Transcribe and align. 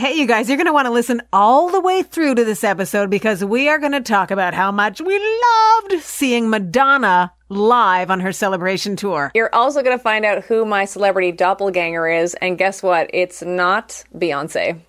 Hey, 0.00 0.14
you 0.14 0.26
guys, 0.26 0.48
you're 0.48 0.56
going 0.56 0.66
to 0.66 0.72
want 0.72 0.86
to 0.86 0.92
listen 0.92 1.20
all 1.30 1.68
the 1.68 1.78
way 1.78 2.02
through 2.02 2.36
to 2.36 2.42
this 2.42 2.64
episode 2.64 3.10
because 3.10 3.44
we 3.44 3.68
are 3.68 3.78
going 3.78 3.92
to 3.92 4.00
talk 4.00 4.30
about 4.30 4.54
how 4.54 4.72
much 4.72 4.98
we 4.98 5.18
loved 5.18 6.02
seeing 6.02 6.48
Madonna 6.48 7.30
live 7.50 8.10
on 8.10 8.20
her 8.20 8.32
celebration 8.32 8.96
tour. 8.96 9.30
You're 9.34 9.54
also 9.54 9.82
going 9.82 9.94
to 9.94 10.02
find 10.02 10.24
out 10.24 10.42
who 10.44 10.64
my 10.64 10.86
celebrity 10.86 11.32
doppelganger 11.32 12.08
is, 12.08 12.32
and 12.32 12.56
guess 12.56 12.82
what? 12.82 13.10
It's 13.12 13.42
not 13.42 14.02
Beyonce. 14.14 14.80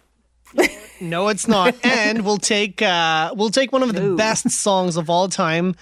No, 1.02 1.28
it's 1.28 1.46
not. 1.46 1.76
and 1.84 2.24
we'll 2.24 2.38
take 2.38 2.82
uh, 2.82 3.34
we'll 3.36 3.50
take 3.50 3.74
one 3.74 3.84
of 3.84 3.94
the 3.94 4.04
Ooh. 4.04 4.16
best 4.16 4.50
songs 4.50 4.96
of 4.96 5.10
all 5.10 5.28
time 5.28 5.76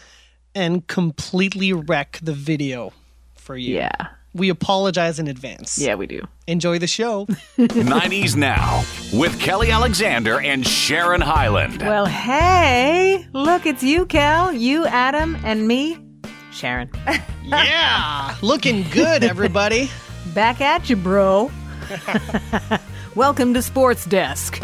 and 0.56 0.88
completely 0.88 1.72
wreck 1.72 2.18
the 2.24 2.34
video 2.34 2.94
for 3.36 3.56
you. 3.56 3.76
Yeah. 3.76 4.08
We 4.34 4.50
apologize 4.50 5.18
in 5.18 5.28
advance. 5.28 5.80
Yeah, 5.80 5.96
we 5.96 6.06
do. 6.06 6.22
Enjoy 6.46 6.78
the 6.78 6.88
show. 6.88 7.26
90s 7.58 8.36
Now 8.36 8.84
with 9.12 9.40
Kelly 9.40 9.72
Alexander 9.72 10.40
and 10.40 10.66
Sharon 10.66 11.22
Hyland. 11.22 11.82
Well, 11.82 12.06
hey, 12.06 13.26
look, 13.34 13.66
it's 13.66 13.82
you, 13.82 14.06
Cal, 14.06 14.54
you, 14.54 14.86
Adam, 14.86 15.36
and 15.44 15.68
me, 15.68 15.98
Sharon. 16.52 16.92
yeah. 17.44 18.36
Looking 18.44 18.84
good, 18.92 19.24
everybody. 19.24 19.90
Back 20.36 20.62
at 20.62 20.90
you, 20.92 20.96
bro. 20.96 21.52
Welcome 23.16 23.56
to 23.56 23.64
Sports 23.64 24.06
Desk. 24.06 24.60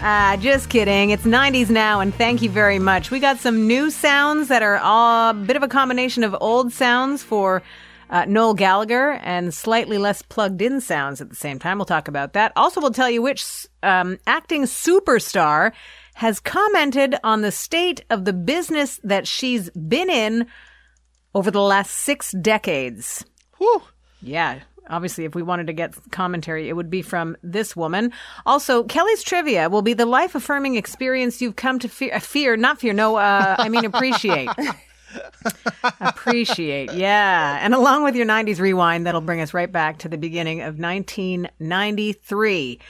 Ah, 0.00 0.36
just 0.38 0.68
kidding. 0.68 1.10
It's 1.10 1.24
90s 1.24 1.70
now, 1.70 1.98
and 2.00 2.14
thank 2.14 2.40
you 2.40 2.48
very 2.50 2.78
much. 2.78 3.10
We 3.10 3.18
got 3.18 3.38
some 3.38 3.66
new 3.66 3.90
sounds 3.90 4.48
that 4.48 4.62
are 4.62 4.78
all 4.78 5.30
a 5.30 5.34
bit 5.34 5.56
of 5.56 5.62
a 5.62 5.68
combination 5.68 6.22
of 6.22 6.36
old 6.40 6.72
sounds 6.72 7.22
for 7.24 7.62
uh, 8.10 8.24
Noel 8.26 8.54
Gallagher 8.54 9.12
and 9.22 9.52
slightly 9.52 9.98
less 9.98 10.22
plugged 10.22 10.62
in 10.62 10.80
sounds 10.80 11.20
at 11.20 11.30
the 11.30 11.36
same 11.36 11.58
time. 11.58 11.78
We'll 11.78 11.84
talk 11.84 12.06
about 12.06 12.34
that. 12.34 12.52
Also, 12.54 12.80
we'll 12.80 12.92
tell 12.92 13.10
you 13.10 13.22
which 13.22 13.66
um, 13.82 14.18
acting 14.26 14.62
superstar 14.62 15.72
has 16.14 16.38
commented 16.38 17.16
on 17.24 17.42
the 17.42 17.52
state 17.52 18.04
of 18.08 18.24
the 18.24 18.32
business 18.32 19.00
that 19.02 19.26
she's 19.26 19.68
been 19.70 20.10
in 20.10 20.46
over 21.34 21.50
the 21.50 21.60
last 21.62 21.90
six 21.90 22.32
decades. 22.32 23.24
Whew. 23.58 23.82
Yeah. 24.22 24.60
Obviously, 24.88 25.24
if 25.24 25.34
we 25.34 25.42
wanted 25.42 25.66
to 25.68 25.72
get 25.72 25.94
commentary, 26.10 26.68
it 26.68 26.74
would 26.74 26.90
be 26.90 27.02
from 27.02 27.36
this 27.42 27.76
woman. 27.76 28.12
Also, 28.46 28.84
Kelly's 28.84 29.22
trivia 29.22 29.68
will 29.68 29.82
be 29.82 29.94
the 29.94 30.06
life 30.06 30.34
affirming 30.34 30.76
experience 30.76 31.42
you've 31.42 31.56
come 31.56 31.78
to 31.78 31.88
fear, 31.88 32.14
uh, 32.14 32.20
fear 32.20 32.56
not 32.56 32.80
fear, 32.80 32.92
no, 32.92 33.16
uh, 33.16 33.56
I 33.58 33.68
mean 33.68 33.84
appreciate. 33.84 34.48
appreciate, 36.00 36.92
yeah. 36.92 37.58
And 37.62 37.74
along 37.74 38.04
with 38.04 38.14
your 38.14 38.26
90s 38.26 38.58
rewind, 38.58 39.06
that'll 39.06 39.20
bring 39.20 39.40
us 39.40 39.54
right 39.54 39.70
back 39.70 39.98
to 39.98 40.08
the 40.08 40.18
beginning 40.18 40.60
of 40.60 40.78
1993. 40.78 42.80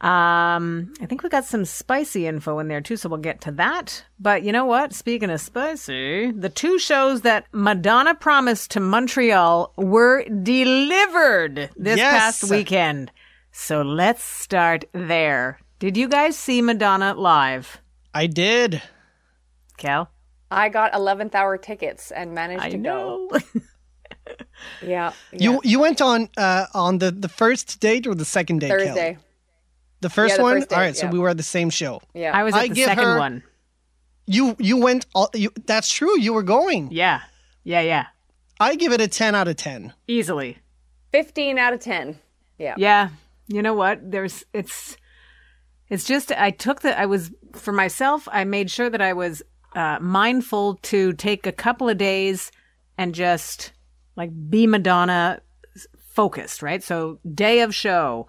Um, 0.00 0.92
I 1.00 1.06
think 1.06 1.22
we 1.24 1.28
got 1.28 1.44
some 1.44 1.64
spicy 1.64 2.26
info 2.26 2.60
in 2.60 2.68
there 2.68 2.80
too, 2.80 2.96
so 2.96 3.08
we'll 3.08 3.18
get 3.18 3.40
to 3.42 3.50
that. 3.52 4.04
But 4.20 4.44
you 4.44 4.52
know 4.52 4.64
what? 4.64 4.92
Speaking 4.92 5.28
of 5.30 5.40
spicy, 5.40 6.30
the 6.30 6.48
two 6.48 6.78
shows 6.78 7.22
that 7.22 7.46
Madonna 7.52 8.14
promised 8.14 8.70
to 8.72 8.80
Montreal 8.80 9.72
were 9.76 10.24
delivered 10.24 11.70
this 11.76 11.98
Yes. 11.98 12.40
past 12.40 12.50
weekend. 12.50 13.10
So 13.50 13.82
let's 13.82 14.22
start 14.22 14.84
there. 14.92 15.58
Did 15.80 15.96
you 15.96 16.06
guys 16.08 16.36
see 16.36 16.62
Madonna 16.62 17.14
live? 17.14 17.78
I 18.14 18.26
did. 18.28 18.80
Cal? 19.78 20.10
I 20.50 20.68
got 20.68 20.92
11th 20.92 21.34
hour 21.34 21.58
tickets 21.58 22.10
and 22.12 22.34
managed 22.34 22.62
I 22.62 22.70
to 22.70 22.78
go. 22.78 23.28
know. 23.32 23.40
Yeah. 24.82 25.12
You 25.32 25.60
you 25.64 25.78
went 25.80 26.00
on 26.00 26.28
uh, 26.36 26.66
on 26.74 26.98
the, 26.98 27.10
the 27.10 27.28
first 27.28 27.80
date 27.80 28.06
or 28.06 28.14
the 28.14 28.24
second 28.24 28.58
date? 28.60 28.70
Kelly? 28.70 29.16
Thursday. 30.00 30.08
The 30.08 30.10
first 30.10 30.30
Yeah, 30.32 30.36
the 30.36 30.42
one. 30.42 30.56
first 30.56 30.68
date, 30.70 30.76
All 30.76 30.82
right, 30.82 30.96
so 30.96 31.06
we 31.08 31.18
were 31.18 31.28
at 31.28 31.36
the 31.36 31.42
same 31.42 31.70
show. 31.70 32.00
Yeah. 32.14 32.36
I 32.36 32.42
was 32.44 32.54
at 32.54 32.60
I 32.60 32.68
the 32.68 32.74
give 32.74 32.84
second 32.86 33.04
her- 33.04 33.18
one. 33.18 33.42
You 34.26 34.56
you 34.58 34.76
went. 34.76 35.06
All, 35.14 35.30
you, 35.34 35.50
that's 35.66 35.90
true. 35.90 36.18
You 36.20 36.34
were 36.34 36.42
going. 36.42 36.90
Yeah. 36.92 37.20
Yeah, 37.64 37.80
yeah. 37.80 38.06
I 38.60 38.74
give 38.74 38.92
it 38.92 39.00
a 39.00 39.08
ten 39.08 39.34
out 39.34 39.48
of 39.48 39.56
ten. 39.56 39.94
Easily. 40.06 40.58
15 41.12 41.56
out 41.58 41.72
of 41.72 41.80
10. 41.80 42.18
Yeah. 42.58 42.74
Yeah. 42.76 43.08
You 43.46 43.62
know 43.62 43.72
what? 43.72 44.10
There's 44.10 44.44
it's 44.52 44.96
it's 45.88 46.04
just 46.04 46.30
I 46.32 46.50
took 46.50 46.82
the 46.82 46.98
I 46.98 47.06
was 47.06 47.30
for 47.54 47.72
myself, 47.72 48.28
I 48.30 48.44
made 48.44 48.70
sure 48.70 48.90
that 48.90 49.00
I 49.00 49.14
was 49.14 49.42
uh 49.74 49.98
mindful 50.00 50.74
to 50.82 51.14
take 51.14 51.46
a 51.46 51.52
couple 51.52 51.88
of 51.88 51.96
days 51.96 52.52
and 52.98 53.14
just 53.14 53.72
like 54.16 54.30
be 54.50 54.66
Madonna 54.66 55.40
focused, 56.12 56.62
right? 56.62 56.82
So 56.82 57.18
day 57.34 57.60
of 57.60 57.74
show, 57.74 58.26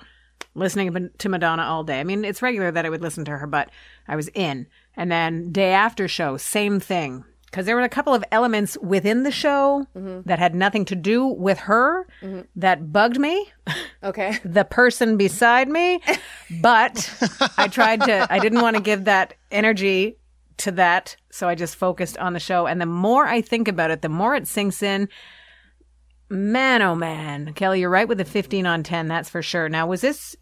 listening 0.59 1.09
to 1.17 1.29
Madonna 1.29 1.63
all 1.63 1.83
day. 1.83 1.99
I 1.99 2.03
mean, 2.03 2.23
it's 2.23 2.41
regular 2.41 2.71
that 2.71 2.85
I 2.85 2.89
would 2.89 3.01
listen 3.01 3.25
to 3.25 3.37
her, 3.37 3.47
but 3.47 3.69
I 4.07 4.15
was 4.15 4.27
in. 4.29 4.67
And 4.95 5.11
then 5.11 5.51
day 5.51 5.71
after 5.71 6.07
show, 6.07 6.37
same 6.37 6.79
thing. 6.79 7.23
Because 7.45 7.65
there 7.65 7.75
were 7.75 7.81
a 7.81 7.89
couple 7.89 8.13
of 8.13 8.23
elements 8.31 8.77
within 8.79 9.23
the 9.23 9.31
show 9.31 9.87
mm-hmm. 9.95 10.21
that 10.25 10.37
had 10.37 10.53
nothing 10.53 10.85
to 10.85 10.95
do 10.95 11.25
with 11.25 11.57
her 11.59 12.05
mm-hmm. 12.21 12.41
that 12.55 12.93
bugged 12.93 13.19
me 13.19 13.51
Okay. 14.03 14.37
the 14.45 14.65
person 14.65 15.17
beside 15.17 15.69
me, 15.69 16.01
but 16.61 17.11
I 17.57 17.67
tried 17.67 18.01
to, 18.01 18.31
I 18.31 18.39
didn't 18.39 18.61
want 18.61 18.75
to 18.75 18.81
give 18.81 19.05
that 19.05 19.33
energy 19.51 20.17
to 20.57 20.71
that. 20.71 21.15
So 21.31 21.47
I 21.47 21.55
just 21.55 21.75
focused 21.75 22.17
on 22.17 22.33
the 22.33 22.39
show. 22.39 22.67
And 22.67 22.79
the 22.79 22.85
more 22.85 23.25
I 23.25 23.41
think 23.41 23.67
about 23.67 23.91
it, 23.91 24.01
the 24.01 24.09
more 24.09 24.35
it 24.35 24.47
sinks 24.47 24.81
in. 24.83 25.09
Man, 26.29 26.81
oh 26.81 26.95
man. 26.95 27.53
Kelly, 27.53 27.79
you're 27.79 27.89
right 27.89 28.07
with 28.07 28.19
the 28.19 28.25
15 28.25 28.65
on 28.65 28.83
10. 28.83 29.07
That's 29.07 29.29
for 29.29 29.41
sure. 29.41 29.67
Now, 29.67 29.87
was 29.87 30.01
this 30.01 30.35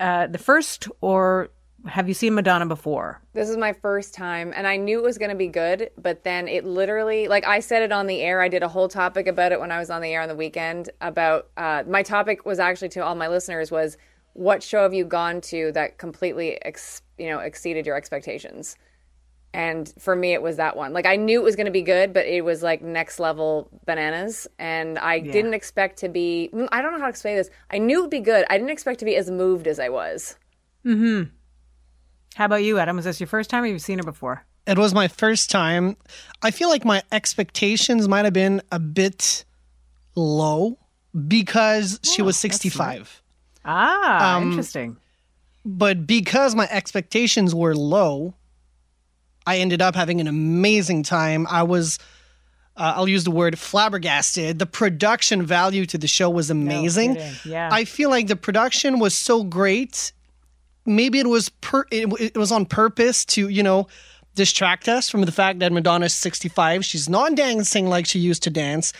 uh, 0.00 0.26
the 0.26 0.38
first 0.38 0.88
or 1.00 1.50
have 1.86 2.08
you 2.08 2.14
seen 2.14 2.34
Madonna 2.34 2.66
before? 2.66 3.20
This 3.34 3.50
is 3.50 3.56
my 3.56 3.72
first 3.72 4.14
time, 4.14 4.52
and 4.56 4.66
I 4.66 4.76
knew 4.76 4.98
it 4.98 5.04
was 5.04 5.18
going 5.18 5.30
to 5.30 5.36
be 5.36 5.48
good, 5.48 5.90
but 5.98 6.24
then 6.24 6.48
it 6.48 6.64
literally, 6.64 7.28
like 7.28 7.46
I 7.46 7.60
said 7.60 7.82
it 7.82 7.92
on 7.92 8.06
the 8.06 8.22
air. 8.22 8.40
I 8.40 8.48
did 8.48 8.62
a 8.62 8.68
whole 8.68 8.88
topic 8.88 9.26
about 9.26 9.52
it 9.52 9.60
when 9.60 9.70
I 9.70 9.78
was 9.78 9.90
on 9.90 10.00
the 10.00 10.08
air 10.08 10.22
on 10.22 10.28
the 10.28 10.34
weekend. 10.34 10.90
About 11.00 11.48
uh, 11.56 11.82
my 11.86 12.02
topic 12.02 12.46
was 12.46 12.58
actually 12.58 12.88
to 12.90 13.00
all 13.00 13.14
my 13.14 13.28
listeners 13.28 13.70
was, 13.70 13.98
what 14.32 14.62
show 14.62 14.82
have 14.82 14.94
you 14.94 15.04
gone 15.04 15.40
to 15.42 15.72
that 15.72 15.98
completely, 15.98 16.62
ex- 16.64 17.02
you 17.18 17.28
know, 17.28 17.40
exceeded 17.40 17.86
your 17.86 17.96
expectations? 17.96 18.76
And 19.54 19.92
for 19.98 20.14
me, 20.16 20.32
it 20.32 20.42
was 20.42 20.56
that 20.56 20.76
one. 20.76 20.92
Like 20.92 21.06
I 21.06 21.16
knew 21.16 21.40
it 21.40 21.44
was 21.44 21.54
going 21.56 21.66
to 21.66 21.72
be 21.72 21.82
good, 21.82 22.12
but 22.12 22.26
it 22.26 22.44
was 22.44 22.62
like 22.62 22.82
next 22.82 23.20
level 23.20 23.68
bananas, 23.86 24.46
and 24.58 24.98
I 24.98 25.20
didn't 25.20 25.54
expect 25.54 25.98
to 26.00 26.08
be. 26.08 26.50
mm, 26.52 26.68
I 26.72 26.82
don't 26.82 26.92
know 26.92 26.98
how 26.98 27.04
to 27.04 27.10
explain 27.10 27.36
this. 27.36 27.50
I 27.70 27.78
knew 27.78 27.98
it 27.98 28.02
would 28.02 28.10
be 28.10 28.20
good. 28.20 28.44
I 28.50 28.58
didn't 28.58 28.70
expect 28.70 28.98
to 28.98 29.04
be 29.04 29.16
as 29.16 29.30
moved 29.30 29.66
as 29.66 29.78
I 29.78 29.88
was. 29.88 30.36
Mm 30.84 30.98
hmm. 30.98 31.22
How 32.34 32.46
about 32.46 32.64
you, 32.64 32.78
Adam? 32.78 32.96
Was 32.96 33.04
this 33.04 33.20
your 33.20 33.28
first 33.28 33.48
time 33.48 33.62
or 33.62 33.66
have 33.66 33.72
you 33.74 33.78
seen 33.78 33.98
her 33.98 34.04
before? 34.04 34.44
It 34.66 34.76
was 34.76 34.92
my 34.92 35.06
first 35.08 35.50
time. 35.50 35.96
I 36.42 36.50
feel 36.50 36.68
like 36.68 36.84
my 36.84 37.02
expectations 37.12 38.08
might 38.08 38.24
have 38.24 38.34
been 38.34 38.60
a 38.72 38.80
bit 38.80 39.44
low 40.16 40.78
because 41.28 42.00
she 42.02 42.22
was 42.22 42.36
65. 42.36 43.22
Ah, 43.64 44.36
Um, 44.36 44.48
interesting. 44.50 44.96
But 45.64 46.06
because 46.06 46.54
my 46.54 46.66
expectations 46.70 47.54
were 47.54 47.74
low, 47.76 48.34
I 49.46 49.58
ended 49.58 49.82
up 49.82 49.94
having 49.94 50.20
an 50.20 50.26
amazing 50.26 51.02
time. 51.02 51.46
I 51.50 51.62
was, 51.62 51.98
uh, 52.76 52.94
I'll 52.96 53.08
use 53.08 53.24
the 53.24 53.30
word 53.30 53.58
flabbergasted. 53.58 54.58
The 54.58 54.66
production 54.66 55.44
value 55.44 55.86
to 55.86 55.98
the 55.98 56.06
show 56.08 56.30
was 56.30 56.50
amazing. 56.50 57.16
kidding. 57.16 57.32
Yeah. 57.44 57.68
I 57.70 57.84
feel 57.84 58.10
like 58.10 58.26
the 58.26 58.36
production 58.36 58.98
was 58.98 59.14
so 59.14 59.44
great. 59.44 60.12
Maybe 60.86 61.18
it 61.18 61.26
was 61.26 61.48
per, 61.48 61.84
it, 61.90 62.12
it 62.20 62.36
was 62.36 62.52
on 62.52 62.66
purpose 62.66 63.24
to 63.26 63.48
you 63.48 63.62
know 63.62 63.88
distract 64.34 64.88
us 64.88 65.08
from 65.08 65.22
the 65.22 65.32
fact 65.32 65.60
that 65.60 65.72
Madonna's 65.72 66.14
65. 66.14 66.84
She's 66.84 67.08
not 67.08 67.34
dancing 67.34 67.86
like 67.86 68.06
she 68.06 68.18
used 68.18 68.42
to 68.44 68.50
dance. 68.50 68.92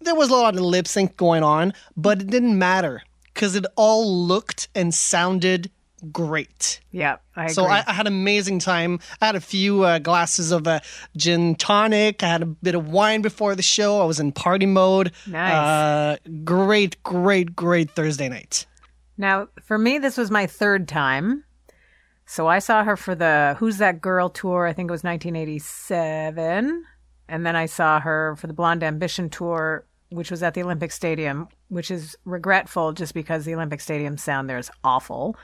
There 0.00 0.14
was 0.14 0.30
a 0.30 0.34
lot 0.34 0.54
of 0.54 0.60
lip 0.60 0.86
sync 0.86 1.16
going 1.16 1.42
on, 1.42 1.72
but 1.96 2.20
it 2.20 2.28
didn't 2.28 2.58
matter 2.58 3.02
because 3.34 3.54
it 3.56 3.66
all 3.76 4.26
looked 4.26 4.68
and 4.74 4.94
sounded 4.94 5.70
great. 6.12 6.80
Yeah, 6.90 7.16
I 7.34 7.44
agree. 7.44 7.54
So 7.54 7.66
I, 7.66 7.84
I 7.86 7.92
had 7.92 8.06
an 8.06 8.12
amazing 8.12 8.58
time. 8.58 9.00
I 9.20 9.26
had 9.26 9.36
a 9.36 9.40
few 9.40 9.84
uh, 9.84 9.98
glasses 9.98 10.52
of 10.52 10.66
uh, 10.66 10.80
gin 11.16 11.54
tonic. 11.54 12.22
I 12.22 12.28
had 12.28 12.42
a 12.42 12.46
bit 12.46 12.74
of 12.74 12.88
wine 12.88 13.22
before 13.22 13.54
the 13.54 13.62
show. 13.62 14.00
I 14.00 14.04
was 14.04 14.20
in 14.20 14.32
party 14.32 14.66
mode. 14.66 15.12
Nice. 15.26 15.52
Uh, 15.52 16.16
great, 16.44 17.02
great, 17.02 17.56
great 17.56 17.90
Thursday 17.90 18.28
night. 18.28 18.66
Now, 19.18 19.48
for 19.62 19.78
me, 19.78 19.98
this 19.98 20.16
was 20.16 20.30
my 20.30 20.46
third 20.46 20.88
time. 20.88 21.44
So 22.26 22.48
I 22.48 22.58
saw 22.58 22.82
her 22.82 22.96
for 22.96 23.14
the 23.14 23.56
Who's 23.58 23.78
That 23.78 24.00
Girl 24.00 24.28
tour, 24.28 24.66
I 24.66 24.72
think 24.72 24.90
it 24.90 24.92
was 24.92 25.04
1987. 25.04 26.84
And 27.28 27.46
then 27.46 27.56
I 27.56 27.66
saw 27.66 28.00
her 28.00 28.36
for 28.36 28.48
the 28.48 28.52
Blonde 28.52 28.82
Ambition 28.82 29.30
tour, 29.30 29.86
which 30.10 30.30
was 30.30 30.42
at 30.42 30.54
the 30.54 30.62
Olympic 30.62 30.90
Stadium, 30.92 31.48
which 31.68 31.90
is 31.90 32.16
regretful 32.24 32.92
just 32.92 33.14
because 33.14 33.44
the 33.44 33.54
Olympic 33.54 33.80
Stadium 33.80 34.18
sound 34.18 34.50
there 34.50 34.58
is 34.58 34.70
awful. 34.82 35.36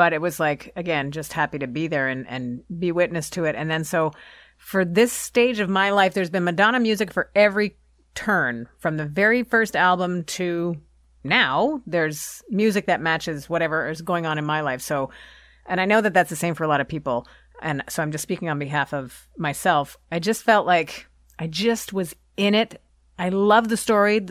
But 0.00 0.14
it 0.14 0.22
was 0.22 0.40
like, 0.40 0.72
again, 0.76 1.10
just 1.10 1.34
happy 1.34 1.58
to 1.58 1.66
be 1.66 1.86
there 1.86 2.08
and, 2.08 2.26
and 2.26 2.62
be 2.78 2.90
witness 2.90 3.28
to 3.28 3.44
it. 3.44 3.54
And 3.54 3.70
then 3.70 3.84
so 3.84 4.12
for 4.56 4.82
this 4.82 5.12
stage 5.12 5.60
of 5.60 5.68
my 5.68 5.90
life, 5.90 6.14
there's 6.14 6.30
been 6.30 6.44
Madonna 6.44 6.80
music 6.80 7.12
for 7.12 7.30
every 7.34 7.76
turn 8.14 8.66
from 8.78 8.96
the 8.96 9.04
very 9.04 9.42
first 9.42 9.76
album 9.76 10.24
to 10.24 10.80
now 11.22 11.82
there's 11.86 12.42
music 12.48 12.86
that 12.86 13.02
matches 13.02 13.50
whatever 13.50 13.90
is 13.90 14.00
going 14.00 14.24
on 14.24 14.38
in 14.38 14.46
my 14.46 14.62
life. 14.62 14.80
So, 14.80 15.10
and 15.66 15.82
I 15.82 15.84
know 15.84 16.00
that 16.00 16.14
that's 16.14 16.30
the 16.30 16.34
same 16.34 16.54
for 16.54 16.64
a 16.64 16.68
lot 16.68 16.80
of 16.80 16.88
people. 16.88 17.26
And 17.60 17.84
so 17.90 18.02
I'm 18.02 18.10
just 18.10 18.22
speaking 18.22 18.48
on 18.48 18.58
behalf 18.58 18.94
of 18.94 19.28
myself. 19.36 19.98
I 20.10 20.18
just 20.18 20.44
felt 20.44 20.64
like 20.64 21.08
I 21.38 21.46
just 21.46 21.92
was 21.92 22.16
in 22.38 22.54
it. 22.54 22.80
I 23.18 23.28
love 23.28 23.68
the 23.68 23.76
story. 23.76 24.26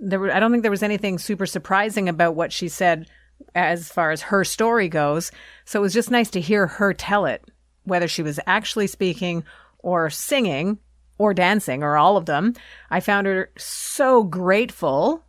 There 0.00 0.20
were, 0.20 0.32
I 0.32 0.40
don't 0.40 0.52
think 0.52 0.62
there 0.62 0.70
was 0.70 0.82
anything 0.82 1.18
super 1.18 1.44
surprising 1.44 2.08
about 2.08 2.34
what 2.34 2.50
she 2.50 2.70
said 2.70 3.10
as 3.56 3.88
far 3.88 4.10
as 4.10 4.22
her 4.22 4.44
story 4.44 4.88
goes. 4.88 5.32
So 5.64 5.80
it 5.80 5.82
was 5.82 5.94
just 5.94 6.10
nice 6.10 6.30
to 6.30 6.40
hear 6.40 6.66
her 6.66 6.92
tell 6.92 7.24
it, 7.26 7.44
whether 7.84 8.06
she 8.06 8.22
was 8.22 8.38
actually 8.46 8.86
speaking 8.86 9.44
or 9.78 10.10
singing 10.10 10.78
or 11.18 11.32
dancing 11.32 11.82
or 11.82 11.96
all 11.96 12.16
of 12.16 12.26
them. 12.26 12.52
I 12.90 13.00
found 13.00 13.26
her 13.26 13.50
so 13.56 14.22
grateful, 14.22 15.24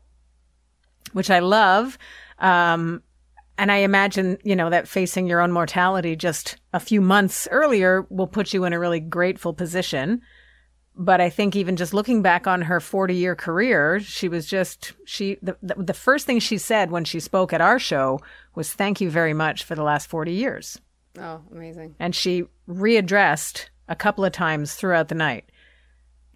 which 1.14 1.32
I 1.32 1.40
love. 1.40 1.98
Um, 2.40 3.02
and 3.58 3.72
I 3.72 3.78
imagine, 3.78 4.38
you 4.44 4.56
know, 4.56 4.70
that 4.70 4.88
facing 4.88 5.26
your 5.26 5.42
own 5.42 5.52
mortality 5.52 6.16
just 6.16 6.58
a 6.74 6.80
few 6.80 7.02
months 7.02 7.48
earlier 7.50 8.06
will 8.10 8.28
put 8.28 8.54
you 8.54 8.66
in 8.66 8.74
a 8.74 8.80
really 8.80 9.00
grateful 9.00 9.54
position. 9.54 10.22
But 10.98 11.22
I 11.22 11.30
think 11.30 11.56
even 11.56 11.76
just 11.76 11.94
looking 11.94 12.22
back 12.22 12.48
on 12.48 12.64
her 12.64 12.80
40 12.80 13.14
year 13.14 13.36
career, 13.36 14.00
she 14.00 14.28
was 14.28 14.48
just, 14.48 14.94
she, 15.06 15.38
the, 15.42 15.56
the, 15.62 15.94
first 15.94 16.26
thing 16.26 16.40
she 16.40 16.58
said 16.58 16.90
when 16.90 17.06
she 17.06 17.20
spoke 17.20 17.54
at 17.54 17.62
our 17.62 17.78
show 17.78 18.20
was, 18.56 18.74
thank 18.74 19.00
you 19.00 19.10
very 19.10 19.34
much 19.34 19.64
for 19.64 19.76
the 19.76 19.84
last 19.84 20.08
40 20.08 20.32
years. 20.32 20.80
Oh, 21.20 21.42
amazing. 21.52 21.96
And 22.00 22.16
she 22.16 22.46
readdressed 22.68 23.68
a 23.88 23.96
couple 23.96 24.26
of 24.26 24.32
times 24.32 24.74
throughout 24.74 25.10
the 25.10 25.16
night. 25.16 25.46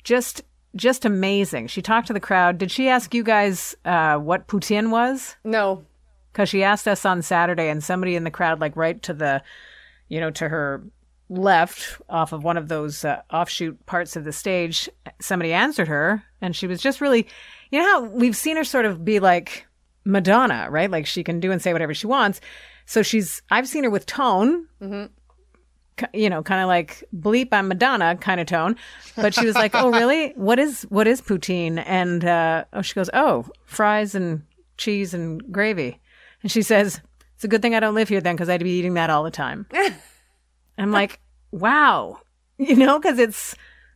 Just, 0.04 0.44
just 0.75 1.06
amazing. 1.06 1.68
She 1.68 1.81
talked 1.81 2.07
to 2.07 2.14
the 2.14 2.19
crowd. 2.19 2.60
Did 2.60 2.69
she 2.69 2.88
ask 2.88 3.16
you 3.16 3.24
guys 3.24 3.75
uh, 3.84 4.18
what 4.18 4.48
poutine 4.48 4.92
was? 4.92 5.36
No, 5.44 5.84
because 6.31 6.50
she 6.50 6.64
asked 6.64 6.88
us 6.88 7.06
on 7.06 7.22
Saturday, 7.22 7.69
and 7.69 7.84
somebody 7.84 8.16
in 8.16 8.24
the 8.24 8.31
crowd, 8.31 8.62
like 8.62 8.75
right 8.75 9.02
to 9.04 9.14
the, 9.14 9.44
you 10.07 10.19
know, 10.19 10.31
to 10.31 10.48
her 10.48 10.84
left 11.31 12.01
off 12.10 12.33
of 12.33 12.44
one 12.44 12.57
of 12.57 12.68
those 12.68 13.06
uh, 13.06 13.22
offshoot 13.31 13.86
parts 13.86 14.16
of 14.16 14.24
the 14.25 14.31
stage, 14.31 14.89
somebody 15.19 15.54
answered 15.54 15.88
her, 15.88 16.24
and 16.42 16.56
she 16.56 16.68
was 16.68 16.81
just 16.81 17.01
really, 17.01 17.28
you 17.72 17.80
know, 17.80 17.86
how 17.86 18.04
we've 18.04 18.36
seen 18.36 18.57
her 18.57 18.63
sort 18.63 18.86
of 18.86 19.04
be 19.06 19.19
like 19.19 19.66
Madonna, 20.04 20.68
right? 20.69 20.92
Like 20.92 21.06
she 21.06 21.24
can 21.24 21.39
do 21.39 21.51
and 21.51 21.62
say 21.62 21.74
whatever 21.74 21.94
she 21.94 22.07
wants. 22.07 22.42
So 22.86 23.01
she's, 23.01 23.42
I've 23.50 23.68
seen 23.68 23.83
her 23.86 23.89
with 23.89 24.06
tone. 24.06 24.68
You 26.13 26.30
know, 26.31 26.42
kind 26.42 26.62
of 26.62 26.68
like 26.68 27.04
bleep, 27.16 27.50
I'm 27.51 27.68
Madonna 27.68 28.16
kind 28.16 28.42
of 28.42 28.48
tone, 28.48 28.75
but 29.16 29.36
she 29.36 29.45
was 29.45 29.54
like, 29.54 29.75
"Oh, 29.75 29.92
really? 29.92 30.31
What 30.31 30.57
is 30.57 30.81
what 30.83 31.06
is 31.06 31.22
poutine?" 31.22 31.83
And 31.86 32.25
uh, 32.25 32.63
oh, 32.74 32.81
she 32.81 32.95
goes, 32.95 33.10
"Oh, 33.13 33.45
fries 33.66 34.16
and 34.16 34.42
cheese 34.78 35.13
and 35.13 35.51
gravy." 35.51 36.00
And 36.42 36.51
she 36.51 36.62
says, 36.62 37.01
It's 37.36 37.44
a 37.44 37.48
good 37.48 37.62
thing 37.62 37.75
I 37.75 37.80
don't 37.80 37.94
live 37.94 38.10
here 38.10 38.22
then 38.22 38.36
because 38.36 38.50
I'd 38.50 38.63
be 38.63 38.72
eating 38.72 38.95
that 38.95 39.10
all 39.10 39.24
the 39.24 39.31
time. 39.31 39.68
I'm 40.77 40.91
like, 40.91 41.19
Wow. 41.51 42.19
You 42.57 42.75
know, 42.75 43.00
because 43.00 43.18
it's, 43.18 43.56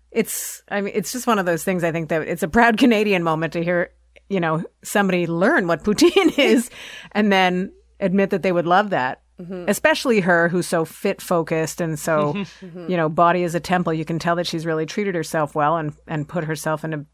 it's, 0.10 0.63
I 0.69 0.81
mean, 0.81 0.94
it's 0.95 1.12
just 1.12 1.27
one 1.27 1.38
of 1.38 1.45
those 1.45 1.63
things. 1.63 1.83
I 1.83 1.92
think 1.92 2.10
that 2.10 2.24
it's 2.24 2.42
a 2.42 2.48
proud 2.48 2.80
Canadian 2.80 3.22
moment 3.22 3.54
to 3.54 3.63
hear, 3.63 3.92
you 4.27 4.39
know, 4.39 4.63
somebody 4.83 5.27
learn 5.27 5.68
what 5.68 5.83
poutine 5.83 6.36
is 6.39 6.72
and 7.12 7.31
then 7.31 7.72
admit 8.00 8.31
that 8.31 8.42
they 8.42 8.51
would 8.51 8.66
love 8.66 8.89
that. 8.89 9.22
Mm-hmm. 9.39 9.66
Especially 9.68 10.19
her, 10.22 10.50
who's 10.50 10.66
so 10.66 10.83
fit 10.83 11.22
focused 11.22 11.80
and 11.80 12.00
so, 12.00 12.44
you 12.62 12.98
know, 12.98 13.07
body 13.07 13.44
is 13.44 13.54
a 13.54 13.60
temple. 13.60 13.94
You 13.94 14.04
can 14.04 14.18
tell 14.18 14.36
that 14.38 14.48
she's 14.48 14.66
really 14.66 14.88
treated 14.88 15.13
herself 15.13 15.54
well 15.54 15.77
and 15.77 15.94
and 16.07 16.27
put 16.27 16.44
herself 16.44 16.83
in 16.83 16.94
a 16.95 17.06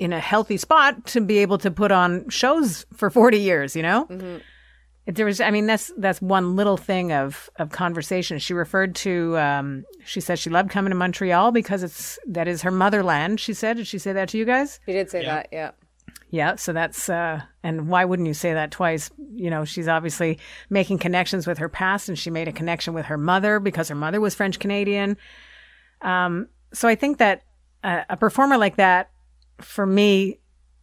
in 0.00 0.12
a 0.12 0.18
healthy 0.18 0.56
spot 0.56 1.06
to 1.06 1.20
be 1.20 1.38
able 1.38 1.58
to 1.58 1.70
put 1.70 1.92
on 1.92 2.28
shows 2.28 2.86
for 2.96 3.08
40 3.08 3.38
years, 3.38 3.76
you 3.76 3.82
know? 3.82 4.06
If 4.10 4.42
There 5.10 5.24
was, 5.24 5.40
I 5.40 5.50
mean, 5.50 5.66
that's 5.66 5.90
that's 5.96 6.20
one 6.20 6.54
little 6.54 6.76
thing 6.76 7.12
of 7.12 7.48
of 7.56 7.70
conversation. 7.70 8.38
She 8.38 8.52
referred 8.52 8.94
to, 8.96 9.38
um, 9.38 9.84
she 10.04 10.20
said 10.20 10.38
she 10.38 10.50
loved 10.50 10.70
coming 10.70 10.90
to 10.90 10.96
Montreal 10.96 11.50
because 11.50 11.82
it's 11.82 12.18
that 12.26 12.46
is 12.46 12.62
her 12.62 12.70
motherland. 12.70 13.40
She 13.40 13.54
said, 13.54 13.78
did 13.78 13.86
she 13.86 13.98
say 13.98 14.12
that 14.12 14.28
to 14.30 14.38
you 14.38 14.44
guys? 14.44 14.80
she 14.84 14.92
did 14.92 15.10
say 15.10 15.24
that. 15.24 15.48
Yeah. 15.50 15.70
Yeah, 16.30 16.56
so 16.56 16.74
that's 16.74 17.08
uh 17.08 17.40
and 17.62 17.88
why 17.88 18.04
wouldn't 18.04 18.28
you 18.28 18.34
say 18.34 18.52
that 18.52 18.70
twice? 18.70 19.10
You 19.32 19.48
know, 19.48 19.64
she's 19.64 19.88
obviously 19.88 20.38
making 20.68 20.98
connections 20.98 21.46
with 21.46 21.56
her 21.58 21.70
past 21.70 22.08
and 22.10 22.18
she 22.18 22.28
made 22.30 22.48
a 22.48 22.52
connection 22.52 22.92
with 22.92 23.06
her 23.06 23.16
mother 23.16 23.60
because 23.60 23.88
her 23.88 23.94
mother 23.94 24.20
was 24.20 24.34
French 24.34 24.58
Canadian. 24.58 25.16
Um 26.02 26.48
so 26.74 26.86
I 26.86 26.96
think 26.96 27.16
that 27.18 27.44
uh, 27.82 28.02
a 28.10 28.16
performer 28.16 28.58
like 28.58 28.76
that 28.76 29.10
for 29.60 29.86
me 29.86 30.38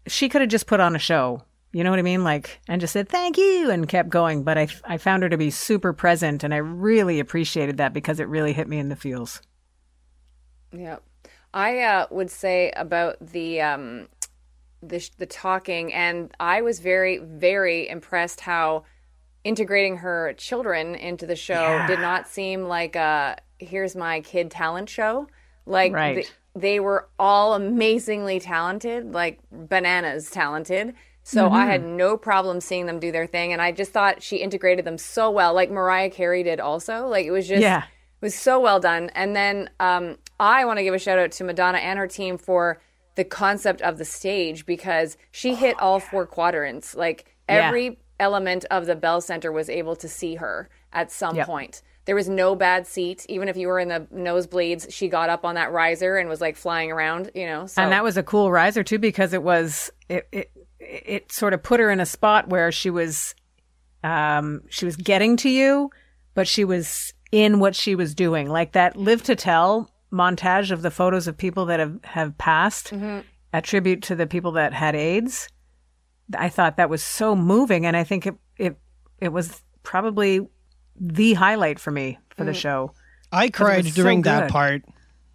she 0.08 0.30
could 0.30 0.42
have 0.42 0.50
just 0.50 0.66
put 0.66 0.80
on 0.80 0.96
a 0.96 1.00
show. 1.00 1.44
You 1.76 1.84
know 1.84 1.90
what 1.90 2.00
I 2.00 2.04
mean? 2.04 2.24
Like 2.24 2.62
and 2.70 2.80
just 2.80 2.94
said 2.94 3.10
thank 3.10 3.38
you 3.38 3.70
and 3.70 3.86
kept 3.86 4.08
going, 4.08 4.44
but 4.44 4.58
I 4.58 4.70
I 4.86 4.98
found 4.98 5.24
her 5.24 5.30
to 5.30 5.36
be 5.36 5.50
super 5.50 5.92
present 5.92 6.42
and 6.42 6.54
I 6.54 6.58
really 6.58 7.20
appreciated 7.20 7.76
that 7.80 7.92
because 7.92 8.22
it 8.22 8.30
really 8.30 8.54
hit 8.54 8.70
me 8.70 8.78
in 8.80 8.88
the 8.88 8.96
feels. 8.96 9.42
Yeah. 10.72 11.00
I 11.54 11.82
uh, 11.82 12.08
would 12.12 12.32
say 12.32 12.72
about 12.78 13.18
the 13.20 13.60
um, 13.60 14.08
the 14.82 15.00
sh- 15.02 15.10
the 15.18 15.26
talking, 15.26 15.94
and 15.94 16.34
I 16.40 16.62
was 16.62 16.80
very 16.80 17.18
very 17.18 17.90
impressed 17.90 18.40
how 18.40 18.86
integrating 19.44 19.98
her 19.98 20.34
children 20.38 20.96
into 20.96 21.26
the 21.26 21.36
show 21.36 21.62
Yeah. 21.62 21.88
did 21.88 22.00
not 22.00 22.30
seem 22.30 22.70
like 22.70 22.96
a 22.96 23.36
here's 23.60 23.98
my 23.98 24.22
kid 24.22 24.50
talent 24.50 24.88
show. 24.90 25.28
Like 25.66 25.92
Right. 25.92 26.16
th- 26.16 26.32
they 26.56 26.80
were 26.80 27.10
all 27.20 27.54
amazingly 27.54 28.40
talented, 28.40 29.14
like 29.14 29.40
bananas 29.52 30.32
talented. 30.32 30.94
So 31.28 31.50
I 31.50 31.66
had 31.66 31.82
Mm-hmm. 31.82 31.98
no 31.98 32.18
problem 32.18 32.62
seeing 32.62 32.86
them 32.86 33.00
do 33.00 33.12
their 33.12 33.26
thing, 33.26 33.52
and 33.52 33.60
I 33.60 33.72
just 33.72 33.92
thought 33.92 34.22
she 34.22 34.38
integrated 34.38 34.86
them 34.86 35.00
so 35.00 35.32
well, 35.32 35.56
like 35.56 35.72
Mariah 35.72 36.12
Carey 36.12 36.44
did 36.44 36.60
also. 36.60 37.08
Like 37.08 37.26
it 37.26 37.32
was 37.32 37.48
just 37.48 37.62
Yeah. 37.64 37.80
it 37.80 38.22
was 38.22 38.36
so 38.36 38.60
well 38.60 38.80
done. 38.80 39.10
And 39.16 39.36
then 39.36 39.72
um, 39.80 40.18
I 40.40 40.66
want 40.66 40.78
to 40.78 40.84
give 40.84 40.94
a 40.94 41.00
shout 41.00 41.18
out 41.18 41.32
to 41.32 41.44
Madonna 41.44 41.80
and 41.80 41.98
her 41.98 42.08
team 42.08 42.38
for 42.38 42.80
the 43.16 43.24
concept 43.24 43.82
of 43.82 43.98
the 43.98 44.06
stage 44.06 44.68
because 44.68 45.18
she 45.32 45.56
hit 45.56 45.76
all 45.80 46.00
four 46.00 46.28
quadrants. 46.28 46.94
Like 46.96 47.26
Yeah. 47.50 47.68
every 47.70 47.98
element 48.20 48.66
of 48.70 48.86
the 48.86 48.96
Bell 48.96 49.20
Center 49.20 49.52
was 49.52 49.68
able 49.68 49.96
to 49.96 50.08
see 50.08 50.36
her 50.36 50.70
at 50.94 51.12
some 51.12 51.36
Yep. 51.38 51.48
point. 51.48 51.82
There 52.06 52.16
was 52.16 52.30
no 52.30 52.56
bad 52.56 52.86
seat. 52.86 53.26
Even 53.30 53.50
if 53.50 53.58
you 53.58 53.68
were 53.68 53.80
in 53.80 53.88
the 53.88 54.02
nosebleeds, 54.14 54.94
she 54.94 55.08
got 55.08 55.32
up 55.32 55.44
on 55.44 55.56
that 55.56 55.72
riser 55.72 56.18
and 56.18 56.30
was 56.30 56.40
like 56.40 56.56
flying 56.56 56.92
around, 56.92 57.32
you 57.34 57.48
know. 57.48 57.66
So 57.66 57.82
And 57.82 57.92
that 57.92 58.04
was 58.04 58.16
a 58.16 58.22
cool 58.22 58.52
riser 58.52 58.84
too 58.84 59.00
because 59.00 59.34
it 59.34 59.42
was 59.42 59.90
it 60.08 60.28
it 60.32 60.52
it 60.88 61.32
sort 61.32 61.54
of 61.54 61.64
put 61.64 61.80
her 61.80 61.90
in 61.90 62.00
a 62.00 62.06
spot 62.06 62.48
where 62.50 62.72
she 62.72 62.90
was 62.90 63.36
um 64.04 64.62
she 64.70 64.86
was 64.86 64.96
getting 64.96 65.38
to 65.38 65.50
you, 65.50 65.90
but 66.34 66.48
she 66.48 66.64
was 66.64 67.14
in 67.32 67.60
what 67.60 67.76
she 67.76 67.96
was 67.96 68.14
doing. 68.16 68.50
Like 68.50 68.74
that 68.74 68.96
live 68.96 69.24
to 69.24 69.36
tell 69.36 69.90
montage 70.12 70.72
of 70.72 70.82
the 70.82 70.92
photos 70.92 71.28
of 71.28 71.38
people 71.38 71.66
that 71.66 71.80
have 71.80 72.00
have 72.04 72.38
passed, 72.38 72.94
a 73.54 73.62
tribute 73.62 74.04
to 74.04 74.16
the 74.16 74.28
people 74.28 74.54
that 74.54 74.74
had 74.74 74.96
AIDS. 74.96 75.50
I 76.38 76.50
thought 76.50 76.78
that 76.78 76.90
was 76.90 77.04
so 77.04 77.36
moving 77.36 77.86
and 77.86 77.96
I 77.98 78.04
think 78.04 78.28
it 78.28 78.36
it 78.58 78.78
it 79.20 79.30
was 79.30 79.62
probably 79.84 80.48
the 81.00 81.34
highlight 81.34 81.80
for 81.80 81.92
me 81.92 82.18
for 82.36 82.44
the 82.44 82.54
show. 82.54 82.94
I 83.32 83.50
cried 83.50 83.84
was 83.86 83.94
so 83.94 84.02
during 84.02 84.22
that 84.24 84.50
part. 84.50 84.84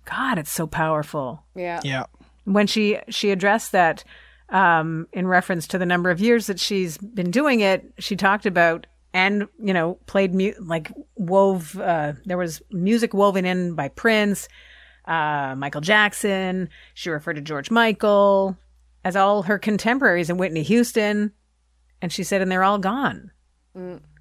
God, 0.05 0.39
it's 0.39 0.51
so 0.51 0.67
powerful. 0.67 1.45
yeah. 1.55 1.81
Yeah. 1.85 2.07
when 2.45 2.67
she 2.67 2.99
she 3.09 3.31
addressed 3.31 3.73
that 3.73 4.03
um, 4.51 5.07
in 5.13 5.27
reference 5.27 5.67
to 5.69 5.79
the 5.79 5.87
number 5.87 6.11
of 6.11 6.21
years 6.21 6.47
that 6.47 6.61
she's 6.61 6.99
been 6.99 7.31
doing 7.31 7.61
it, 7.61 7.93
she 7.99 8.17
talked 8.17 8.47
about 8.47 8.87
and 9.13 9.49
you 9.61 9.75
know 9.75 9.95
played 10.07 10.35
mu- 10.35 10.55
like 10.61 10.93
wove. 11.17 11.79
Uh, 11.79 12.15
there 12.25 12.39
was 12.39 12.63
music 12.71 13.15
woven 13.15 13.45
in 13.45 13.75
by 13.75 13.89
Prince, 13.89 14.49
uh, 15.07 15.55
Michael 15.57 15.81
Jackson. 15.81 16.69
She 16.95 17.11
referred 17.11 17.35
to 17.35 17.41
George 17.41 17.71
Michael 17.71 18.57
as 19.05 19.17
all 19.17 19.43
her 19.43 19.59
contemporaries 19.59 20.31
and 20.31 20.39
Whitney 20.39 20.63
Houston, 20.63 21.33
and 22.03 22.13
she 22.13 22.23
said, 22.23 22.43
and 22.43 22.51
they're 22.53 22.65
all 22.65 22.79
gone. 22.79 23.31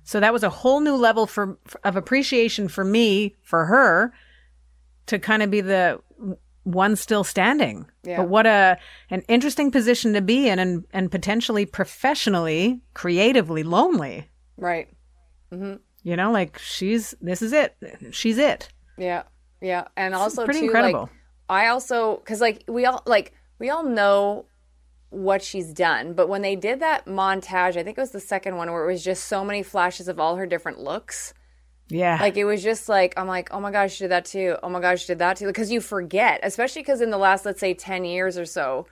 So 0.03 0.19
that 0.19 0.33
was 0.33 0.43
a 0.43 0.49
whole 0.49 0.79
new 0.79 0.95
level 0.95 1.27
for 1.27 1.57
of 1.83 1.95
appreciation 1.95 2.67
for 2.67 2.83
me 2.83 3.35
for 3.41 3.65
her 3.65 4.13
to 5.07 5.19
kind 5.19 5.43
of 5.43 5.51
be 5.51 5.61
the 5.61 5.99
one 6.73 6.95
still 6.95 7.23
standing. 7.23 7.85
Yeah. 8.03 8.17
But 8.17 8.29
what 8.29 8.45
a 8.45 8.77
an 9.09 9.21
interesting 9.27 9.71
position 9.71 10.13
to 10.13 10.21
be 10.21 10.47
in 10.47 10.59
and 10.59 10.85
and 10.91 11.11
potentially 11.11 11.65
professionally, 11.65 12.81
creatively 12.93 13.63
lonely. 13.63 14.29
Right. 14.57 14.89
Mm-hmm. 15.51 15.75
You 16.03 16.15
know, 16.15 16.31
like 16.31 16.59
she's 16.59 17.13
this 17.21 17.41
is 17.41 17.53
it. 17.53 17.75
She's 18.11 18.37
it. 18.37 18.69
Yeah, 18.97 19.23
yeah, 19.61 19.87
and 19.95 20.13
also 20.13 20.45
pretty 20.45 20.61
too, 20.61 20.65
incredible. 20.65 21.01
Like, 21.01 21.09
I 21.49 21.67
also 21.67 22.17
because 22.17 22.41
like 22.41 22.63
we 22.67 22.85
all 22.85 23.01
like 23.05 23.33
we 23.59 23.69
all 23.69 23.83
know 23.83 24.45
what 25.09 25.41
she's 25.41 25.73
done, 25.73 26.13
but 26.13 26.29
when 26.29 26.41
they 26.41 26.55
did 26.55 26.79
that 26.81 27.05
montage, 27.05 27.75
I 27.75 27.83
think 27.83 27.97
it 27.97 28.01
was 28.01 28.11
the 28.11 28.19
second 28.19 28.57
one 28.57 28.71
where 28.71 28.87
it 28.87 28.91
was 28.91 29.03
just 29.03 29.25
so 29.25 29.43
many 29.43 29.63
flashes 29.63 30.07
of 30.07 30.19
all 30.19 30.35
her 30.35 30.45
different 30.45 30.79
looks. 30.79 31.33
Yeah. 31.89 32.17
Like 32.21 32.37
it 32.37 32.45
was 32.45 32.61
just 32.63 32.87
like 32.87 33.13
I'm 33.17 33.27
like, 33.27 33.49
oh 33.51 33.59
my 33.59 33.71
gosh, 33.71 33.93
she 33.95 34.03
did 34.05 34.11
that 34.11 34.25
too. 34.25 34.55
Oh 34.63 34.69
my 34.69 34.79
gosh, 34.79 35.01
she 35.01 35.07
did 35.07 35.19
that 35.19 35.37
too. 35.37 35.47
Because 35.47 35.71
you 35.71 35.81
forget, 35.81 36.39
especially 36.43 36.81
because 36.83 37.01
in 37.01 37.09
the 37.09 37.17
last 37.17 37.45
let's 37.45 37.59
say 37.59 37.73
ten 37.73 38.05
years 38.05 38.37
or 38.37 38.45
so, 38.45 38.85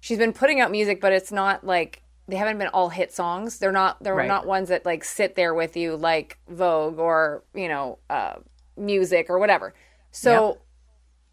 she's 0.00 0.18
been 0.18 0.32
putting 0.32 0.60
out 0.60 0.70
music, 0.70 1.00
but 1.00 1.12
it's 1.12 1.32
not 1.32 1.64
like 1.66 2.02
they 2.28 2.36
haven't 2.36 2.58
been 2.58 2.68
all 2.68 2.90
hit 2.90 3.12
songs. 3.12 3.58
They're 3.58 3.72
not 3.72 4.02
they're 4.02 4.14
Right. 4.14 4.28
not 4.28 4.46
ones 4.46 4.68
that 4.68 4.84
like 4.86 5.02
sit 5.02 5.34
there 5.34 5.52
with 5.54 5.76
you 5.76 5.96
like 5.96 6.38
Vogue 6.48 6.98
or 6.98 7.42
you 7.54 7.68
know 7.68 7.98
uh, 8.08 8.34
music 8.76 9.26
or 9.30 9.38
whatever. 9.38 9.74
So 10.12 10.58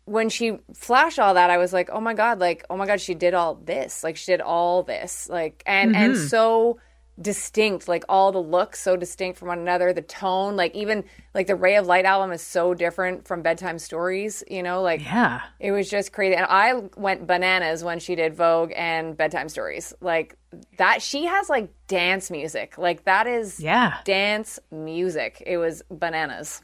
when 0.05 0.29
she 0.29 0.59
flashed 0.73 1.17
all 1.19 1.33
that, 1.33 1.49
I 1.49 1.57
was 1.57 1.73
like, 1.73 1.89
oh 1.91 1.99
my 1.99 2.13
god, 2.13 2.39
like 2.39 2.65
oh 2.69 2.77
my 2.77 2.85
god, 2.87 2.99
she 3.01 3.13
did 3.13 3.33
all 3.33 3.55
this, 3.55 4.03
like 4.03 4.17
she 4.17 4.31
did 4.31 4.41
all 4.41 4.83
this, 4.83 5.29
like 5.29 5.61
and 5.65 5.95
and 5.95 6.17
so 6.17 6.79
distinct, 7.21 7.87
like 7.87 8.03
all 8.09 8.31
the 8.31 8.41
looks 8.41 8.81
so 8.81 8.97
distinct 8.97 9.39
from 9.39 9.47
one 9.47 9.59
another, 9.59 9.93
the 9.93 10.01
tone, 10.01 10.55
like 10.57 10.75
even 10.75 11.03
like 11.33 11.47
the 11.47 11.55
Ray 11.55 11.75
of 11.75 11.87
Light 11.87 12.03
album 12.05 12.31
is 12.31 12.41
so 12.41 12.73
different 12.73 13.25
from 13.27 13.41
Bedtime 13.41 13.79
Stories, 13.79 14.43
you 14.49 14.61
know, 14.61 14.81
like 14.81 15.01
Yeah. 15.03 15.41
it 15.59 15.71
was 15.71 15.89
just 15.89 16.11
crazy. 16.11 16.35
And 16.35 16.45
I 16.49 16.73
went 16.97 17.25
bananas 17.25 17.83
when 17.83 17.99
she 17.99 18.15
did 18.15 18.35
Vogue 18.35 18.73
and 18.75 19.15
Bedtime 19.15 19.47
Stories. 19.47 19.93
Like 20.01 20.37
that, 20.77 21.01
she 21.01 21.25
has 21.25 21.49
like 21.49 21.69
dance 21.87 22.29
music. 22.29 22.77
Like 22.77 23.05
that 23.05 23.27
is 23.27 23.59
Yeah. 23.61 23.97
dance 24.03 24.59
music. 24.69 25.41
It 25.45 25.57
was 25.57 25.83
bananas. 25.89 26.61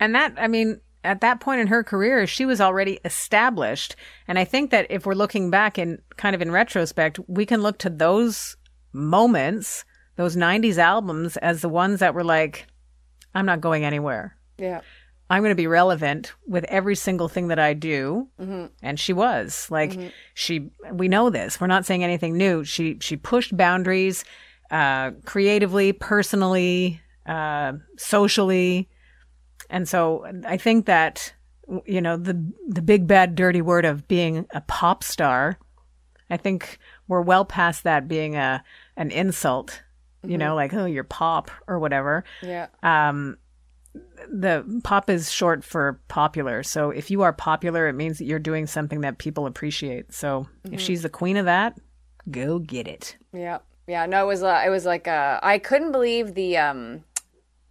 And 0.00 0.14
that, 0.14 0.32
I 0.38 0.48
mean, 0.48 0.80
at 1.04 1.20
that 1.20 1.40
point 1.40 1.60
in 1.60 1.66
her 1.66 1.84
career, 1.84 2.26
she 2.26 2.46
was 2.46 2.60
already 2.60 2.98
established. 3.04 3.96
And 4.26 4.38
I 4.38 4.44
think 4.44 4.70
that 4.70 4.86
if 4.88 5.04
we're 5.04 5.12
looking 5.12 5.50
back 5.50 5.76
and 5.76 5.98
kind 6.16 6.34
of 6.34 6.40
in 6.40 6.50
retrospect, 6.50 7.20
we 7.28 7.44
can 7.44 7.60
look 7.60 7.76
to 7.80 7.90
those 7.90 8.56
moments, 8.94 9.84
those 10.16 10.36
90s 10.36 10.78
albums, 10.78 11.36
as 11.38 11.60
the 11.60 11.68
ones 11.68 12.00
that 12.00 12.14
were 12.14 12.24
like, 12.24 12.66
I'm 13.34 13.46
not 13.46 13.60
going 13.60 13.84
anywhere. 13.84 14.36
Yeah. 14.58 14.80
I'm 15.30 15.42
going 15.42 15.50
to 15.50 15.56
be 15.56 15.66
relevant 15.66 16.32
with 16.46 16.64
every 16.64 16.94
single 16.94 17.28
thing 17.28 17.48
that 17.48 17.58
I 17.58 17.72
do. 17.72 18.28
And 18.82 19.00
she 19.00 19.12
was 19.12 19.66
like, 19.70 19.92
she, 20.34 20.70
we 20.92 21.08
know 21.08 21.30
this. 21.30 21.60
We're 21.60 21.66
not 21.66 21.86
saying 21.86 22.04
anything 22.04 22.36
new. 22.36 22.62
She, 22.62 22.98
she 23.00 23.16
pushed 23.16 23.56
boundaries, 23.56 24.24
uh, 24.70 25.12
creatively, 25.24 25.92
personally, 25.92 27.00
uh, 27.26 27.72
socially. 27.96 28.88
And 29.70 29.88
so 29.88 30.26
I 30.46 30.58
think 30.58 30.86
that, 30.86 31.32
you 31.86 32.02
know, 32.02 32.18
the, 32.18 32.40
the 32.68 32.82
big 32.82 33.06
bad 33.06 33.34
dirty 33.34 33.62
word 33.62 33.86
of 33.86 34.06
being 34.06 34.46
a 34.52 34.60
pop 34.60 35.02
star, 35.02 35.58
I 36.28 36.36
think 36.36 36.78
we're 37.08 37.22
well 37.22 37.46
past 37.46 37.84
that 37.84 38.08
being 38.08 38.36
a, 38.36 38.62
an 38.96 39.10
insult, 39.10 39.82
you 40.22 40.38
know, 40.38 40.54
like, 40.54 40.72
oh, 40.74 40.84
you're 40.86 41.04
pop 41.04 41.50
or 41.66 41.78
whatever 41.78 42.24
Yeah. 42.42 42.66
um, 42.82 43.36
the 44.28 44.80
pop 44.82 45.08
is 45.10 45.30
short 45.30 45.62
for 45.64 46.00
popular. 46.08 46.62
So 46.62 46.90
if 46.90 47.10
you 47.10 47.22
are 47.22 47.32
popular, 47.32 47.86
it 47.88 47.92
means 47.92 48.18
that 48.18 48.24
you're 48.24 48.38
doing 48.38 48.66
something 48.66 49.02
that 49.02 49.18
people 49.18 49.46
appreciate. 49.46 50.12
So 50.12 50.48
if 50.70 50.80
she's 50.80 51.02
the 51.02 51.08
queen 51.08 51.36
of 51.36 51.44
that, 51.44 51.78
go 52.30 52.58
get 52.58 52.88
it. 52.88 53.16
Yeah. 53.32 53.58
Yeah. 53.86 54.06
No, 54.06 54.24
it 54.24 54.26
was, 54.26 54.42
uh, 54.42 54.62
it 54.66 54.70
was 54.70 54.84
like, 54.86 55.06
uh, 55.06 55.38
I 55.42 55.58
couldn't 55.58 55.92
believe 55.92 56.34
the, 56.34 56.56
um, 56.56 57.04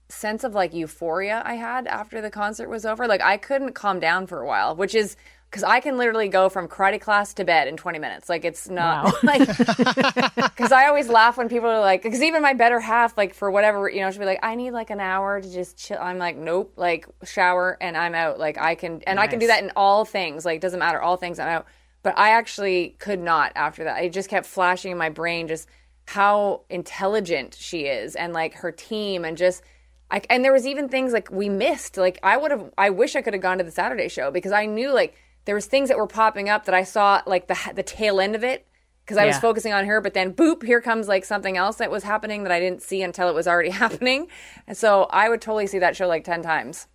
sense 0.10 0.44
of 0.44 0.54
like 0.54 0.74
euphoria 0.76 1.42
I 1.44 1.56
had 1.56 1.88
after 1.88 2.22
the 2.22 2.30
concert 2.30 2.70
was 2.70 2.86
over. 2.86 3.08
Like 3.08 3.22
I 3.22 3.36
couldn't 3.38 3.74
calm 3.74 4.00
down 4.00 4.28
for 4.28 4.42
a 4.42 4.46
while, 4.46 4.76
which 4.76 4.94
is 4.94 5.16
because 5.54 5.64
I 5.64 5.82
can 5.82 5.98
literally 5.98 6.30
go 6.30 6.50
from 6.50 6.68
karate 6.68 7.00
class 7.00 7.36
to 7.36 7.44
bed 7.44 7.68
in 7.68 7.78
20 7.78 8.00
minutes. 8.00 8.28
Like 8.28 8.44
it's 8.44 8.72
not 8.72 9.24
like 9.24 9.48
because 10.36 10.72
I 10.72 10.88
always 10.88 11.10
laugh 11.10 11.38
when 11.38 11.48
people 11.48 11.70
are 11.70 11.80
like 11.80 12.02
because 12.02 12.24
even 12.24 12.42
my 12.42 12.56
better 12.56 12.80
half 12.80 13.16
like 13.16 13.36
for 13.36 13.52
whatever 13.52 13.88
you 13.88 14.02
know 14.02 14.10
she'll 14.10 14.22
be 14.22 14.26
like 14.26 14.40
I 14.42 14.56
need 14.56 14.72
like 14.72 14.90
an 14.90 15.00
hour 15.00 15.40
to 15.40 15.54
just 15.54 15.78
chill. 15.78 16.00
I'm 16.02 16.18
like 16.18 16.38
nope 16.38 16.74
like 16.76 17.06
shower 17.24 17.78
and 17.80 17.96
I'm 17.96 18.16
out. 18.16 18.40
Like 18.40 18.58
I 18.58 18.74
can 18.74 19.04
and 19.06 19.20
I 19.20 19.28
can 19.28 19.38
do 19.38 19.46
that 19.46 19.64
in 19.64 19.72
all 19.76 20.06
things. 20.06 20.44
Like 20.44 20.60
doesn't 20.60 20.80
matter 20.80 21.00
all 21.00 21.18
things 21.18 21.38
I'm 21.38 21.50
out. 21.50 21.68
But 22.02 22.18
I 22.18 22.32
actually 22.32 22.96
could 22.98 23.20
not 23.20 23.52
after 23.56 23.84
that. 23.84 24.04
It 24.04 24.12
just 24.12 24.32
kept 24.32 24.48
flashing 24.48 24.92
in 24.92 24.98
my 24.98 25.10
brain 25.10 25.48
just 25.48 25.70
how 26.08 26.62
intelligent 26.72 27.54
she 27.54 27.82
is 27.82 28.16
and 28.16 28.34
like 28.34 28.56
her 28.56 28.72
team 28.72 29.24
and 29.24 29.38
just 29.38 29.62
I, 30.10 30.22
and 30.32 30.44
there 30.44 30.52
was 30.52 30.66
even 30.66 30.90
things 30.90 31.14
like 31.14 31.32
we 31.32 31.48
missed. 31.48 31.98
Like 31.98 32.18
I 32.24 32.38
would 32.38 32.50
have, 32.50 32.72
I 32.76 32.90
wish 32.90 33.16
I 33.16 33.22
could 33.22 33.34
have 33.34 33.42
gone 33.42 33.60
to 33.60 33.64
the 33.64 33.72
Saturday 33.72 34.10
show 34.10 34.32
because 34.32 34.52
I 34.52 34.66
knew 34.66 34.92
like 34.92 35.16
there 35.46 35.56
was 35.56 35.66
things 35.66 35.90
that 35.90 35.98
were 35.98 36.08
popping 36.08 36.50
up 36.50 36.66
that 36.66 36.76
I 36.76 36.84
saw 36.84 37.22
like 37.26 37.48
the 37.48 37.58
the 37.76 37.84
tail 37.84 38.20
end 38.20 38.36
of 38.36 38.44
it 38.44 38.68
because 39.06 39.18
I 39.18 39.26
was 39.26 39.38
focusing 39.38 39.74
on 39.74 39.86
her. 39.86 40.00
But 40.02 40.14
then 40.14 40.34
boop, 40.34 40.64
here 40.64 40.82
comes 40.82 41.08
like 41.08 41.26
something 41.26 41.58
else 41.58 41.78
that 41.78 41.92
was 41.92 42.04
happening 42.04 42.44
that 42.44 42.52
I 42.52 42.60
didn't 42.60 42.82
see 42.82 43.02
until 43.02 43.30
it 43.30 43.36
was 43.36 43.48
already 43.48 43.70
happening. 43.84 44.28
And 44.68 44.78
so 44.78 45.04
I 45.10 45.30
would 45.30 45.42
totally 45.42 45.68
see 45.68 45.80
that 45.80 45.96
show 45.96 46.08
like 46.08 46.24
ten 46.24 46.42
times. 46.42 46.88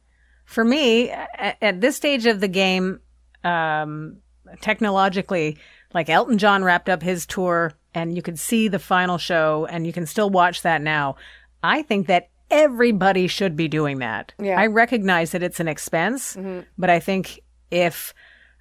For 0.45 0.65
me, 0.65 1.11
at, 1.11 1.59
at 1.61 1.81
this 1.81 1.97
stage 1.97 2.25
of 2.25 2.41
the 2.41 2.49
game, 2.49 3.01
um, 3.45 4.19
technologically, 4.63 5.59
like 5.93 6.09
Elton 6.09 6.39
John 6.39 6.65
wrapped 6.65 6.89
up 6.89 7.03
his 7.03 7.27
tour 7.27 7.75
and 7.95 8.15
you 8.17 8.23
could 8.23 8.39
see 8.39 8.69
the 8.69 8.79
final 8.79 9.19
show 9.19 9.67
and 9.71 9.87
you 9.87 9.93
can 9.93 10.07
still 10.07 10.31
watch 10.31 10.63
that 10.63 10.81
now. 10.81 11.17
I 11.63 11.83
think 11.83 12.07
that 12.07 12.31
everybody 12.51 13.27
should 13.27 13.57
be 13.57 13.69
doing 13.69 13.99
that. 13.99 14.33
Yeah. 14.41 14.59
I 14.59 14.67
recognize 14.67 15.33
that 15.33 15.43
it's 15.43 15.61
an 15.61 15.69
expense, 15.69 16.37
but 16.79 16.89
I 16.89 17.01
think 17.01 17.41
if 17.71 18.15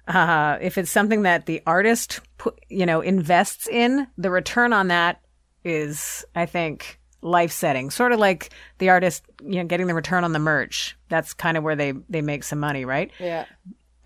uh, 0.08 0.58
if 0.60 0.78
it's 0.78 0.90
something 0.90 1.22
that 1.22 1.46
the 1.46 1.62
artist 1.66 2.20
you 2.68 2.86
know 2.86 3.00
invests 3.00 3.68
in, 3.68 4.06
the 4.16 4.30
return 4.30 4.72
on 4.72 4.88
that 4.88 5.20
is, 5.64 6.24
I 6.34 6.46
think, 6.46 6.98
life 7.20 7.52
setting. 7.52 7.90
Sort 7.90 8.12
of 8.12 8.18
like 8.18 8.50
the 8.78 8.88
artist, 8.88 9.24
you 9.42 9.56
know, 9.56 9.64
getting 9.64 9.86
the 9.86 9.94
return 9.94 10.24
on 10.24 10.32
the 10.32 10.38
merch. 10.38 10.96
That's 11.08 11.34
kind 11.34 11.56
of 11.56 11.62
where 11.62 11.76
they 11.76 11.92
they 12.08 12.22
make 12.22 12.42
some 12.44 12.58
money, 12.58 12.84
right? 12.84 13.10
Yeah. 13.20 13.44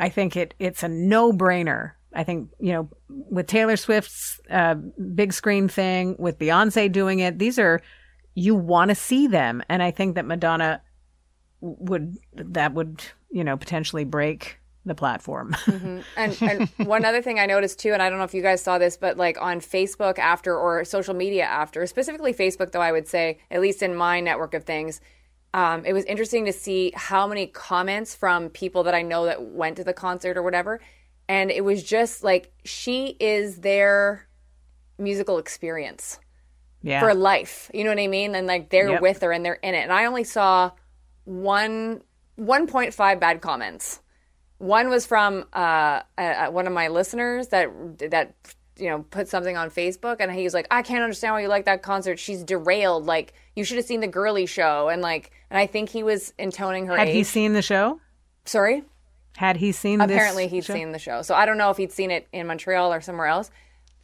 I 0.00 0.08
think 0.08 0.36
it 0.36 0.54
it's 0.58 0.82
a 0.82 0.88
no 0.88 1.32
brainer. 1.32 1.92
I 2.12 2.24
think 2.24 2.50
you 2.58 2.72
know 2.72 2.90
with 3.06 3.46
Taylor 3.46 3.76
Swift's 3.76 4.40
uh, 4.50 4.74
big 5.14 5.32
screen 5.32 5.68
thing, 5.68 6.16
with 6.18 6.38
Beyonce 6.38 6.90
doing 6.90 7.20
it, 7.20 7.38
these 7.38 7.58
are 7.58 7.80
you 8.34 8.56
want 8.56 8.88
to 8.88 8.94
see 8.94 9.28
them, 9.28 9.62
and 9.68 9.82
I 9.82 9.92
think 9.92 10.16
that 10.16 10.26
Madonna 10.26 10.82
would 11.60 12.16
that 12.34 12.74
would 12.74 13.02
you 13.30 13.44
know 13.44 13.56
potentially 13.56 14.04
break 14.04 14.58
the 14.84 14.94
platform. 14.94 15.54
And 16.16 16.36
and 16.42 16.68
one 16.88 17.04
other 17.04 17.22
thing 17.22 17.38
I 17.38 17.46
noticed 17.46 17.78
too, 17.78 17.92
and 17.92 18.02
I 18.02 18.08
don't 18.08 18.18
know 18.18 18.24
if 18.24 18.34
you 18.34 18.42
guys 18.42 18.62
saw 18.62 18.78
this, 18.78 18.96
but 18.96 19.16
like 19.16 19.40
on 19.40 19.60
Facebook 19.60 20.18
after 20.18 20.56
or 20.56 20.84
social 20.84 21.14
media 21.14 21.44
after, 21.44 21.86
specifically 21.86 22.34
Facebook, 22.34 22.72
though 22.72 22.80
I 22.80 22.92
would 22.92 23.08
say, 23.08 23.38
at 23.50 23.60
least 23.60 23.82
in 23.82 23.94
my 23.94 24.20
network 24.20 24.54
of 24.54 24.64
things, 24.64 25.00
um, 25.54 25.84
it 25.84 25.92
was 25.92 26.04
interesting 26.04 26.44
to 26.46 26.52
see 26.52 26.92
how 26.94 27.26
many 27.26 27.46
comments 27.46 28.14
from 28.14 28.48
people 28.50 28.82
that 28.84 28.94
I 28.94 29.02
know 29.02 29.26
that 29.26 29.42
went 29.42 29.76
to 29.76 29.84
the 29.84 29.92
concert 29.92 30.36
or 30.36 30.42
whatever, 30.42 30.80
and 31.28 31.50
it 31.50 31.64
was 31.64 31.82
just 31.82 32.24
like 32.24 32.52
she 32.64 33.16
is 33.20 33.60
their 33.60 34.26
musical 34.98 35.38
experience 35.38 36.18
yeah, 36.82 37.00
for 37.00 37.14
life. 37.14 37.70
You 37.72 37.84
know 37.84 37.90
what 37.90 37.98
I 37.98 38.08
mean? 38.08 38.34
And 38.34 38.46
like 38.46 38.70
they're 38.70 38.90
Yep. 38.90 39.02
with 39.02 39.20
her 39.22 39.32
and 39.32 39.44
they're 39.44 39.54
in 39.54 39.74
it. 39.74 39.82
And 39.82 39.92
I 39.92 40.04
only 40.04 40.24
saw 40.24 40.72
one 41.24 42.02
1.5 42.38 43.20
bad 43.20 43.40
comments. 43.40 44.00
One 44.62 44.90
was 44.90 45.06
from 45.06 45.44
uh, 45.52 46.02
uh, 46.16 46.46
one 46.50 46.68
of 46.68 46.72
my 46.72 46.86
listeners 46.86 47.48
that 47.48 47.68
that 47.98 48.36
you 48.78 48.88
know 48.88 49.04
put 49.10 49.26
something 49.26 49.56
on 49.56 49.70
Facebook, 49.70 50.18
and 50.20 50.30
he 50.30 50.44
was 50.44 50.54
like, 50.54 50.68
"I 50.70 50.82
can't 50.82 51.02
understand 51.02 51.34
why 51.34 51.42
you 51.42 51.48
like 51.48 51.64
that 51.64 51.82
concert. 51.82 52.20
She's 52.20 52.44
derailed. 52.44 53.04
Like 53.04 53.34
you 53.56 53.64
should 53.64 53.76
have 53.76 53.86
seen 53.86 53.98
the 53.98 54.06
girly 54.06 54.46
show." 54.46 54.88
And 54.88 55.02
like, 55.02 55.32
and 55.50 55.58
I 55.58 55.66
think 55.66 55.88
he 55.88 56.04
was 56.04 56.32
intoning 56.38 56.86
her 56.86 56.96
had 56.96 57.08
age. 57.08 57.14
he 57.14 57.24
seen 57.24 57.54
the 57.54 57.62
show? 57.62 58.00
Sorry. 58.44 58.84
Had 59.36 59.56
he 59.56 59.72
seen? 59.72 60.00
Apparently, 60.00 60.46
he'd 60.46 60.64
show? 60.64 60.74
seen 60.74 60.92
the 60.92 60.98
show. 61.00 61.22
So 61.22 61.34
I 61.34 61.44
don't 61.44 61.58
know 61.58 61.70
if 61.70 61.76
he'd 61.76 61.90
seen 61.90 62.12
it 62.12 62.28
in 62.32 62.46
Montreal 62.46 62.92
or 62.92 63.00
somewhere 63.00 63.26
else. 63.26 63.50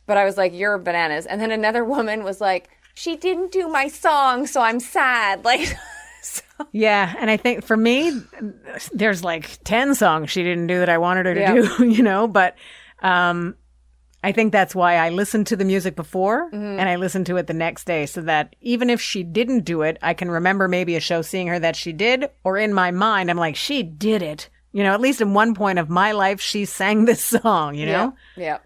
But 0.07 0.17
I 0.17 0.25
was 0.25 0.37
like, 0.37 0.53
"You're 0.53 0.77
bananas." 0.79 1.25
And 1.25 1.41
then 1.41 1.53
another 1.53 1.85
woman 1.95 2.25
was 2.25 2.41
like, 2.41 2.69
"She 2.95 3.15
didn't 3.15 3.53
do 3.53 3.69
my 3.69 3.87
song, 3.87 4.49
so 4.49 4.61
I'm 4.61 4.81
sad." 4.81 5.45
Like, 5.45 5.73
Yeah, 6.73 7.15
and 7.19 7.31
I 7.31 7.37
think 7.37 7.65
for 7.65 7.77
me, 7.77 8.13
there's 8.93 9.23
like 9.25 9.59
ten 9.65 9.95
songs 9.95 10.31
she 10.31 10.43
didn't 10.43 10.67
do 10.67 10.79
that 10.81 10.89
I 10.89 10.99
wanted 10.99 11.27
her 11.27 11.35
to 11.35 11.41
Yeah. 11.41 11.55
do, 11.55 11.85
you 11.89 12.03
know. 12.03 12.27
But 12.29 12.57
um, 13.03 13.55
I 14.23 14.33
think 14.33 14.53
that's 14.53 14.75
why 14.75 14.97
I 14.97 15.11
listened 15.11 15.47
to 15.49 15.57
the 15.57 15.65
music 15.65 15.95
before 15.97 16.51
Mm-hmm. 16.51 16.81
and 16.81 16.89
I 16.89 16.97
listened 16.97 17.27
to 17.27 17.37
it 17.37 17.47
the 17.47 17.55
next 17.55 17.85
day, 17.85 18.07
so 18.07 18.21
that 18.23 18.57
even 18.61 18.91
if 18.91 19.01
she 19.01 19.23
didn't 19.23 19.61
do 19.65 19.83
it, 19.83 19.99
I 20.03 20.15
can 20.15 20.31
remember 20.31 20.67
maybe 20.69 20.97
a 20.97 21.01
show 21.01 21.23
seeing 21.23 21.47
her 21.47 21.59
that 21.59 21.77
she 21.77 21.93
did, 21.93 22.29
or 22.45 22.57
in 22.59 22.75
my 22.75 22.91
mind, 22.91 23.31
I'm 23.31 23.37
like, 23.39 23.57
she 23.57 23.83
did 23.83 24.23
it. 24.23 24.49
You 24.73 24.83
know, 24.85 24.93
at 24.93 25.01
least 25.01 25.21
in 25.21 25.33
one 25.35 25.55
point 25.55 25.79
of 25.79 25.89
my 25.89 26.13
life, 26.13 26.41
she 26.41 26.65
sang 26.67 27.05
this 27.05 27.25
song. 27.25 27.75
You 27.75 27.87
know, 27.87 28.15
yeah, 28.37 28.45
yeah, 28.45 28.59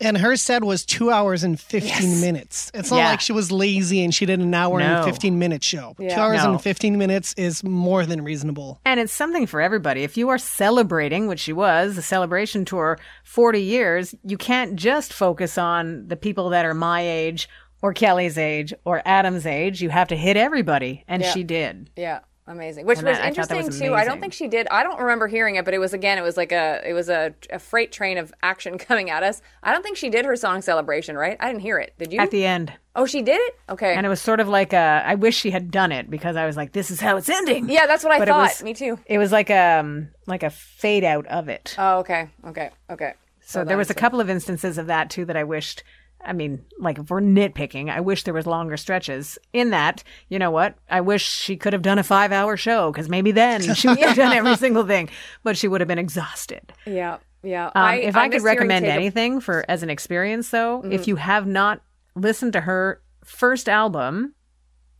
And 0.00 0.18
her 0.18 0.36
set 0.36 0.62
was 0.62 0.84
two 0.84 1.10
hours 1.10 1.42
and 1.42 1.58
15 1.58 2.20
minutes. 2.20 2.70
It's 2.74 2.90
not 2.90 2.96
Yeah. 2.98 3.10
like 3.10 3.20
she 3.22 3.32
was 3.32 3.50
lazy 3.50 4.04
and 4.04 4.14
she 4.14 4.26
did 4.26 4.40
an 4.40 4.52
hour 4.52 4.78
No. 4.78 4.96
and 4.96 5.04
15 5.04 5.38
minute 5.38 5.64
show. 5.64 5.94
Yeah. 5.98 6.14
Two 6.14 6.20
hours 6.20 6.44
No. 6.44 6.52
and 6.52 6.60
15 6.62 6.98
minutes 6.98 7.32
is 7.38 7.64
more 7.64 8.04
than 8.04 8.22
reasonable. 8.22 8.78
And 8.84 9.00
it's 9.00 9.12
something 9.12 9.46
for 9.46 9.60
everybody. 9.60 10.02
If 10.02 10.18
you 10.18 10.28
are 10.28 10.36
celebrating, 10.38 11.28
which 11.28 11.40
she 11.40 11.52
was, 11.54 11.96
the 11.96 12.02
celebration 12.02 12.64
tour, 12.66 12.98
40 13.24 13.60
years, 13.62 14.14
you 14.22 14.36
can't 14.36 14.76
just 14.76 15.14
focus 15.14 15.56
on 15.56 16.08
the 16.08 16.16
people 16.16 16.50
that 16.50 16.66
are 16.66 16.74
my 16.74 17.00
age 17.00 17.48
or 17.80 17.94
Kelly's 17.94 18.36
age 18.36 18.74
or 18.84 19.00
Adam's 19.06 19.46
age. 19.46 19.80
You 19.80 19.88
have 19.90 20.08
to 20.08 20.16
hit 20.16 20.36
everybody. 20.36 21.04
And 21.08 21.22
Yeah. 21.22 21.32
she 21.32 21.42
did. 21.42 21.88
yeah. 21.96 22.18
Amazing. 22.48 22.86
Which 22.86 22.98
And 22.98 23.08
was 23.08 23.18
I- 23.18 23.22
I 23.24 23.28
interesting 23.28 23.66
was 23.66 23.78
too. 23.78 23.94
I 23.94 24.04
don't 24.04 24.20
think 24.20 24.32
she 24.32 24.46
did. 24.46 24.68
I 24.70 24.84
don't 24.84 25.00
remember 25.00 25.26
hearing 25.26 25.56
it, 25.56 25.64
but 25.64 25.74
it 25.74 25.78
was 25.78 25.92
again. 25.92 26.16
It 26.16 26.22
was 26.22 26.36
like 26.36 26.52
a. 26.52 26.80
It 26.88 26.92
was 26.92 27.08
a, 27.08 27.34
a 27.50 27.58
freight 27.58 27.90
train 27.90 28.18
of 28.18 28.32
action 28.42 28.78
coming 28.86 29.10
at 29.10 29.22
us. 29.24 29.42
I 29.64 29.72
don't 29.72 29.82
think 29.82 29.96
she 29.96 30.10
did 30.10 30.24
her 30.24 30.36
song 30.36 30.62
celebration. 30.62 31.16
Right? 31.16 31.36
I 31.40 31.46
didn't 31.48 31.62
hear 31.62 31.78
it. 31.78 31.94
Did 31.98 32.12
you? 32.12 32.20
At 32.20 32.30
the 32.30 32.46
end. 32.46 32.72
oh, 32.94 33.04
she 33.04 33.20
did 33.22 33.40
it. 33.40 33.58
Okay. 33.68 33.94
And 33.94 34.06
it 34.06 34.08
was 34.08 34.20
sort 34.20 34.38
of 34.40 34.48
like 34.48 34.72
a, 34.72 35.02
I 35.04 35.16
wish 35.16 35.36
she 35.36 35.50
had 35.50 35.70
done 35.70 35.90
it 35.92 36.08
because 36.08 36.36
I 36.36 36.46
was 36.46 36.56
like, 36.56 36.72
this 36.72 36.90
is 36.90 37.00
how 37.00 37.16
it's 37.16 37.28
ending. 37.28 37.68
yeah, 37.68 37.86
that's 37.86 38.04
what 38.04 38.12
I 38.12 38.18
But 38.20 38.28
thought. 38.28 38.42
was- 38.48 38.62
Me 38.62 38.74
too. 38.74 38.98
It 39.06 39.18
was 39.18 39.32
like 39.32 39.50
a, 39.50 39.80
um, 39.80 40.08
like 40.26 40.42
a 40.44 40.50
fade 40.50 41.04
out 41.04 41.26
of 41.26 41.48
it. 41.48 41.74
Oh, 41.78 41.98
okay. 41.98 42.28
Okay. 42.46 42.70
Okay. 42.88 43.14
So 43.42 43.64
there 43.64 43.76
was 43.76 43.90
a 43.90 43.94
couple 43.94 44.20
of 44.20 44.28
instances 44.30 44.76
of 44.78 44.86
that 44.88 45.10
too 45.10 45.24
that 45.26 45.36
I 45.36 45.44
wished. 45.44 45.84
I 46.24 46.32
mean, 46.32 46.64
like 46.80 46.98
if 46.98 47.08
we're 47.10 47.20
nitpicking, 47.20 47.88
I 47.90 48.00
wish 48.00 48.24
there 48.24 48.34
was 48.34 48.46
longer 48.46 48.76
stretches. 48.76 49.38
In 49.52 49.70
that, 49.70 50.02
you 50.28 50.38
know 50.38 50.50
what? 50.50 50.76
I 50.90 51.00
wish 51.00 51.22
she 51.24 51.56
could 51.56 51.72
have 51.72 51.82
done 51.82 51.98
a 51.98 52.02
five-hour 52.02 52.56
show 52.56 52.90
because 52.90 53.08
maybe 53.08 53.30
then 53.30 53.62
she 53.74 53.86
would 53.88 53.98
have 54.00 54.16
done 54.16 54.32
every 54.32 54.56
single 54.56 54.84
thing, 54.84 55.08
but 55.44 55.56
she 55.56 55.68
would 55.68 55.80
have 55.80 55.86
been 55.88 55.98
exhausted. 55.98 56.72
Yeah. 56.84 57.18
Yeah. 57.44 57.70
Um, 57.76 57.94
if 57.94 58.16
I, 58.16 58.24
could 58.28 58.34
missed 58.34 58.44
hearing 58.44 58.56
recommend 58.58 58.84
Take 58.86 58.90
a- 58.92 58.96
anything 58.96 59.40
for 59.40 59.64
as 59.68 59.84
an 59.84 59.90
experience, 59.90 60.50
though, 60.50 60.80
Mm-hmm. 60.82 60.92
if 60.92 61.06
you 61.06 61.14
have 61.16 61.46
not 61.46 61.80
listened 62.16 62.54
to 62.54 62.62
her 62.62 63.00
first 63.24 63.68
album, 63.68 64.34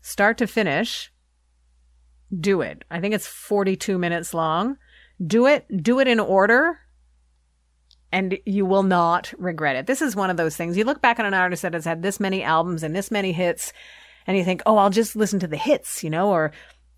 start 0.03 0.39
to 0.39 0.47
finish, 0.47 1.11
do 2.39 2.61
it. 2.61 2.85
I 2.91 3.01
think 3.01 3.15
it's 3.15 3.27
forty-two 3.27 3.99
minutes 3.99 4.33
long. 4.35 4.77
Do 5.25 5.47
it. 5.47 5.65
Do 5.83 5.99
it 5.99 6.07
in 6.09 6.21
order 6.21 6.79
and 8.17 8.39
you 8.47 8.65
will 8.65 8.83
not 8.83 9.35
regret 9.37 9.77
it. 9.77 9.87
This 9.87 10.01
is 10.01 10.17
one 10.17 10.31
of 10.31 10.39
those 10.39 10.57
things. 10.57 10.75
You 10.75 10.85
look 10.85 11.03
back 11.03 11.19
on 11.19 11.27
an 11.27 11.35
artist 11.35 11.61
that 11.61 11.75
has 11.75 11.85
had 11.85 12.01
this 12.01 12.19
many 12.19 12.43
albums 12.43 12.83
and 12.83 12.97
this 12.97 13.11
many 13.11 13.31
hits, 13.31 13.75
and 14.27 14.39
you 14.39 14.43
think, 14.43 14.63
oh, 14.65 14.79
I'll 14.79 14.89
just 14.89 15.17
listen 15.17 15.39
to 15.41 15.47
the 15.47 15.59
hits, 15.59 16.03
you 16.03 16.09
know, 16.09 16.31
or 16.31 16.51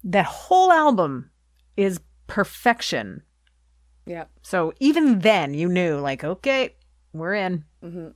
that 0.05 0.27
whole 0.27 0.71
album 0.71 1.31
is 1.77 1.99
perfection. 2.29 3.23
Yeah. 4.07 4.27
So 4.43 4.73
even 4.79 5.19
then, 5.19 5.55
you 5.55 5.69
knew, 5.69 5.99
like, 5.99 6.23
okay, 6.23 6.77
we're 7.13 7.35
in. 7.35 7.65
Mhm. 7.83 8.15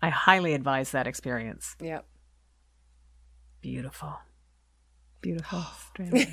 I 0.00 0.10
highly 0.10 0.54
advise 0.54 0.92
that 0.92 1.08
experience. 1.08 1.74
Yep. 1.80 2.06
Beautiful. 3.60 4.14
Beautiful. 5.20 5.64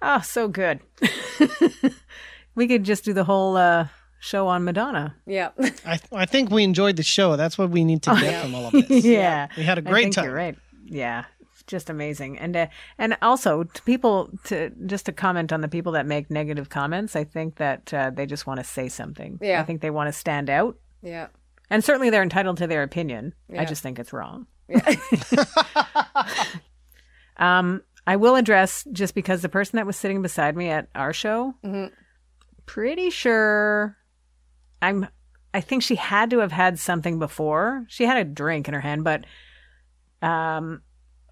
Oh, 0.00 0.20
so 0.20 0.46
good. 0.46 0.78
we 2.54 2.68
could 2.68 2.84
just 2.84 3.04
do 3.04 3.12
the 3.12 3.24
whole 3.24 3.56
uh, 3.56 3.88
show 4.20 4.48
on 4.48 4.64
Madonna. 4.64 5.14
Yeah. 5.26 5.50
I, 5.86 5.98
I 6.12 6.26
think 6.26 6.50
we 6.50 6.64
enjoyed 6.64 6.96
the 6.96 7.02
show. 7.02 7.36
That's 7.36 7.56
what 7.58 7.70
we 7.70 7.84
need 7.84 8.02
to 8.02 8.14
get 8.20 8.42
from 8.42 8.54
all 8.54 8.66
of 8.66 8.72
this. 8.72 9.04
yeah. 9.04 9.48
We 9.56 9.62
had 9.62 9.78
a 9.78 9.82
great 9.82 10.04
think 10.04 10.14
time. 10.14 10.24
You're 10.26 10.34
right. 10.34 10.56
Yeah. 10.84 11.24
Just 11.66 11.90
amazing. 11.90 12.38
And 12.38 12.56
uh, 12.56 12.66
and 12.96 13.16
also 13.20 13.62
to 13.62 13.82
people 13.82 14.30
to 14.44 14.70
just 14.86 15.04
to 15.06 15.12
comment 15.12 15.52
on 15.52 15.60
the 15.60 15.68
people 15.68 15.92
that 15.92 16.06
make 16.06 16.30
negative 16.30 16.70
comments, 16.70 17.14
I 17.14 17.24
think 17.24 17.56
that 17.56 17.92
uh, 17.92 18.10
they 18.10 18.24
just 18.24 18.46
want 18.46 18.58
to 18.58 18.64
say 18.64 18.88
something. 18.88 19.38
Yeah. 19.42 19.60
I 19.60 19.64
think 19.64 19.82
they 19.82 19.90
want 19.90 20.08
to 20.08 20.12
stand 20.18 20.48
out. 20.48 20.78
Yeah. 21.02 21.26
And 21.68 21.84
certainly 21.84 22.08
they're 22.08 22.22
entitled 22.22 22.56
to 22.58 22.66
their 22.66 22.82
opinion. 22.82 23.34
I 23.56 23.66
just 23.66 23.82
think 23.82 23.98
it's 23.98 24.12
wrong. 24.14 24.46
Yeah. 24.68 24.94
Um, 27.36 27.82
I 28.06 28.16
will 28.16 28.34
address 28.34 28.84
just 28.92 29.14
because 29.14 29.42
the 29.42 29.48
person 29.48 29.76
that 29.76 29.86
was 29.86 29.96
sitting 29.96 30.22
beside 30.22 30.56
me 30.56 30.70
at 30.70 30.88
our 30.94 31.12
show, 31.12 31.54
Mhm. 31.64 31.92
pretty 32.66 33.10
sure 33.10 33.96
I'm 34.80 35.08
I 35.54 35.60
think 35.60 35.82
she 35.82 35.96
had 35.96 36.30
to 36.30 36.38
have 36.38 36.52
had 36.52 36.78
something 36.78 37.18
before. 37.18 37.84
She 37.88 38.04
had 38.04 38.18
a 38.18 38.24
drink 38.24 38.68
in 38.68 38.74
her 38.74 38.80
hand, 38.80 39.04
but 39.04 39.24
um 40.22 40.82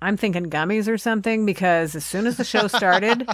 I'm 0.01 0.17
thinking 0.17 0.51
gummies 0.51 0.89
or 0.89 0.99
something 0.99 1.47
because 1.47 1.95
as 1.95 2.05
soon 2.05 2.27
as 2.27 2.37
the 2.37 2.45
show 2.45 2.69
started, 2.69 3.29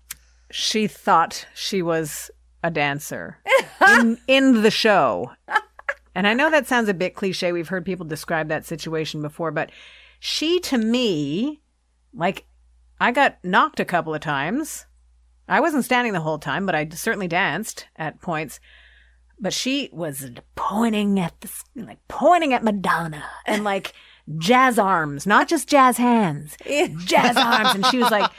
she 0.50 0.86
thought 0.86 1.46
she 1.54 1.80
was 1.82 2.30
a 2.64 2.70
dancer 2.70 3.38
in, 3.86 4.18
in 4.26 4.62
the 4.62 4.70
show. 4.70 5.30
And 6.14 6.26
I 6.26 6.34
know 6.34 6.50
that 6.50 6.66
sounds 6.66 6.88
a 6.88 6.94
bit 6.94 7.14
cliche. 7.14 7.52
We've 7.52 7.68
heard 7.68 7.84
people 7.84 8.04
describe 8.04 8.48
that 8.48 8.66
situation 8.66 9.22
before, 9.22 9.52
but 9.52 9.70
she 10.18 10.58
to 10.60 10.76
me, 10.76 11.60
like, 12.12 12.46
I 13.00 13.12
got 13.12 13.38
knocked 13.44 13.78
a 13.78 13.84
couple 13.84 14.14
of 14.14 14.20
times. 14.20 14.86
I 15.48 15.60
wasn't 15.60 15.84
standing 15.84 16.12
the 16.12 16.20
whole 16.20 16.38
time, 16.38 16.66
but 16.66 16.74
I 16.74 16.88
certainly 16.88 17.28
danced 17.28 17.86
at 17.96 18.20
points. 18.20 18.58
But 19.40 19.52
she 19.52 19.88
was 19.92 20.28
pointing 20.56 21.18
at 21.20 21.40
the, 21.40 21.50
like, 21.76 21.98
pointing 22.08 22.52
at 22.52 22.64
Madonna 22.64 23.22
and 23.46 23.62
like 23.64 23.92
jazz 24.36 24.78
arms, 24.78 25.26
not 25.26 25.48
just 25.48 25.68
jazz 25.68 25.96
hands, 25.96 26.56
jazz 27.04 27.36
arms. 27.36 27.74
And 27.74 27.86
she 27.86 27.98
was 27.98 28.10
like 28.10 28.30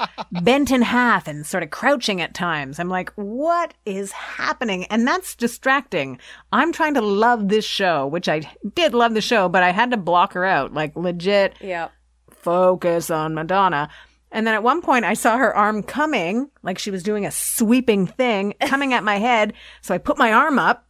bent 0.44 0.72
in 0.72 0.82
half 0.82 1.28
and 1.28 1.46
sort 1.46 1.64
of 1.64 1.70
crouching 1.72 2.22
at 2.22 2.34
times. 2.34 2.80
I'm 2.80 2.90
like, 2.90 3.12
what 3.16 3.74
is 3.86 4.12
happening? 4.12 4.84
And 4.86 5.08
that's 5.08 5.36
distracting. 5.36 6.20
I'm 6.52 6.72
trying 6.74 6.94
to 6.96 7.02
love 7.02 7.48
this 7.48 7.66
show, 7.66 8.06
which 8.06 8.28
I 8.30 8.42
did 8.76 8.94
love 8.94 9.14
the 9.14 9.22
show, 9.22 9.48
but 9.50 9.64
I 9.64 9.72
had 9.72 9.92
to 9.92 9.98
block 9.98 10.34
her 10.34 10.46
out, 10.46 10.74
like 10.74 10.96
legit 10.96 11.56
Yeah. 11.62 11.88
focus 12.30 13.10
on 13.10 13.34
Madonna. 13.34 13.90
And 14.32 14.46
then 14.46 14.54
at 14.54 14.62
one 14.62 14.82
point, 14.82 15.06
I 15.06 15.16
saw 15.16 15.38
her 15.38 15.56
arm 15.56 15.82
coming, 15.82 16.52
like 16.62 16.78
she 16.78 16.92
was 16.92 17.02
doing 17.02 17.26
a 17.26 17.32
sweeping 17.32 18.06
thing, 18.06 18.54
coming 18.62 18.94
at 18.94 19.04
my 19.04 19.16
head. 19.18 19.54
So 19.82 19.96
I 19.96 19.98
put 19.98 20.20
my 20.20 20.34
arm 20.34 20.60
up, 20.60 20.86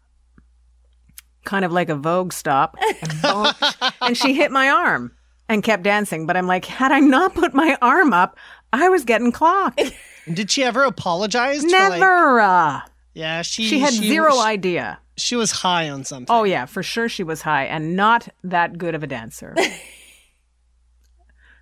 kind 1.49 1.65
of 1.65 1.71
like 1.71 1.89
a 1.89 1.95
Vogue 1.95 2.31
stop, 2.31 2.77
and, 2.79 3.21
boom, 3.23 3.47
and 4.01 4.15
she 4.15 4.33
hit 4.35 4.51
my 4.51 4.69
arm 4.69 5.12
and 5.49 5.63
kept 5.63 5.81
dancing. 5.83 6.27
But 6.27 6.38
I'm 6.38 6.45
like, 6.45 6.65
had 6.65 6.91
I 6.91 6.99
not 6.99 7.33
put 7.33 7.55
my 7.55 7.75
arm 7.81 8.13
up, 8.13 8.38
I 8.71 8.88
was 8.89 9.03
getting 9.03 9.31
clocked. 9.31 9.81
Did 10.33 10.51
she 10.51 10.63
ever 10.63 10.83
apologize? 10.83 11.63
for, 11.63 11.69
like- 11.69 11.99
Never. 11.99 12.39
uh, 12.39 12.81
yeah, 13.15 13.41
she 13.41 13.63
she 13.67 13.79
had 13.79 13.91
zero 13.93 14.31
She, 14.33 14.39
idea. 14.41 14.99
she 15.17 15.35
was 15.35 15.51
high 15.51 15.89
on 15.89 16.03
something. 16.03 16.27
Oh, 16.33 16.43
yeah, 16.43 16.65
for 16.67 16.83
sure 16.83 17.09
she 17.09 17.23
was 17.23 17.41
high 17.41 17.65
and 17.65 17.95
not 17.95 18.27
that 18.43 18.77
good 18.77 18.93
of 18.93 19.01
a 19.01 19.07
dancer. 19.07 19.55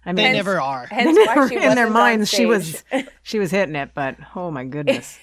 I 0.06 0.14
mean, 0.14 0.16
they 0.26 0.34
never 0.34 0.60
are. 0.62 0.86
Hence 0.88 1.18
why 1.18 1.48
she 1.48 1.56
in 1.56 1.62
their 1.62 1.70
wasn't 1.70 1.88
on 1.88 1.94
minds 1.94 2.30
she 2.30 2.46
was 2.46 2.84
she 3.24 3.40
was 3.40 3.52
hitting 3.52 3.76
it 3.76 3.92
but 3.94 4.16
oh 4.36 4.50
my 4.52 4.64
goodness 4.64 5.18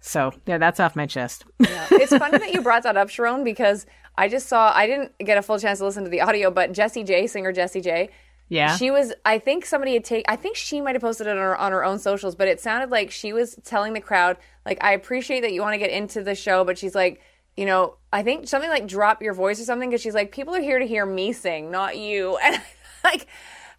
so 0.00 0.32
yeah 0.46 0.58
that's 0.58 0.80
off 0.80 0.96
my 0.96 1.06
chest 1.06 1.44
Yeah. 1.58 1.86
It's 1.92 2.16
funny 2.16 2.38
that 2.38 2.52
you 2.52 2.62
brought 2.62 2.84
that 2.84 2.96
up, 2.96 3.10
Sharon, 3.10 3.44
because 3.44 3.86
I 4.16 4.28
just 4.28 4.48
saw 4.48 4.72
I 4.74 4.86
didn't 4.86 5.12
get 5.18 5.38
a 5.38 5.42
full 5.42 5.58
chance 5.58 5.78
to 5.78 5.84
listen 5.84 6.04
to 6.04 6.10
the 6.10 6.20
audio, 6.20 6.50
but 6.50 6.72
Jessie 6.72 7.04
J, 7.04 7.26
singer 7.26 7.52
Jessie 7.52 7.80
J, 7.80 8.10
yeah 8.48 8.76
she 8.76 8.90
was 8.90 9.12
I 9.24 9.38
think 9.38 9.64
somebody 9.64 9.94
had 9.94 10.04
take 10.04 10.24
I 10.28 10.36
think 10.36 10.56
she 10.56 10.80
might 10.80 10.94
have 10.94 11.02
posted 11.02 11.26
it 11.26 11.30
on 11.30 11.36
her 11.36 11.56
on 11.56 11.72
her 11.72 11.84
own 11.84 11.98
socials, 11.98 12.34
but 12.34 12.48
it 12.48 12.60
sounded 12.60 12.90
like 12.90 13.10
she 13.10 13.32
was 13.32 13.56
telling 13.64 13.92
the 13.92 14.00
crowd, 14.00 14.36
like, 14.66 14.78
I 14.82 14.92
appreciate 14.92 15.40
that 15.42 15.52
you 15.52 15.60
want 15.62 15.74
to 15.74 15.78
get 15.78 15.90
into 15.90 16.22
the 16.22 16.34
show, 16.34 16.64
but 16.64 16.76
she's 16.78 16.94
like, 16.94 17.20
you 17.56 17.66
know, 17.66 17.96
I 18.12 18.22
think 18.22 18.48
something 18.48 18.70
like 18.70 18.86
drop 18.86 19.22
your 19.22 19.34
voice 19.34 19.60
or 19.60 19.64
something 19.64 19.90
because 19.90 20.00
she's 20.00 20.14
like, 20.14 20.32
people 20.32 20.54
are 20.54 20.60
here 20.60 20.78
to 20.78 20.86
hear 20.86 21.04
me 21.04 21.32
sing, 21.32 21.70
not 21.70 21.96
you. 21.98 22.38
And 22.44 22.60
like 23.04 23.26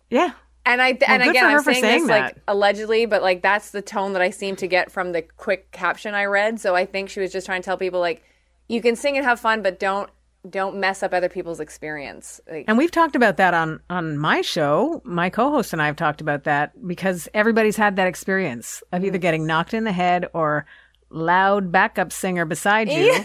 yeah 0.10 0.32
and 0.66 0.82
I 0.82 0.98
and 1.08 1.24
again 1.24 1.46
I'm 1.46 1.64
saying, 1.64 1.82
saying 1.82 2.02
this 2.02 2.08
that. 2.10 2.22
like 2.24 2.38
allegedly, 2.48 3.06
but 3.06 3.22
like 3.22 3.42
that's 3.42 3.72
the 3.72 3.82
tone 3.82 4.14
that 4.14 4.22
I 4.22 4.30
seem 4.30 4.56
to 4.58 4.68
get 4.68 4.92
from 4.92 5.12
the 5.12 5.22
quick 5.22 5.72
caption 5.72 6.14
I 6.14 6.26
read. 6.26 6.60
So 6.60 6.76
I 6.76 6.86
think 6.86 7.10
she 7.10 7.20
was 7.20 7.32
just 7.32 7.46
trying 7.46 7.62
to 7.62 7.66
tell 7.66 7.78
people 7.78 8.00
like 8.00 8.24
you 8.68 8.82
can 8.82 8.96
sing 8.96 9.18
and 9.18 9.26
have 9.26 9.40
fun, 9.40 9.62
but 9.62 9.80
don't 9.80 10.10
don't 10.50 10.78
mess 10.78 11.04
up 11.04 11.14
other 11.14 11.30
people's 11.30 11.60
experience. 11.60 12.42
Like, 12.50 12.66
and 12.68 12.78
we've 12.78 12.92
talked 12.92 13.16
about 13.16 13.38
that 13.38 13.54
on 13.54 13.80
on 13.90 14.18
my 14.18 14.42
show 14.42 15.02
my 15.04 15.30
co-host 15.30 15.74
and 15.74 15.82
i 15.82 15.86
have 15.86 15.96
talked 15.96 16.22
about 16.22 16.46
that 16.46 16.72
because 16.88 17.30
everybody's 17.34 17.78
had 17.78 17.96
that 17.98 18.08
experience 18.08 18.82
of 18.92 19.04
either 19.04 19.20
mm. 19.20 19.22
getting 19.22 19.46
knocked 19.46 19.74
in 19.74 19.84
the 19.84 19.92
head 19.92 20.28
or 20.34 20.66
loud 21.10 21.72
backup 21.72 22.12
singer 22.12 22.46
beside 22.46 22.90
you 22.90 23.24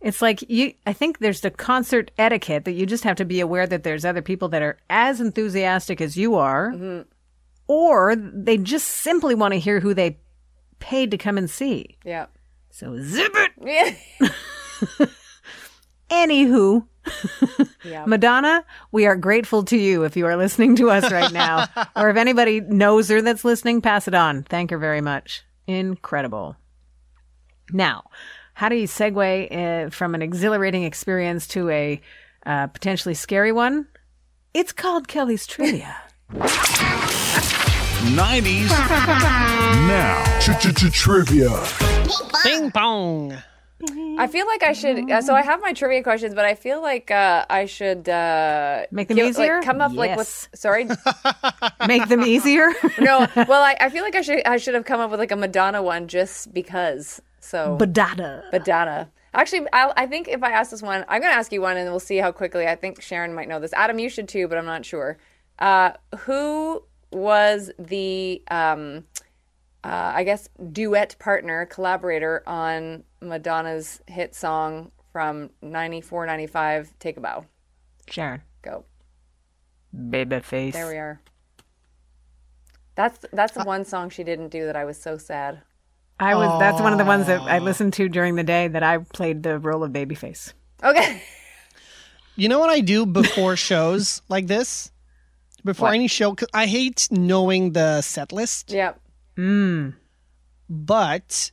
It's 0.00 0.22
like 0.22 0.48
you 0.48 0.74
I 0.86 0.92
think 0.92 1.18
there's 1.18 1.40
the 1.40 1.50
concert 1.50 2.10
etiquette 2.18 2.64
that 2.64 2.72
you 2.72 2.86
just 2.86 3.04
have 3.04 3.16
to 3.16 3.24
be 3.24 3.40
aware 3.40 3.66
that 3.66 3.82
there's 3.82 4.04
other 4.04 4.22
people 4.22 4.48
that 4.50 4.62
are 4.62 4.78
as 4.90 5.20
enthusiastic 5.20 6.00
as 6.00 6.16
you 6.16 6.34
are 6.36 6.70
mm-hmm. 6.70 7.02
or 7.66 8.14
they 8.16 8.58
just 8.58 8.88
simply 8.88 9.34
want 9.34 9.54
to 9.54 9.60
hear 9.60 9.80
who 9.80 9.94
they 9.94 10.18
paid 10.78 11.10
to 11.10 11.18
come 11.18 11.38
and 11.38 11.50
see. 11.50 11.96
yeah. 12.04 12.26
So 12.70 12.98
zip 13.00 13.32
it. 13.34 13.96
Yeah. 14.98 15.06
Anywho, 16.10 16.86
yeah. 17.84 18.04
Madonna, 18.06 18.64
we 18.92 19.06
are 19.06 19.16
grateful 19.16 19.64
to 19.64 19.76
you 19.76 20.04
if 20.04 20.16
you 20.16 20.26
are 20.26 20.36
listening 20.36 20.76
to 20.76 20.90
us 20.90 21.10
right 21.10 21.32
now. 21.32 21.66
or 21.96 22.10
if 22.10 22.16
anybody 22.16 22.60
knows 22.60 23.08
her 23.08 23.22
that's 23.22 23.44
listening, 23.44 23.80
pass 23.80 24.06
it 24.06 24.14
on. 24.14 24.44
Thank 24.44 24.70
her 24.70 24.78
very 24.78 25.00
much. 25.00 25.44
Incredible. 25.66 26.56
Now, 27.72 28.04
how 28.56 28.70
do 28.70 28.74
you 28.76 28.86
segue 28.86 29.52
uh, 29.86 29.90
from 29.90 30.14
an 30.14 30.22
exhilarating 30.22 30.84
experience 30.84 31.46
to 31.48 31.68
a 31.68 32.00
uh, 32.46 32.66
potentially 32.68 33.12
scary 33.12 33.52
one? 33.52 33.86
It's 34.54 34.72
called 34.72 35.08
Kelly's 35.08 35.46
Trivia. 35.46 35.94
90s 38.06 38.68
now. 39.88 40.38
Trivia. 40.90 41.50
Ping 42.44 42.70
pong. 42.70 43.36
I 44.18 44.26
feel 44.26 44.46
like 44.46 44.62
I 44.62 44.72
should. 44.72 45.10
Uh, 45.10 45.20
so 45.20 45.34
I 45.34 45.42
have 45.42 45.60
my 45.60 45.74
trivia 45.74 46.02
questions, 46.02 46.34
but 46.34 46.46
I 46.46 46.54
feel 46.54 46.80
like 46.80 47.10
uh, 47.10 47.44
I 47.50 47.66
should 47.66 48.08
uh, 48.08 48.86
Make 48.90 49.08
them 49.08 49.18
give- 49.18 49.28
easier? 49.28 49.56
Like, 49.56 49.66
come 49.66 49.82
up 49.82 49.92
like 49.92 50.16
with. 50.16 50.26
Yes. 50.26 50.48
Sorry, 50.54 50.88
Make 51.86 52.08
them 52.08 52.22
easier. 52.22 52.70
no. 52.98 53.26
Well, 53.36 53.62
I, 53.62 53.76
I 53.78 53.90
feel 53.90 54.02
like 54.02 54.14
I 54.14 54.22
should. 54.22 54.46
I 54.46 54.56
should 54.56 54.72
have 54.74 54.86
come 54.86 55.00
up 55.00 55.10
with 55.10 55.20
like 55.20 55.30
a 55.32 55.36
Madonna 55.36 55.82
one 55.82 56.08
just 56.08 56.54
because. 56.54 57.20
So 57.46 57.78
Badada. 57.80 58.50
Madonna. 58.52 59.10
Actually, 59.32 59.66
I, 59.72 59.92
I 59.96 60.06
think 60.06 60.28
if 60.28 60.42
I 60.42 60.50
ask 60.50 60.70
this 60.70 60.82
one, 60.82 61.04
I'm 61.08 61.20
going 61.20 61.32
to 61.32 61.36
ask 61.38 61.52
you 61.52 61.60
one, 61.60 61.76
and 61.76 61.88
we'll 61.90 62.00
see 62.00 62.16
how 62.16 62.32
quickly. 62.32 62.66
I 62.66 62.74
think 62.74 63.02
Sharon 63.02 63.34
might 63.34 63.48
know 63.48 63.60
this. 63.60 63.72
Adam, 63.74 63.98
you 63.98 64.08
should 64.08 64.28
too, 64.28 64.48
but 64.48 64.56
I'm 64.58 64.64
not 64.64 64.84
sure. 64.84 65.18
Uh, 65.58 65.92
who 66.20 66.82
was 67.12 67.70
the, 67.78 68.42
um, 68.50 69.04
uh, 69.84 70.12
I 70.14 70.24
guess, 70.24 70.48
duet 70.72 71.16
partner, 71.18 71.66
collaborator 71.66 72.42
on 72.46 73.04
Madonna's 73.20 74.00
hit 74.06 74.34
song 74.34 74.90
from 75.12 75.50
94, 75.62 76.26
95, 76.26 76.94
Take 76.98 77.18
a 77.18 77.20
Bow? 77.20 77.44
Sharon. 78.08 78.42
Go. 78.62 78.84
Babyface. 79.94 80.72
There 80.72 80.88
we 80.88 80.96
are. 80.96 81.20
That's 82.94 83.26
that's 83.30 83.52
the 83.52 83.64
one 83.64 83.84
song 83.84 84.08
she 84.08 84.24
didn't 84.24 84.48
do 84.48 84.64
that 84.64 84.74
I 84.74 84.86
was 84.86 85.00
so 85.00 85.18
sad. 85.18 85.60
I 86.18 86.34
was. 86.34 86.58
That's 86.60 86.80
one 86.80 86.92
of 86.92 86.98
the 86.98 87.04
ones 87.04 87.26
that 87.26 87.40
I 87.42 87.58
listened 87.58 87.92
to 87.94 88.08
during 88.08 88.36
the 88.36 88.42
day 88.44 88.68
that 88.68 88.82
I 88.82 88.98
played 88.98 89.42
the 89.42 89.58
role 89.58 89.84
of 89.84 89.92
Babyface. 89.92 90.52
Okay. 90.82 91.22
You 92.36 92.48
know 92.48 92.58
what 92.58 92.70
I 92.70 92.80
do 92.80 93.06
before 93.06 93.56
shows 93.70 94.22
like 94.28 94.46
this? 94.46 94.90
Before 95.64 95.88
What? 95.88 95.94
any 95.94 96.06
show, 96.08 96.34
'cause 96.34 96.48
I 96.54 96.66
hate 96.66 97.08
knowing 97.10 97.72
the 97.72 98.00
set 98.02 98.30
list, 98.32 98.70
yep. 98.70 99.00
Hmm. 99.36 99.90
but 100.68 101.50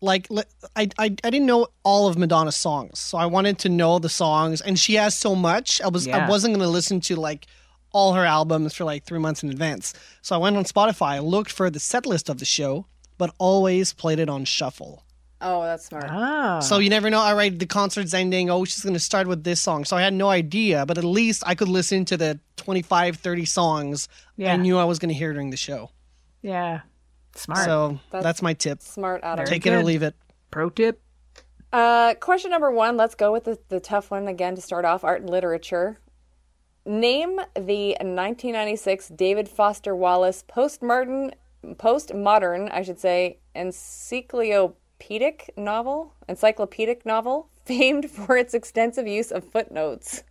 like 0.00 0.26
I, 0.74 0.88
I 0.98 1.04
I 1.24 1.30
didn't 1.30 1.46
know 1.46 1.68
all 1.84 2.08
of 2.08 2.18
Madonna's 2.18 2.56
songs, 2.56 2.98
so 2.98 3.18
I 3.18 3.26
wanted 3.26 3.58
to 3.60 3.68
know 3.68 3.98
the 3.98 4.08
songs, 4.08 4.60
and 4.60 4.78
she 4.78 4.94
has 4.94 5.16
so 5.16 5.34
much. 5.34 5.80
I 5.80 5.88
was 5.88 6.08
I 6.08 6.28
wasn't 6.28 6.54
going 6.54 6.66
to 6.66 6.70
listen 6.70 7.00
to 7.02 7.16
like 7.16 7.46
all 7.92 8.14
her 8.14 8.24
albums 8.24 8.74
for 8.74 8.84
like 8.84 9.04
three 9.04 9.18
months 9.20 9.42
in 9.42 9.50
advance. 9.50 9.92
So 10.22 10.34
I 10.34 10.38
went 10.38 10.56
on 10.56 10.64
Spotify, 10.64 11.22
looked 11.22 11.52
for 11.52 11.70
the 11.70 11.78
set 11.78 12.04
list 12.06 12.28
of 12.28 12.38
the 12.38 12.44
show, 12.46 12.86
but 13.22 13.32
always 13.38 13.92
played 13.92 14.18
it 14.18 14.28
on 14.28 14.44
shuffle. 14.44 15.04
Oh, 15.40 15.62
that's 15.62 15.86
smart. 15.86 16.06
Oh. 16.10 16.58
So 16.60 16.78
you 16.78 16.90
never 16.90 17.08
know. 17.08 17.20
All 17.20 17.36
right, 17.36 17.56
the 17.56 17.66
concert's 17.66 18.14
ending. 18.14 18.50
Oh, 18.50 18.64
she's 18.64 18.82
going 18.82 18.94
to 18.94 19.06
start 19.10 19.28
with 19.28 19.44
this 19.44 19.60
song. 19.60 19.84
So 19.84 19.96
I 19.96 20.02
had 20.02 20.12
no 20.12 20.28
idea, 20.28 20.84
but 20.86 20.98
at 20.98 21.04
least 21.04 21.44
I 21.46 21.54
could 21.54 21.68
listen 21.68 22.04
to 22.06 22.16
the 22.16 22.40
25, 22.56 23.16
30 23.16 23.44
songs 23.44 24.08
Yeah. 24.36 24.54
I 24.54 24.56
knew 24.56 24.76
I 24.76 24.84
was 24.84 24.98
going 24.98 25.10
to 25.10 25.14
hear 25.14 25.32
during 25.32 25.50
the 25.50 25.56
show. 25.56 25.90
yeah. 26.42 26.80
Smart. 27.36 27.64
So 27.64 28.00
that's, 28.10 28.24
That's- 28.24 28.42
my 28.42 28.54
tip. 28.54 28.82
Smart, 28.82 29.20
Adam. 29.22 29.46
Take 29.46 29.66
it 29.66 29.72
or 29.72 29.82
leave 29.84 30.02
it. 30.02 30.14
Pro 30.50 30.68
tip. 30.68 31.00
Uh, 31.72 32.14
question 32.20 32.50
number 32.50 32.70
one. 32.72 32.96
Let's 32.96 33.14
go 33.14 33.32
with 33.32 33.44
the, 33.44 33.56
the 33.68 33.78
tough 33.80 34.10
one 34.10 34.26
again 34.28 34.54
to 34.56 34.60
start 34.60 34.84
off. 34.84 35.02
Art 35.04 35.20
and 35.22 35.30
literature. 35.30 35.98
Name 36.84 37.36
the 37.54 37.96
1996 38.00 39.08
David 39.10 39.48
Foster 39.48 39.94
Wallace 39.96 40.44
postmodern, 40.48 41.32
postmodern, 41.64 42.70
I 42.72 42.82
should 42.82 42.98
say, 42.98 43.38
encyclopedic 43.54 45.50
novel, 45.56 46.14
encyclopedic 46.28 47.06
novel, 47.06 47.48
famed 47.64 48.10
for 48.10 48.36
its 48.36 48.54
extensive 48.54 49.06
use 49.06 49.30
of 49.30 49.44
footnotes. 49.44 50.24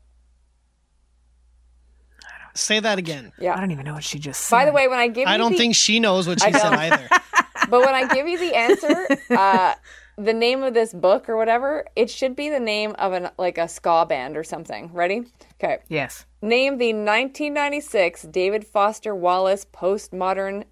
Say 2.54 2.82
that 2.82 2.98
again. 2.98 3.32
Yeah. 3.40 3.56
I 3.56 3.62
don't 3.62 3.72
even 3.72 3.86
know 3.86 3.94
what 3.94 4.04
she 4.04 4.20
just 4.20 4.42
said. 4.42 4.56
By 4.56 4.66
the 4.66 4.74
way, 4.74 4.88
when 4.88 5.00
I 5.00 5.08
give 5.08 5.28
I 5.28 5.34
you 5.34 5.38
don't 5.38 5.54
the, 5.54 5.58
think 5.58 5.76
she 5.76 6.00
knows 6.00 6.28
what 6.28 6.42
she 6.42 6.48
I 6.48 6.52
said 6.52 6.74
either. 6.74 7.08
but 7.70 7.80
when 7.80 7.96
I 7.96 8.08
give 8.14 8.28
you 8.28 8.38
the 8.38 8.54
answer, 8.56 9.08
uh, 9.30 9.76
the 10.18 10.34
name 10.34 10.64
of 10.64 10.74
this 10.74 10.94
book 10.94 11.30
or 11.30 11.38
whatever, 11.38 11.86
it 11.96 12.10
should 12.10 12.36
be 12.36 12.50
the 12.50 12.60
name 12.60 12.94
of 13.00 13.14
an 13.14 13.30
like 13.38 13.58
a 13.58 13.68
ska 13.68 14.06
band 14.08 14.36
or 14.36 14.44
something. 14.44 14.92
Ready? 14.94 15.24
Okay. 15.64 15.80
Yes. 15.88 16.26
Name 16.42 16.78
the 16.78 16.94
1996 16.94 18.24
David 18.24 18.66
Foster 18.66 19.16
Wallace 19.16 19.66
postmodern. 19.66 20.66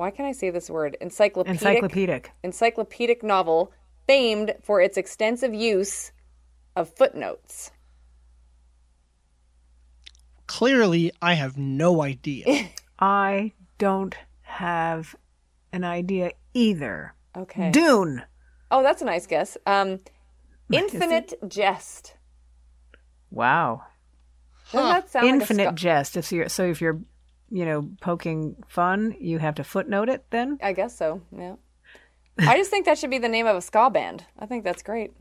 Why 0.00 0.10
can't 0.10 0.26
I 0.26 0.32
say 0.32 0.48
this 0.48 0.70
word? 0.70 0.96
Encyclopedic. 1.02 1.60
Encyclopedic. 1.60 2.32
encyclopedic 2.42 3.22
novel 3.22 3.70
famed 4.06 4.54
for 4.62 4.80
its 4.80 4.96
extensive 4.96 5.52
use 5.52 6.12
of 6.74 6.88
footnotes. 6.88 7.70
Clearly, 10.46 11.12
I 11.20 11.34
have 11.34 11.58
no 11.58 12.00
idea. 12.00 12.70
I 12.98 13.52
don't 13.76 14.16
have 14.40 15.14
an 15.70 15.84
idea 15.84 16.30
either. 16.54 17.14
Okay. 17.36 17.70
Dune. 17.70 18.22
oh, 18.70 18.82
that's 18.82 19.02
a 19.02 19.04
nice 19.04 19.26
guess. 19.26 19.58
Um, 19.66 20.00
Infinite 20.72 21.34
Jest. 21.46 22.14
Wow. 23.30 23.82
Doesn't 24.72 24.88
that 24.88 25.10
sound 25.10 25.26
Infinite 25.26 25.64
like 25.64 25.74
a 25.74 25.78
ska- 25.78 25.88
jest. 25.88 26.16
If 26.16 26.32
you're 26.32 26.48
so 26.48 26.64
if 26.64 26.80
you're 26.80 27.00
you 27.50 27.64
know 27.64 27.88
poking 28.00 28.56
fun, 28.68 29.14
you 29.20 29.38
have 29.38 29.54
to 29.56 29.64
footnote 29.64 30.08
it. 30.08 30.24
Then 30.30 30.58
I 30.62 30.72
guess 30.72 30.96
so. 30.96 31.20
Yeah. 31.36 31.56
I 32.38 32.56
just 32.56 32.70
think 32.70 32.86
that 32.86 32.96
should 32.98 33.10
be 33.10 33.18
the 33.18 33.28
name 33.28 33.46
of 33.46 33.56
a 33.56 33.60
ska 33.60 33.90
band. 33.90 34.24
I 34.38 34.46
think 34.46 34.64
that's 34.64 34.82
great. 34.82 35.12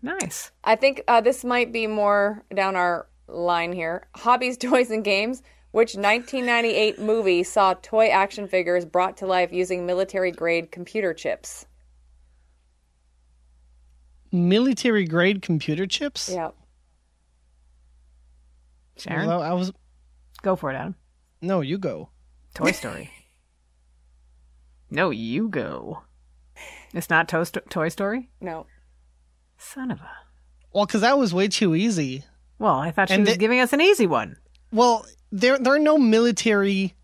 nice. 0.00 0.50
I 0.62 0.76
think 0.76 1.02
uh, 1.08 1.20
this 1.20 1.44
might 1.44 1.72
be 1.72 1.86
more 1.86 2.42
down 2.54 2.74
our 2.76 3.06
line 3.28 3.72
here. 3.72 4.08
Hobbies, 4.16 4.56
toys, 4.68 4.90
and 4.90 5.04
games. 5.04 5.42
Which 5.72 5.96
1998 5.96 7.00
movie 7.00 7.42
saw 7.42 7.74
toy 7.74 8.06
action 8.06 8.46
figures 8.46 8.84
brought 8.84 9.16
to 9.16 9.26
life 9.26 9.52
using 9.52 9.84
military 9.84 10.30
grade 10.30 10.70
computer 10.70 11.12
chips? 11.12 11.66
Military 14.30 15.04
grade 15.04 15.42
computer 15.42 15.86
chips? 15.86 16.28
Yeah. 16.32 16.50
Sharon, 18.96 19.26
Well, 19.26 19.42
I 19.42 19.52
was. 19.52 19.72
go 20.42 20.56
for 20.56 20.70
it, 20.70 20.76
Adam. 20.76 20.94
No, 21.44 21.60
you 21.60 21.78
go. 21.78 22.08
Toy 22.54 22.72
Story. 22.72 23.10
no, 24.90 25.10
you 25.10 25.48
go. 25.48 26.02
It's 26.92 27.10
not 27.10 27.28
to- 27.28 27.44
Toy 27.68 27.88
Story. 27.88 28.30
No. 28.40 28.66
Son 29.58 29.90
of 29.90 30.00
a. 30.00 30.10
Well, 30.72 30.86
because 30.86 31.00
that 31.02 31.18
was 31.18 31.34
way 31.34 31.48
too 31.48 31.74
easy. 31.74 32.24
Well, 32.58 32.76
I 32.76 32.90
thought 32.90 33.08
she 33.08 33.14
And 33.14 33.24
was 33.24 33.34
the- 33.34 33.38
giving 33.38 33.60
us 33.60 33.72
an 33.72 33.80
easy 33.80 34.06
one. 34.06 34.36
Well, 34.72 35.04
there 35.30 35.58
there 35.58 35.74
are 35.74 35.78
no 35.78 35.98
military 35.98 36.94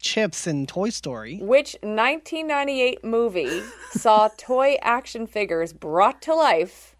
chips 0.00 0.46
in 0.46 0.66
Toy 0.66 0.90
Story. 0.90 1.38
Which 1.40 1.76
1998 1.82 3.04
movie 3.04 3.62
saw 3.92 4.28
toy 4.36 4.76
action 4.82 5.26
figures 5.26 5.72
brought 5.72 6.20
to 6.22 6.34
life 6.34 6.94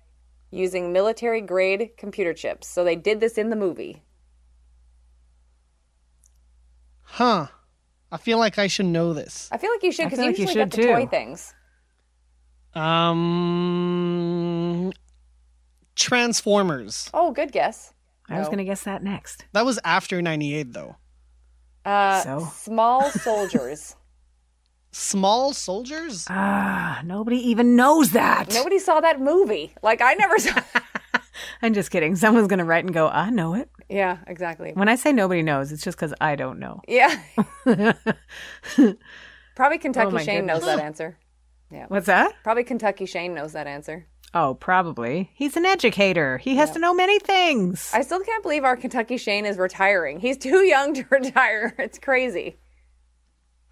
using 0.50 0.92
military 0.92 1.40
grade 1.40 1.90
computer 1.96 2.33
chips? 2.33 2.68
So 2.68 2.83
they 2.85 2.96
did 2.96 3.20
this 3.20 3.37
in 3.38 3.50
the 3.50 3.57
movie. 3.57 4.03
Huh. 7.14 7.46
I 8.11 8.16
feel 8.16 8.38
like 8.38 8.59
I 8.59 8.66
should 8.66 8.87
know 8.87 9.12
this. 9.12 9.48
I 9.53 9.59
feel 9.59 9.70
like 9.70 9.85
you 9.85 9.92
should 9.92 10.07
because 10.07 10.18
you 10.18 10.27
like 10.27 10.37
you 10.38 10.46
usually 10.46 10.64
get 10.64 10.74
should 10.74 10.83
the 10.83 10.87
toy 10.92 11.07
things. 11.07 11.55
Um, 12.74 14.05
Transformers. 15.96 17.11
Oh, 17.14 17.33
good 17.33 17.53
guess. 17.53 17.92
I 18.29 18.38
was 18.38 18.46
No. 18.46 18.50
going 18.50 18.59
to 18.59 18.64
guess 18.64 18.83
that 18.85 19.03
next. 19.03 19.44
That 19.53 19.64
was 19.64 19.79
after 19.85 20.20
'98, 20.22 20.72
though. 20.72 20.96
Uh, 21.85 22.20
So? 22.22 22.48
Small 22.53 23.11
soldiers. 23.11 23.96
Small 24.92 25.53
Soldiers. 25.53 26.24
Ah, 26.31 27.03
nobody 27.05 27.37
even 27.50 27.74
knows 27.74 28.12
that. 28.12 28.55
Nobody 28.55 28.79
saw 28.79 29.00
that 29.00 29.20
movie. 29.20 29.74
Like 29.83 30.00
I 30.00 30.14
never 30.14 30.38
saw. 30.38 30.61
I'm 31.62 31.74
just 31.74 31.90
kidding. 31.90 32.14
Someone's 32.14 32.46
going 32.46 32.61
to 32.61 32.64
write 32.64 32.85
and 32.85 32.94
go, 32.94 33.09
I 33.09 33.31
know 33.31 33.55
it. 33.55 33.68
Yeah, 33.88 34.18
exactly. 34.27 34.73
When 34.75 34.88
I 34.88 34.97
say 34.97 35.12
nobody 35.12 35.42
knows, 35.42 35.73
it's 35.73 35.83
just 35.83 35.97
because 35.97 36.14
I 36.20 36.37
don't 36.37 36.59
know. 36.59 36.81
Yeah. 36.88 37.23
Probably 39.55 39.79
Kentucky 39.79 40.16
Oh, 40.16 40.18
Shane 40.18 40.47
knows 40.47 40.64
that 40.64 40.81
answer. 40.81 41.16
Yeah. 41.70 41.87
What's 41.88 42.07
that? 42.07 42.33
Probably 42.42 42.64
Kentucky 42.64 43.07
Shane 43.07 43.35
knows 43.35 43.53
that 43.53 43.66
answer. 43.66 44.07
Oh, 44.33 44.55
probably. 44.55 45.31
He's 45.35 45.57
an 45.57 45.64
educator. 45.64 46.38
He 46.38 46.57
has 46.57 46.73
to 46.73 46.81
know 46.81 46.92
many 46.92 47.20
things. 47.20 47.90
I 47.94 48.03
still 48.03 48.18
can't 48.20 48.42
believe 48.42 48.64
our 48.64 48.77
Kentucky 48.77 49.16
Shane 49.16 49.47
is 49.47 49.59
retiring. 49.59 50.18
He's 50.18 50.37
too 50.37 50.64
young 50.64 50.92
to 50.94 51.05
retire. 51.11 51.73
It's 51.79 51.99
crazy. 52.01 52.57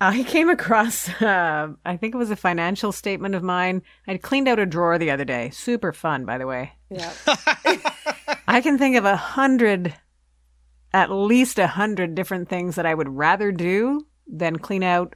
I 0.04 0.24
came 0.24 0.50
across, 0.50 1.08
uh, 1.22 1.68
I 1.84 1.96
think 1.96 2.12
it 2.12 2.18
was 2.18 2.32
a 2.32 2.36
financial 2.36 2.90
statement 2.90 3.36
of 3.36 3.44
mine. 3.44 3.82
I'd 4.08 4.20
cleaned 4.20 4.48
out 4.48 4.58
a 4.58 4.66
drawer 4.66 4.98
the 4.98 5.12
other 5.12 5.24
day. 5.24 5.50
Super 5.50 5.92
fun, 5.92 6.24
by 6.24 6.38
the 6.38 6.46
way. 6.46 6.72
Yeah. 6.90 7.12
I 8.48 8.60
can 8.60 8.78
think 8.78 8.96
of 8.96 9.04
a 9.04 9.14
hundred, 9.14 9.94
at 10.92 11.12
least 11.12 11.60
a 11.60 11.68
hundred 11.68 12.16
different 12.16 12.48
things 12.48 12.74
that 12.74 12.84
I 12.84 12.94
would 12.94 13.08
rather 13.08 13.52
do 13.52 14.04
than 14.26 14.58
clean 14.58 14.82
out 14.82 15.14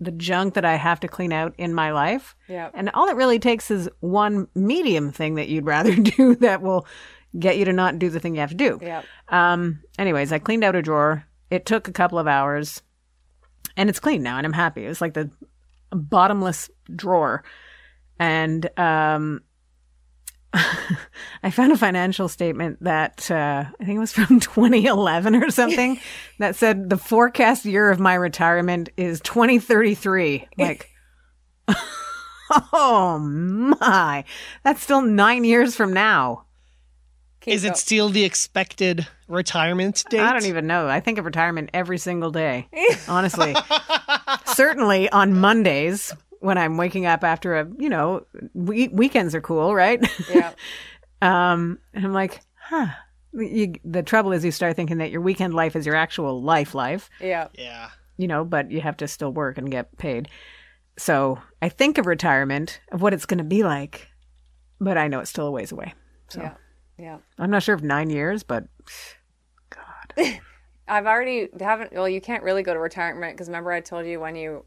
the 0.00 0.12
junk 0.12 0.54
that 0.54 0.64
I 0.64 0.76
have 0.76 1.00
to 1.00 1.08
clean 1.08 1.32
out 1.32 1.54
in 1.58 1.74
my 1.74 1.92
life. 1.92 2.34
Yeah. 2.48 2.70
And 2.72 2.88
all 2.94 3.08
it 3.08 3.16
really 3.16 3.38
takes 3.38 3.70
is 3.70 3.90
one 4.00 4.48
medium 4.54 5.12
thing 5.12 5.34
that 5.34 5.48
you'd 5.48 5.66
rather 5.66 5.94
do 6.16 6.36
that 6.36 6.62
will 6.62 6.86
get 7.38 7.58
you 7.58 7.66
to 7.66 7.72
not 7.74 7.98
do 7.98 8.08
the 8.08 8.18
thing 8.18 8.34
you 8.34 8.40
have 8.40 8.50
to 8.50 8.56
do. 8.56 8.78
Yeah. 8.80 9.02
Um, 9.28 9.82
anyways, 9.98 10.32
I 10.32 10.38
cleaned 10.38 10.64
out 10.64 10.74
a 10.74 10.80
drawer. 10.80 11.26
It 11.50 11.66
took 11.66 11.86
a 11.86 11.92
couple 11.92 12.18
of 12.18 12.26
hours 12.26 12.80
and 13.76 13.88
it's 13.88 14.00
clean 14.00 14.22
now 14.22 14.38
and 14.38 14.46
I'm 14.46 14.52
happy. 14.52 14.84
It 14.84 14.88
was 14.88 15.00
like 15.00 15.14
the 15.14 15.30
bottomless 15.90 16.70
drawer. 16.94 17.44
And 18.18 18.68
um, 18.78 19.42
I 21.42 21.50
found 21.50 21.72
a 21.72 21.76
financial 21.76 22.28
statement 22.28 22.82
that 22.82 23.30
uh, 23.30 23.64
I 23.80 23.84
think 23.84 23.96
it 23.96 24.00
was 24.00 24.12
from 24.12 24.40
2011 24.40 25.36
or 25.36 25.50
something 25.50 26.00
that 26.38 26.56
said 26.56 26.88
the 26.90 26.98
forecast 26.98 27.64
year 27.64 27.90
of 27.90 28.00
my 28.00 28.14
retirement 28.14 28.88
is 28.96 29.20
2033. 29.20 30.48
Like, 30.58 30.90
oh 32.72 33.18
my, 33.18 34.24
that's 34.64 34.82
still 34.82 35.02
nine 35.02 35.44
years 35.44 35.76
from 35.76 35.92
now. 35.92 36.45
Keep 37.46 37.54
Is 37.54 37.62
go- 37.62 37.68
it 37.70 37.76
still 37.78 38.08
the 38.10 38.24
expected 38.24 39.06
retirement 39.28 40.04
date? 40.10 40.20
I 40.20 40.32
don't 40.34 40.44
even 40.46 40.66
know. 40.66 40.88
I 40.88 41.00
think 41.00 41.16
of 41.18 41.24
retirement 41.24 41.70
every 41.72 41.96
single 41.98 42.30
day, 42.30 42.68
honestly. 43.08 43.54
Certainly 44.46 45.08
on 45.10 45.38
Mondays 45.38 46.12
when 46.40 46.58
I'm 46.58 46.76
waking 46.76 47.06
up 47.06 47.24
after 47.24 47.56
a, 47.56 47.68
you 47.78 47.88
know, 47.88 48.26
we- 48.54 48.88
weekends 48.88 49.34
are 49.34 49.40
cool, 49.40 49.74
right? 49.74 50.04
Yeah. 50.30 50.52
Um, 51.22 51.78
and 51.94 52.04
I'm 52.04 52.12
like, 52.12 52.40
huh. 52.60 52.88
You, 53.32 53.72
the 53.86 54.02
trouble 54.02 54.32
is, 54.32 54.44
you 54.44 54.50
start 54.50 54.76
thinking 54.76 54.98
that 54.98 55.10
your 55.10 55.22
weekend 55.22 55.54
life 55.54 55.74
is 55.74 55.86
your 55.86 55.94
actual 55.96 56.42
life, 56.42 56.74
life, 56.74 57.08
Yeah. 57.22 57.48
Yeah. 57.54 57.88
you 58.18 58.28
know, 58.28 58.44
but 58.44 58.70
you 58.70 58.82
have 58.82 58.98
to 58.98 59.08
still 59.08 59.32
work 59.32 59.56
and 59.56 59.70
get 59.70 59.96
paid. 59.96 60.28
So 60.98 61.38
I 61.62 61.70
think 61.70 61.96
of 61.96 62.04
retirement, 62.04 62.80
of 62.92 63.00
what 63.00 63.14
it's 63.14 63.24
going 63.24 63.38
to 63.38 63.44
be 63.44 63.62
like, 63.62 64.08
but 64.78 64.98
I 64.98 65.08
know 65.08 65.20
it's 65.20 65.30
still 65.30 65.46
a 65.46 65.50
ways 65.50 65.72
away. 65.72 65.94
So 66.28 66.42
Yeah. 66.42 66.54
Yeah. 66.98 67.18
I'm 67.38 67.50
not 67.50 67.62
sure 67.62 67.74
if 67.74 67.82
nine 67.82 68.10
years, 68.10 68.42
but 68.42 68.64
God. 69.70 70.40
I've 70.88 71.06
already 71.06 71.48
haven't. 71.58 71.92
Well, 71.92 72.08
you 72.08 72.20
can't 72.20 72.42
really 72.42 72.62
go 72.62 72.72
to 72.72 72.78
retirement 72.78 73.34
because 73.34 73.48
remember 73.48 73.72
I 73.72 73.80
told 73.80 74.06
you 74.06 74.20
when 74.20 74.36
you 74.36 74.64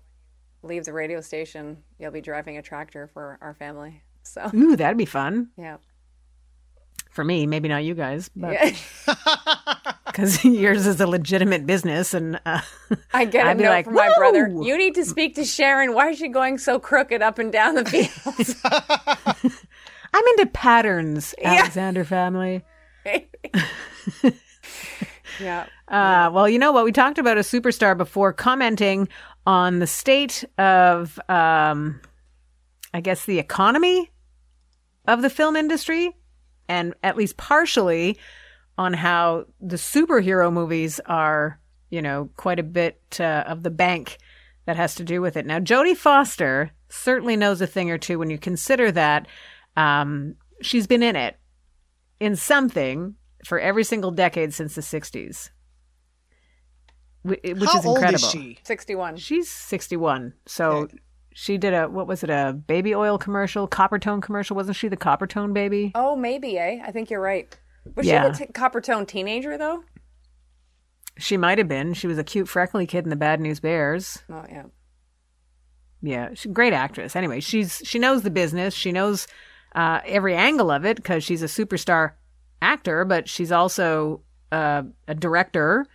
leave 0.64 0.86
the 0.86 0.94
radio 0.94 1.22
station, 1.22 1.78
you'll 1.98 2.12
be 2.12 2.22
driving 2.22 2.58
a 2.58 2.62
tractor 2.62 3.08
for 3.08 3.38
our 3.42 3.54
family. 3.54 4.04
So 4.24 4.50
Ooh, 4.54 4.76
that'd 4.76 4.98
be 4.98 5.06
fun 5.06 5.50
yeah, 5.58 5.78
for 7.10 7.24
me. 7.24 7.48
Maybe 7.48 7.70
not 7.70 7.84
you 7.84 7.96
guys, 7.96 8.30
but 8.36 8.52
yeah. 8.52 8.76
because 10.06 10.44
yours 10.44 10.86
is 10.86 11.00
a 11.00 11.08
legitimate 11.08 11.66
business, 11.66 12.14
and 12.14 12.40
uh, 12.46 12.62
I 13.14 13.26
get 13.26 13.46
a 13.46 13.50
I'd 13.50 13.58
be 13.58 13.64
note 13.64 13.70
like, 13.70 13.86
from 13.86 13.96
my 13.96 14.14
brother. 14.18 14.48
You 14.48 14.78
need 14.78 14.96
to 14.96 15.06
speak 15.06 15.36
to 15.36 15.46
Sharon. 15.46 15.94
Why 15.94 16.10
is 16.10 16.18
she 16.18 16.28
going 16.28 16.58
so 16.58 16.80
crooked 16.80 17.22
up 17.22 17.40
and 17.40 17.52
down 17.52 17.76
the 17.76 17.86
field? 17.86 19.54
I'm 20.14 20.26
into 20.38 20.48
patterns. 20.48 21.36
Alexander 21.44 22.04
family. 22.04 22.64
yeah. 25.40 25.66
Uh, 25.90 26.30
well, 26.32 26.48
you 26.48 26.60
know 26.60 26.72
what? 26.72 26.86
We 26.86 26.92
talked 26.92 27.18
about 27.18 27.40
a 27.40 27.42
superstar 27.42 27.98
before, 27.98 28.32
commenting 28.32 29.10
on 29.48 29.80
the 29.80 29.88
state 29.88 30.46
of, 30.60 31.20
um, 31.28 32.00
I 32.94 33.02
guess, 33.02 33.26
the 33.26 33.40
economy 33.40 34.12
of 35.08 35.24
the 35.24 35.32
film 35.32 35.56
industry, 35.56 36.16
and 36.68 36.94
at 37.02 37.18
least 37.18 37.38
partially 37.38 38.20
on 38.78 38.94
how 38.94 39.46
the 39.60 39.78
superhero 39.78 40.54
movies 40.54 41.00
are, 41.08 41.60
you 41.90 42.04
know, 42.04 42.30
quite 42.38 42.60
a 42.60 42.64
bit 42.64 43.02
uh, 43.20 43.44
of 43.48 43.64
the 43.64 43.72
bank 43.72 44.20
that 44.68 44.78
has 44.78 44.94
to 44.94 45.04
do 45.04 45.22
with 45.22 45.36
it. 45.36 45.48
Now, 45.48 45.60
Jodie 45.60 45.98
Foster 45.98 46.70
certainly 46.88 47.36
knows 47.36 47.62
a 47.62 47.66
thing 47.66 47.90
or 47.90 47.98
two 47.98 48.20
when 48.20 48.30
you 48.30 48.38
consider 48.38 48.92
that 48.92 49.26
um, 49.80 50.36
she's 50.62 50.88
been 50.88 51.04
in 51.04 51.16
it 51.16 51.38
in 52.20 52.36
something 52.36 53.16
for 53.46 53.60
every 53.60 53.84
single 53.84 54.12
decade 54.12 54.54
since 54.54 54.76
the 54.76 54.82
60s. 54.82 55.50
Which 57.24 57.40
How 57.44 57.80
is 57.80 57.86
old 57.86 57.98
incredible. 57.98 58.16
is 58.26 58.32
she? 58.32 58.60
Sixty-one. 58.64 59.18
She's 59.18 59.50
61. 59.50 60.34
So 60.46 60.88
she 61.34 61.58
did 61.58 61.74
a, 61.74 61.88
what 61.88 62.08
was 62.08 62.24
it, 62.24 62.30
a 62.30 62.54
baby 62.54 62.96
oil 62.96 63.18
commercial, 63.18 63.68
Coppertone 63.68 64.22
commercial? 64.22 64.56
Wasn't 64.56 64.76
she 64.78 64.88
the 64.88 64.98
Coppertone 64.98 65.54
baby? 65.54 65.92
Oh, 65.96 66.16
maybe. 66.16 66.58
Eh. 66.58 66.80
I 66.84 66.92
think 66.92 67.10
you're 67.10 67.22
right. 67.22 67.56
Was 67.96 68.06
Yeah. 68.06 68.32
she 68.34 68.46
the 68.46 68.46
t- 68.48 68.54
Coppertone 68.54 69.06
teenager 69.08 69.58
though? 69.58 69.84
She 71.18 71.36
might 71.36 71.58
have 71.58 71.68
been. 71.68 71.94
She 71.94 72.08
was 72.08 72.18
a 72.18 72.24
cute, 72.24 72.48
freckly 72.48 72.88
kid 72.88 73.04
in 73.04 73.10
the 73.10 73.16
Bad 73.18 73.42
News 73.42 73.60
Bears. 73.60 74.20
Oh 74.30 74.46
yeah. 74.50 74.64
Yeah, 76.02 76.30
she's 76.34 76.50
a 76.52 76.54
great 76.54 76.72
actress. 76.72 77.18
Anyway, 77.18 77.42
she's 77.42 77.82
she 77.84 78.00
knows 78.00 78.22
the 78.22 78.30
business. 78.30 78.74
She 78.74 78.94
knows 78.94 79.28
uh, 79.80 80.02
every 80.06 80.36
angle 80.36 80.70
of 80.70 80.86
it 80.86 80.98
because 80.98 81.24
she's 81.24 81.42
a 81.42 81.46
superstar 81.46 82.12
actor, 82.62 83.06
but 83.06 83.30
she's 83.30 83.50
also 83.50 84.20
uh, 84.52 84.84
a 85.08 85.16
director. 85.16 85.86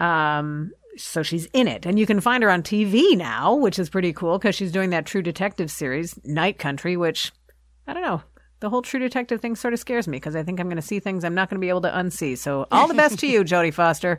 Um, 0.00 0.70
so 0.96 1.22
she's 1.22 1.44
in 1.52 1.68
it, 1.68 1.84
and 1.84 1.98
you 1.98 2.06
can 2.06 2.20
find 2.20 2.42
her 2.42 2.50
on 2.50 2.62
TV 2.62 3.14
now, 3.14 3.56
which 3.56 3.78
is 3.78 3.90
pretty 3.90 4.14
cool 4.14 4.38
because 4.38 4.54
she's 4.54 4.72
doing 4.72 4.88
that 4.90 5.04
True 5.04 5.20
Detective 5.20 5.70
series, 5.70 6.18
Night 6.24 6.58
Country, 6.58 6.96
which 6.96 7.30
I 7.86 7.92
don't 7.92 8.02
know. 8.02 8.22
The 8.60 8.70
whole 8.70 8.80
True 8.80 9.00
Detective 9.00 9.38
thing 9.38 9.54
sort 9.54 9.74
of 9.74 9.80
scares 9.80 10.08
me 10.08 10.16
because 10.16 10.34
I 10.34 10.42
think 10.42 10.58
I'm 10.58 10.68
going 10.68 10.76
to 10.76 10.82
see 10.82 10.98
things 10.98 11.24
I'm 11.24 11.34
not 11.34 11.50
going 11.50 11.60
to 11.60 11.64
be 11.64 11.68
able 11.68 11.82
to 11.82 11.90
unsee. 11.90 12.38
So 12.38 12.66
all 12.72 12.88
the 12.88 12.94
best 12.94 13.18
to 13.18 13.26
you, 13.26 13.44
Jodie 13.44 13.74
Foster. 13.74 14.18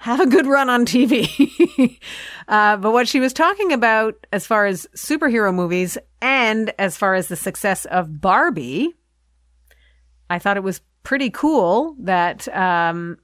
Have 0.00 0.20
a 0.20 0.26
good 0.26 0.46
run 0.46 0.70
on 0.70 0.86
TV. 0.86 2.00
uh, 2.48 2.78
but 2.78 2.92
what 2.92 3.06
she 3.06 3.20
was 3.20 3.34
talking 3.34 3.70
about 3.70 4.14
as 4.32 4.46
far 4.46 4.64
as 4.64 4.86
superhero 4.96 5.54
movies 5.54 5.98
and 6.22 6.72
as 6.78 6.96
far 6.96 7.14
as 7.14 7.28
the 7.28 7.36
success 7.36 7.84
of 7.84 8.18
Barbie, 8.18 8.94
I 10.30 10.38
thought 10.38 10.56
it 10.56 10.62
was 10.62 10.80
pretty 11.02 11.28
cool 11.28 11.96
that 11.98 12.48
um, 12.56 13.18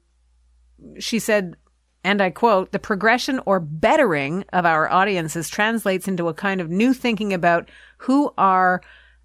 she 0.99 1.19
said, 1.19 1.57
and 2.05 2.21
I 2.21 2.29
quote, 2.29 2.73
the 2.73 2.79
progression 2.79 3.41
or 3.47 3.59
bettering 3.59 4.45
of 4.53 4.67
our 4.67 4.93
audiences 4.93 5.49
translates 5.49 6.07
into 6.07 6.29
a 6.29 6.35
kind 6.35 6.61
of 6.61 6.69
new 6.69 6.93
thinking 6.93 7.33
about 7.33 7.71
who 7.97 8.35
our 8.37 8.83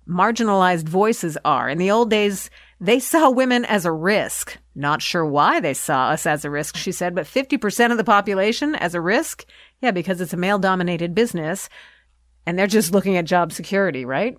marginalized 0.07 0.87
voices 0.87 1.37
are. 1.43 1.69
In 1.69 1.79
the 1.79 1.91
old 1.91 2.09
days, 2.09 2.49
they 2.79 3.01
saw 3.01 3.29
women 3.29 3.65
as 3.65 3.83
a 3.83 3.91
risk. 3.91 4.57
Not 4.73 5.01
sure 5.01 5.25
why 5.25 5.59
they 5.59 5.73
saw 5.73 6.09
us 6.09 6.25
as 6.25 6.45
a 6.45 6.49
risk, 6.49 6.77
she 6.77 6.91
said, 6.91 7.13
but 7.13 7.25
50% 7.25 7.91
of 7.91 7.97
the 7.97 8.03
population 8.03 8.75
as 8.75 8.95
a 8.95 9.01
risk? 9.01 9.45
Yeah, 9.81 9.91
because 9.91 10.21
it's 10.21 10.33
a 10.33 10.37
male 10.37 10.59
dominated 10.59 11.13
business 11.13 11.69
and 12.45 12.57
they're 12.57 12.67
just 12.67 12.93
looking 12.93 13.17
at 13.17 13.25
job 13.25 13.51
security, 13.51 14.05
right? 14.05 14.37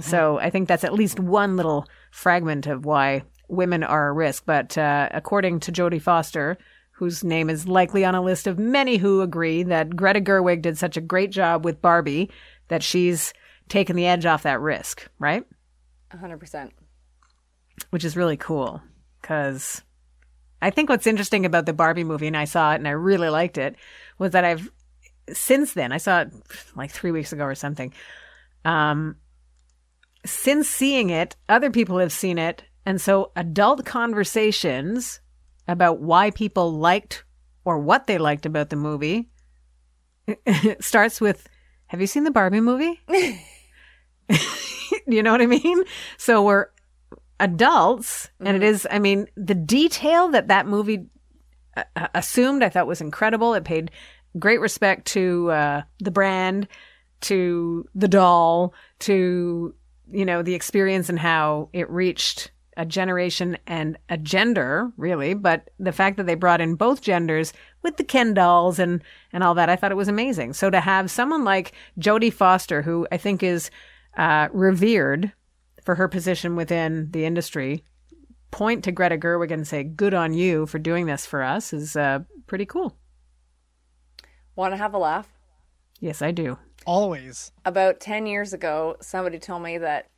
So 0.00 0.38
I 0.38 0.50
think 0.50 0.68
that's 0.68 0.84
at 0.84 0.94
least 0.94 1.20
one 1.20 1.56
little 1.56 1.86
fragment 2.10 2.66
of 2.66 2.84
why 2.84 3.24
women 3.48 3.82
are 3.82 4.08
a 4.08 4.12
risk. 4.12 4.44
But 4.46 4.78
uh, 4.78 5.08
according 5.12 5.60
to 5.60 5.72
Jodie 5.72 6.00
Foster, 6.00 6.56
whose 6.92 7.22
name 7.22 7.50
is 7.50 7.68
likely 7.68 8.04
on 8.04 8.14
a 8.14 8.22
list 8.22 8.46
of 8.46 8.58
many 8.58 8.96
who 8.96 9.20
agree 9.20 9.62
that 9.64 9.96
Greta 9.96 10.20
Gerwig 10.20 10.62
did 10.62 10.78
such 10.78 10.96
a 10.96 11.02
great 11.02 11.30
job 11.30 11.64
with 11.64 11.82
Barbie 11.82 12.30
that 12.68 12.82
she's 12.82 13.34
taken 13.68 13.96
the 13.96 14.06
edge 14.06 14.24
off 14.24 14.44
that 14.44 14.60
risk, 14.60 15.08
right? 15.18 15.44
hundred 16.18 16.38
percent. 16.38 16.72
Which 17.90 18.04
is 18.04 18.16
really 18.16 18.38
cool 18.38 18.80
because 19.26 19.82
I 20.62 20.70
think 20.70 20.88
what's 20.88 21.06
interesting 21.06 21.44
about 21.44 21.66
the 21.66 21.72
Barbie 21.72 22.04
movie, 22.04 22.28
and 22.28 22.36
I 22.36 22.44
saw 22.44 22.72
it 22.72 22.76
and 22.76 22.86
I 22.86 22.92
really 22.92 23.28
liked 23.28 23.58
it, 23.58 23.74
was 24.18 24.30
that 24.32 24.44
I've 24.44 24.70
since 25.32 25.72
then 25.72 25.90
I 25.90 25.96
saw 25.96 26.20
it 26.20 26.32
like 26.76 26.92
three 26.92 27.10
weeks 27.10 27.32
ago 27.32 27.42
or 27.44 27.56
something. 27.56 27.92
Um, 28.64 29.16
since 30.24 30.68
seeing 30.68 31.10
it, 31.10 31.34
other 31.48 31.70
people 31.70 31.98
have 31.98 32.12
seen 32.12 32.38
it, 32.38 32.62
and 32.84 33.00
so 33.00 33.32
adult 33.34 33.84
conversations 33.84 35.20
about 35.66 35.98
why 36.00 36.30
people 36.30 36.72
liked 36.72 37.24
or 37.64 37.80
what 37.80 38.06
they 38.06 38.18
liked 38.18 38.46
about 38.46 38.70
the 38.70 38.76
movie 38.76 39.28
starts 40.80 41.20
with, 41.20 41.48
"Have 41.88 42.00
you 42.00 42.06
seen 42.06 42.22
the 42.22 42.30
Barbie 42.30 42.60
movie?" 42.60 43.00
you 45.06 45.22
know 45.22 45.32
what 45.32 45.42
I 45.42 45.46
mean? 45.46 45.84
So 46.16 46.42
we're 46.44 46.68
adults, 47.40 48.30
and 48.40 48.56
it 48.56 48.62
is. 48.62 48.86
I 48.90 48.98
mean, 48.98 49.26
the 49.36 49.54
detail 49.54 50.28
that 50.28 50.48
that 50.48 50.66
movie 50.66 51.06
uh, 51.76 52.08
assumed, 52.14 52.62
I 52.62 52.68
thought 52.68 52.86
was 52.86 53.00
incredible. 53.00 53.54
It 53.54 53.64
paid 53.64 53.90
great 54.38 54.60
respect 54.60 55.06
to 55.08 55.50
uh, 55.50 55.82
the 55.98 56.10
brand, 56.10 56.68
to 57.22 57.88
the 57.94 58.08
doll, 58.08 58.74
to 59.00 59.74
you 60.10 60.24
know 60.24 60.42
the 60.42 60.54
experience 60.54 61.08
and 61.08 61.18
how 61.18 61.68
it 61.72 61.90
reached 61.90 62.50
a 62.76 62.84
generation 62.84 63.56
and 63.66 63.96
a 64.10 64.18
gender, 64.18 64.92
really. 64.96 65.32
But 65.34 65.70
the 65.78 65.92
fact 65.92 66.18
that 66.18 66.26
they 66.26 66.34
brought 66.34 66.60
in 66.60 66.74
both 66.74 67.00
genders 67.00 67.52
with 67.82 67.96
the 67.96 68.04
Ken 68.04 68.34
dolls 68.34 68.78
and 68.78 69.02
and 69.32 69.42
all 69.42 69.54
that, 69.54 69.68
I 69.68 69.76
thought 69.76 69.92
it 69.92 69.96
was 69.96 70.08
amazing. 70.08 70.52
So 70.52 70.70
to 70.70 70.80
have 70.80 71.10
someone 71.10 71.44
like 71.44 71.72
Jodie 71.98 72.32
Foster, 72.32 72.82
who 72.82 73.06
I 73.10 73.16
think 73.16 73.42
is 73.42 73.70
uh, 74.16 74.48
revered 74.52 75.32
for 75.86 75.94
her 75.94 76.08
position 76.08 76.56
within 76.56 77.08
the 77.12 77.24
industry, 77.24 77.84
point 78.50 78.84
to 78.84 78.92
Greta 78.92 79.16
Gerwig 79.16 79.52
and 79.52 79.66
say, 79.66 79.84
"Good 79.84 80.12
on 80.12 80.34
you 80.34 80.66
for 80.66 80.78
doing 80.78 81.06
this 81.06 81.24
for 81.24 81.42
us," 81.42 81.72
is 81.72 81.96
uh, 81.96 82.20
pretty 82.46 82.66
cool. 82.66 82.98
Want 84.56 84.72
to 84.72 84.78
have 84.78 84.92
a 84.92 84.98
laugh? 84.98 85.28
Yes, 86.00 86.20
I 86.20 86.32
do. 86.32 86.58
Always. 86.84 87.52
About 87.64 88.00
ten 88.00 88.26
years 88.26 88.52
ago, 88.52 88.96
somebody 89.00 89.38
told 89.38 89.62
me 89.62 89.78
that 89.78 90.08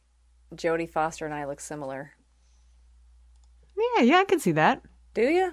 Jodie 0.55 0.91
Foster 0.91 1.27
and 1.27 1.35
I 1.35 1.45
look 1.45 1.61
similar. 1.61 2.13
Yeah, 3.77 4.03
yeah, 4.03 4.17
I 4.17 4.25
can 4.25 4.41
see 4.41 4.53
that. 4.53 4.83
Do 5.13 5.23
you? 5.23 5.53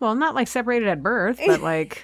Well, 0.00 0.14
not 0.14 0.34
like 0.34 0.48
separated 0.48 0.88
at 0.88 1.02
birth, 1.02 1.38
but 1.46 1.60
like 1.62 2.02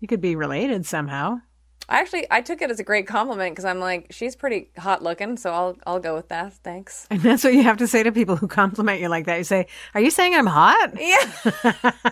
you 0.00 0.08
could 0.08 0.20
be 0.20 0.34
related 0.34 0.84
somehow. 0.86 1.40
I 1.88 1.98
actually 2.00 2.26
I 2.30 2.40
took 2.40 2.62
it 2.62 2.70
as 2.70 2.78
a 2.80 2.84
great 2.84 3.06
compliment 3.06 3.52
because 3.54 3.64
I'm 3.64 3.78
like 3.80 4.06
she's 4.10 4.34
pretty 4.36 4.70
hot 4.78 5.02
looking, 5.02 5.36
so 5.36 5.52
I'll 5.52 5.76
I'll 5.86 5.98
go 6.00 6.14
with 6.14 6.28
that. 6.28 6.52
Thanks. 6.54 7.06
And 7.10 7.20
that's 7.20 7.44
what 7.44 7.52
you 7.54 7.62
have 7.64 7.76
to 7.78 7.86
say 7.86 8.02
to 8.02 8.12
people 8.12 8.36
who 8.36 8.46
compliment 8.48 9.00
you 9.00 9.08
like 9.08 9.26
that. 9.26 9.36
You 9.38 9.44
say, 9.44 9.66
"Are 9.94 10.00
you 10.00 10.10
saying 10.10 10.34
I'm 10.34 10.46
hot?" 10.46 10.92
Yeah. 10.98 11.92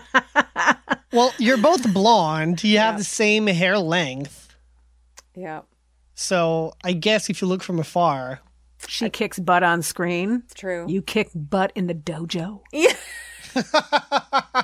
Well, 1.13 1.33
you're 1.37 1.57
both 1.57 1.93
blonde. 1.93 2.63
You 2.63 2.77
have 2.79 2.97
the 2.97 3.03
same 3.03 3.45
hair 3.47 3.77
length. 3.77 4.55
yeah. 5.35 5.61
So 6.15 6.71
I 6.85 6.93
guess 6.93 7.29
if 7.29 7.41
you 7.41 7.49
look 7.49 7.61
from 7.63 7.79
afar, 7.79 8.39
She 8.87 9.09
kicks 9.09 9.37
butt 9.37 9.61
on 9.61 9.81
screen. 9.81 10.43
It's 10.45 10.53
true. 10.53 10.85
You 10.87 11.01
kick 11.01 11.29
butt 11.35 11.73
in 11.75 11.87
the 11.87 11.93
dojo. 11.95 12.61
yeah. 12.71 12.93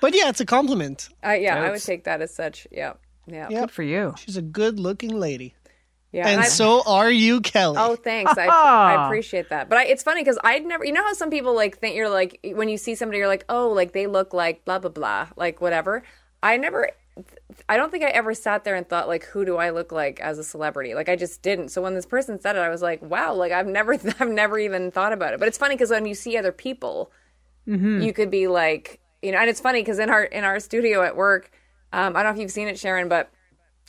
but 0.00 0.14
yeah, 0.14 0.28
it's 0.28 0.40
a 0.40 0.46
compliment. 0.46 1.08
Uh, 1.24 1.30
yeah, 1.32 1.56
I 1.56 1.62
would 1.62 1.68
Totes. 1.72 1.86
take 1.86 2.04
that 2.04 2.22
as 2.22 2.32
such. 2.34 2.66
Yeah. 2.70 2.92
Yeah. 3.30 3.48
Yep. 3.50 3.60
Good 3.60 3.70
for 3.70 3.82
you. 3.82 4.14
She's 4.18 4.36
a 4.36 4.42
good-looking 4.42 5.18
lady, 5.18 5.54
Yeah. 6.12 6.28
and 6.28 6.40
I- 6.40 6.44
so 6.44 6.82
are 6.86 7.10
you, 7.10 7.40
Kelly. 7.40 7.76
Oh, 7.78 7.96
thanks. 7.96 8.36
I, 8.36 8.46
I 8.48 9.06
appreciate 9.06 9.50
that. 9.50 9.68
But 9.68 9.78
I, 9.78 9.84
it's 9.84 10.02
funny 10.02 10.22
because 10.22 10.38
I'd 10.42 10.64
never, 10.66 10.84
you 10.84 10.92
know 10.92 11.04
how 11.04 11.12
some 11.12 11.30
people 11.30 11.54
like 11.54 11.78
think 11.78 11.96
you're 11.96 12.08
like, 12.08 12.40
when 12.54 12.68
you 12.68 12.76
see 12.76 12.94
somebody, 12.94 13.18
you're 13.18 13.28
like, 13.28 13.44
oh, 13.48 13.68
like 13.70 13.92
they 13.92 14.06
look 14.06 14.32
like 14.34 14.64
blah, 14.64 14.78
blah, 14.78 14.90
blah, 14.90 15.28
like 15.36 15.60
whatever. 15.60 16.02
I 16.42 16.56
never, 16.56 16.90
I 17.68 17.76
don't 17.76 17.90
think 17.90 18.04
I 18.04 18.08
ever 18.08 18.34
sat 18.34 18.64
there 18.64 18.74
and 18.74 18.88
thought, 18.88 19.08
like, 19.08 19.24
who 19.24 19.44
do 19.44 19.56
I 19.56 19.70
look 19.70 19.92
like 19.92 20.20
as 20.20 20.38
a 20.38 20.44
celebrity? 20.44 20.94
Like, 20.94 21.08
I 21.08 21.16
just 21.16 21.42
didn't. 21.42 21.68
So 21.68 21.82
when 21.82 21.94
this 21.94 22.06
person 22.06 22.40
said 22.40 22.56
it, 22.56 22.60
I 22.60 22.68
was 22.68 22.82
like, 22.82 23.02
wow, 23.02 23.34
like 23.34 23.52
I've 23.52 23.66
never, 23.66 23.94
I've 24.20 24.28
never 24.28 24.58
even 24.58 24.90
thought 24.90 25.12
about 25.12 25.34
it. 25.34 25.40
But 25.40 25.48
it's 25.48 25.58
funny 25.58 25.74
because 25.74 25.90
when 25.90 26.06
you 26.06 26.14
see 26.14 26.36
other 26.36 26.52
people, 26.52 27.12
mm-hmm. 27.68 28.00
you 28.00 28.12
could 28.12 28.30
be 28.30 28.46
like, 28.46 29.00
you 29.22 29.32
know, 29.32 29.38
and 29.38 29.50
it's 29.50 29.60
funny 29.60 29.82
because 29.82 29.98
in 29.98 30.08
our, 30.08 30.24
in 30.24 30.44
our 30.44 30.58
studio 30.60 31.02
at 31.02 31.14
work, 31.14 31.50
um, 31.92 32.16
I 32.16 32.22
don't 32.22 32.32
know 32.32 32.38
if 32.38 32.42
you've 32.42 32.50
seen 32.50 32.68
it, 32.68 32.78
Sharon, 32.78 33.08
but, 33.08 33.30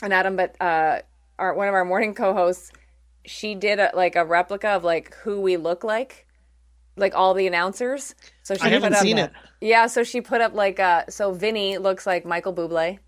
and 0.02 0.14
Adam, 0.14 0.36
but, 0.36 0.56
uh, 0.62 1.02
our, 1.40 1.54
one 1.54 1.68
of 1.68 1.74
our 1.74 1.86
morning 1.86 2.14
co-hosts, 2.14 2.72
she 3.26 3.56
did 3.56 3.80
a, 3.80 3.92
like 3.94 4.16
a 4.16 4.26
replica 4.26 4.70
of 4.70 4.84
like 4.84 5.16
who 5.18 5.42
we 5.42 5.58
look 5.58 5.84
like, 5.84 6.28
like 6.98 7.16
all 7.16 7.34
the 7.34 7.48
announcers. 7.48 8.16
So 8.44 8.56
she 8.56 8.62
I 8.62 8.70
haven't 8.70 8.92
put 8.92 8.98
up, 8.98 9.04
seen 9.04 9.18
it. 9.18 9.32
Yeah, 9.60 9.88
so 9.88 10.04
she 10.04 10.22
put 10.22 10.42
up 10.42 10.54
like 10.54 10.80
uh 10.80 11.06
so 11.10 11.32
Vinny 11.32 11.78
looks 11.78 12.06
like 12.06 12.26
Michael 12.26 12.54
Bublé. 12.54 13.00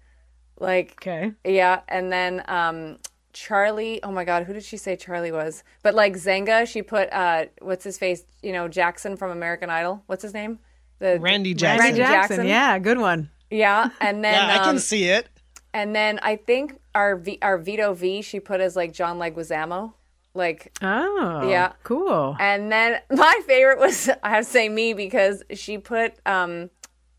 Like 0.60 0.94
Okay. 1.02 1.34
yeah, 1.44 1.82
and 1.88 2.12
then 2.12 2.44
um 2.48 2.98
Charlie, 3.34 4.02
oh 4.04 4.12
my 4.12 4.24
god, 4.24 4.44
who 4.44 4.54
did 4.54 4.64
she 4.64 4.78
say 4.78 4.96
Charlie 4.96 5.32
was? 5.32 5.64
But 5.82 5.96
like 5.96 6.14
Zenga, 6.14 6.68
she 6.68 6.82
put 6.84 7.12
uh 7.12 7.46
what's 7.62 7.84
his 7.84 7.98
face, 7.98 8.24
you 8.42 8.52
know, 8.52 8.68
Jackson 8.68 9.18
from 9.18 9.32
American 9.32 9.70
Idol. 9.70 10.04
What's 10.06 10.22
his 10.22 10.34
name? 10.34 10.60
The 11.00 11.20
Randy 11.20 11.54
Jackson. 11.54 11.80
Randy 11.86 12.02
Randy 12.02 12.14
Jackson. 12.14 12.36
Jackson. 12.38 12.48
Yeah, 12.48 12.78
good 12.80 13.00
one. 13.00 13.30
Yeah, 13.54 13.90
and 14.02 14.24
then 14.24 14.34
yeah, 14.48 14.56
I 14.56 14.58
can 14.60 14.70
um, 14.70 14.80
see 14.80 15.06
it. 15.06 15.30
and 15.74 15.96
then 15.96 16.20
I 16.24 16.36
think 16.36 16.80
our 16.96 17.16
v, 17.16 17.38
our 17.42 17.58
Vito 17.58 17.94
V 17.94 18.22
she 18.22 18.40
put 18.40 18.60
as 18.62 18.76
like 18.76 18.94
John 18.94 19.20
Leguizamo. 19.20 19.94
Like 20.36 20.72
Oh. 20.82 21.48
Yeah. 21.48 21.74
Cool. 21.84 22.36
And 22.40 22.72
then 22.72 23.00
my 23.12 23.40
favorite 23.46 23.78
was 23.80 24.10
I 24.24 24.30
have 24.32 24.46
to 24.46 24.50
say 24.52 24.68
me 24.70 24.94
because 24.94 25.44
she 25.54 25.78
put 25.78 26.14
um 26.26 26.72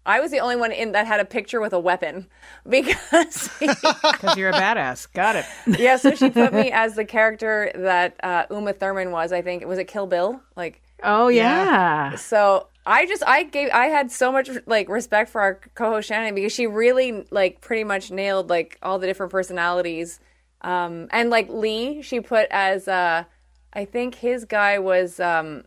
I 0.06 0.20
was 0.20 0.30
the 0.32 0.40
only 0.40 0.56
one 0.56 0.70
in 0.72 0.92
that 0.92 1.06
had 1.06 1.20
a 1.20 1.24
picture 1.24 1.60
with 1.60 1.72
a 1.72 1.78
weapon 1.78 2.26
because 2.68 3.48
Because 3.60 4.36
you're 4.36 4.50
a 4.50 4.52
badass. 4.52 5.06
Got 5.12 5.36
it. 5.36 5.46
yeah, 5.78 5.96
so 5.96 6.14
she 6.14 6.28
put 6.30 6.52
me 6.52 6.70
as 6.72 6.94
the 6.96 7.04
character 7.04 7.70
that 7.74 8.16
uh, 8.22 8.44
Uma 8.50 8.72
Thurman 8.72 9.12
was. 9.12 9.32
I 9.32 9.42
think 9.42 9.64
was 9.64 9.78
it 9.78 9.84
Kill 9.86 10.06
Bill? 10.06 10.40
Like 10.56 10.82
Oh 11.02 11.28
yeah. 11.28 12.16
so 12.16 12.66
I 12.86 13.06
just 13.06 13.22
I 13.26 13.44
gave 13.44 13.70
I 13.72 13.86
had 13.86 14.10
so 14.12 14.30
much 14.30 14.50
like 14.66 14.88
respect 14.88 15.30
for 15.30 15.40
our 15.40 15.54
co-host 15.74 16.08
Shannon 16.08 16.34
because 16.34 16.52
she 16.52 16.66
really 16.66 17.26
like 17.30 17.60
pretty 17.60 17.84
much 17.84 18.10
nailed 18.10 18.50
like 18.50 18.78
all 18.82 18.98
the 18.98 19.06
different 19.06 19.32
personalities. 19.32 20.20
Um 20.60 21.08
and 21.10 21.30
like 21.30 21.48
Lee, 21.48 22.02
she 22.02 22.20
put 22.20 22.46
as 22.50 22.86
uh 22.88 23.24
I 23.72 23.84
think 23.86 24.16
his 24.16 24.44
guy 24.44 24.78
was 24.78 25.18
um 25.18 25.64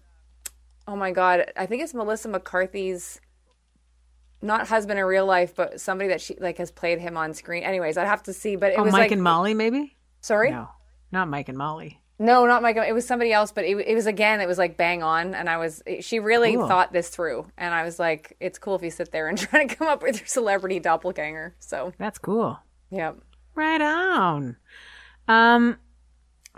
oh 0.88 0.96
my 0.96 1.12
god, 1.12 1.52
I 1.58 1.66
think 1.66 1.84
it's 1.84 1.94
Melissa 1.94 2.30
McCarthy's 2.30 3.20
not 4.42 4.68
husband 4.68 5.00
in 5.00 5.06
real 5.06 5.26
life, 5.26 5.56
but 5.56 5.82
somebody 5.82 6.10
that 6.10 6.22
she 6.22 6.36
like 6.40 6.60
has 6.60 6.70
played 6.72 7.00
him 7.00 7.18
on 7.18 7.34
screen. 7.34 7.64
Anyways, 7.64 7.98
I'd 7.98 8.08
have 8.08 8.24
to 8.24 8.34
see, 8.34 8.56
but 8.56 8.74
it 8.74 8.78
Oh, 8.78 8.84
was 8.84 8.92
Mike 8.92 9.02
like 9.02 9.12
and 9.12 9.24
Molly, 9.24 9.54
maybe? 9.56 9.96
sorry. 10.22 10.52
No, 10.52 10.70
not 11.12 11.28
Mike 11.28 11.50
and 11.50 11.58
Molly. 11.58 12.00
No, 12.20 12.46
not 12.48 12.64
Michael. 12.64 12.84
It 12.84 12.94
was 12.94 13.06
somebody 13.06 13.32
else, 13.32 13.52
but 13.52 13.64
it, 13.64 13.78
it 13.78 13.94
was 13.94 14.08
again. 14.08 14.42
It 14.42 14.48
was 14.48 14.58
like 14.58 14.76
bang 14.76 15.04
on, 15.04 15.36
and 15.36 15.48
I 15.50 15.58
was. 15.58 15.84
She 16.02 16.20
really 16.20 16.56
Cool. 16.56 16.68
thought 16.68 16.92
this 16.92 17.10
through, 17.10 17.46
and 17.58 17.74
I 17.76 17.84
was 17.84 18.00
like, 18.00 18.36
"It's 18.40 18.58
cool 18.58 18.76
if 18.76 18.82
you 18.82 18.90
sit 18.90 19.12
there 19.12 19.28
and 19.28 19.38
try 19.38 19.68
to 19.68 19.76
come 19.76 19.88
up 19.88 20.02
with 20.02 20.18
your 20.20 20.28
celebrity 20.28 20.80
doppelganger." 20.80 21.56
So, 21.60 21.94
That's 22.00 22.18
cool. 22.18 22.60
yeah, 22.90 23.14
Right 23.54 23.82
on. 23.82 24.58
Um, 25.28 25.78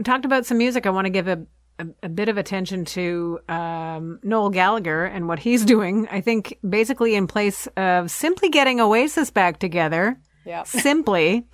talked 0.03 0.23
about 0.25 0.45
some 0.45 0.57
music. 0.57 0.85
I 0.85 0.91
want 0.91 1.05
to 1.05 1.09
give 1.09 1.27
a, 1.27 1.45
a, 1.79 1.87
a 2.03 2.09
bit 2.09 2.29
of 2.29 2.37
attention 2.37 2.85
to 2.85 3.39
um, 3.49 4.19
Noel 4.23 4.49
Gallagher 4.51 5.05
and 5.05 5.27
what 5.27 5.39
he's 5.39 5.65
doing. 5.65 6.07
I 6.09 6.21
think 6.21 6.57
basically 6.67 7.15
in 7.15 7.27
place 7.27 7.67
of 7.75 8.11
simply 8.11 8.47
getting 8.49 8.79
Oasis 8.79 9.29
back 9.29 9.59
together, 9.59 10.19
yeah, 10.45 10.63
simply, 10.63 11.47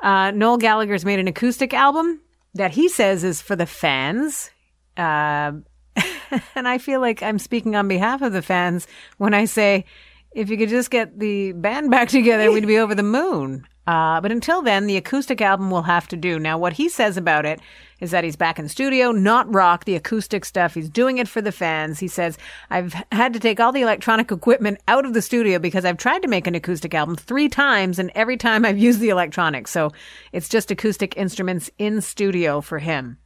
uh, 0.00 0.30
Noel 0.30 0.56
Gallagher's 0.56 1.04
made 1.04 1.18
an 1.18 1.28
acoustic 1.28 1.74
album 1.74 2.20
that 2.54 2.72
he 2.72 2.88
says 2.88 3.24
is 3.24 3.40
for 3.40 3.56
the 3.56 3.66
fans. 3.66 4.50
Uh, 4.96 5.52
and 6.54 6.68
I 6.68 6.78
feel 6.78 7.00
like 7.00 7.22
I'm 7.22 7.38
speaking 7.38 7.76
on 7.76 7.88
behalf 7.88 8.22
of 8.22 8.32
the 8.32 8.42
fans 8.42 8.86
when 9.18 9.34
I 9.34 9.44
say, 9.44 9.84
if 10.32 10.48
you 10.48 10.56
could 10.56 10.68
just 10.68 10.90
get 10.90 11.18
the 11.18 11.52
band 11.52 11.90
back 11.90 12.08
together, 12.08 12.50
we'd 12.50 12.66
be 12.66 12.78
over 12.78 12.94
the 12.94 13.02
moon. 13.02 13.66
Uh, 13.86 14.20
but 14.20 14.30
until 14.30 14.62
then, 14.62 14.86
the 14.86 14.96
acoustic 14.96 15.40
album 15.40 15.70
will 15.70 15.82
have 15.82 16.06
to 16.08 16.16
do. 16.16 16.38
Now, 16.38 16.56
what 16.56 16.74
he 16.74 16.88
says 16.88 17.16
about 17.16 17.44
it 17.44 17.60
is 18.00 18.12
that 18.12 18.24
he's 18.24 18.36
back 18.36 18.58
in 18.58 18.68
studio, 18.68 19.10
not 19.10 19.52
rock, 19.52 19.84
the 19.84 19.96
acoustic 19.96 20.44
stuff. 20.44 20.74
He's 20.74 20.88
doing 20.88 21.18
it 21.18 21.28
for 21.28 21.40
the 21.40 21.52
fans. 21.52 21.98
He 21.98 22.08
says, 22.08 22.38
I've 22.70 22.94
had 23.10 23.32
to 23.32 23.40
take 23.40 23.60
all 23.60 23.72
the 23.72 23.82
electronic 23.82 24.30
equipment 24.30 24.80
out 24.88 25.04
of 25.04 25.14
the 25.14 25.22
studio 25.22 25.58
because 25.58 25.84
I've 25.84 25.98
tried 25.98 26.22
to 26.22 26.28
make 26.28 26.46
an 26.46 26.54
acoustic 26.54 26.94
album 26.94 27.16
three 27.16 27.48
times 27.48 27.98
and 27.98 28.10
every 28.14 28.36
time 28.36 28.64
I've 28.64 28.78
used 28.78 29.00
the 29.00 29.10
electronics. 29.10 29.70
So 29.70 29.92
it's 30.32 30.48
just 30.48 30.70
acoustic 30.70 31.16
instruments 31.16 31.70
in 31.78 32.00
studio 32.00 32.60
for 32.60 32.78
him. 32.78 33.18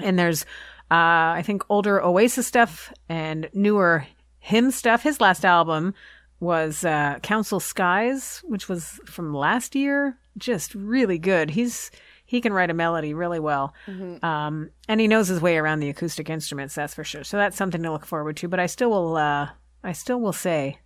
And 0.00 0.18
there's, 0.18 0.42
uh, 0.90 1.34
I 1.38 1.42
think, 1.44 1.64
older 1.68 2.02
Oasis 2.02 2.46
stuff 2.46 2.92
and 3.08 3.48
newer 3.52 4.06
him 4.38 4.70
stuff. 4.70 5.02
His 5.02 5.20
last 5.20 5.44
album 5.44 5.94
was 6.42 6.84
uh, 6.84 7.20
Council 7.22 7.60
Skies, 7.60 8.42
which 8.44 8.68
was 8.68 9.00
from 9.06 9.32
last 9.32 9.76
year. 9.76 10.18
Just 10.36 10.74
really 10.74 11.16
good. 11.18 11.50
He's 11.50 11.90
he 12.26 12.40
can 12.40 12.52
write 12.52 12.68
a 12.70 12.74
melody 12.74 13.14
really 13.14 13.38
well, 13.38 13.74
um, 14.22 14.70
and 14.88 15.00
he 15.00 15.06
knows 15.06 15.28
his 15.28 15.40
way 15.40 15.56
around 15.56 15.80
the 15.80 15.88
acoustic 15.88 16.28
instruments. 16.28 16.74
That's 16.74 16.94
for 16.94 17.04
sure. 17.04 17.22
So 17.22 17.36
that's 17.36 17.56
something 17.56 17.82
to 17.82 17.92
look 17.92 18.04
forward 18.06 18.36
to. 18.38 18.48
But 18.48 18.58
I 18.58 18.66
still 18.66 18.90
will. 18.90 19.16
Uh, 19.16 19.50
I 19.84 19.92
still 19.92 20.20
will 20.20 20.32
say, 20.32 20.78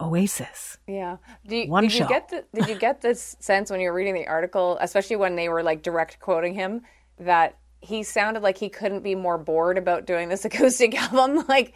Oasis. 0.00 0.78
yeah. 0.86 1.16
Do 1.46 1.56
you, 1.56 1.68
One 1.70 1.84
did 1.84 1.92
show. 1.92 2.04
you 2.04 2.08
get 2.08 2.28
the, 2.28 2.44
Did 2.54 2.68
you 2.68 2.74
get 2.76 3.00
this 3.00 3.36
sense 3.40 3.70
when 3.70 3.80
you 3.80 3.88
were 3.88 3.94
reading 3.94 4.14
the 4.14 4.26
article, 4.26 4.78
especially 4.80 5.16
when 5.16 5.36
they 5.36 5.48
were 5.48 5.62
like 5.62 5.82
direct 5.82 6.20
quoting 6.20 6.54
him, 6.54 6.82
that 7.18 7.56
he 7.80 8.02
sounded 8.02 8.42
like 8.42 8.58
he 8.58 8.68
couldn't 8.68 9.02
be 9.02 9.14
more 9.14 9.38
bored 9.38 9.78
about 9.78 10.06
doing 10.06 10.28
this 10.28 10.44
acoustic 10.50 10.94
album? 10.94 11.44
Like, 11.48 11.74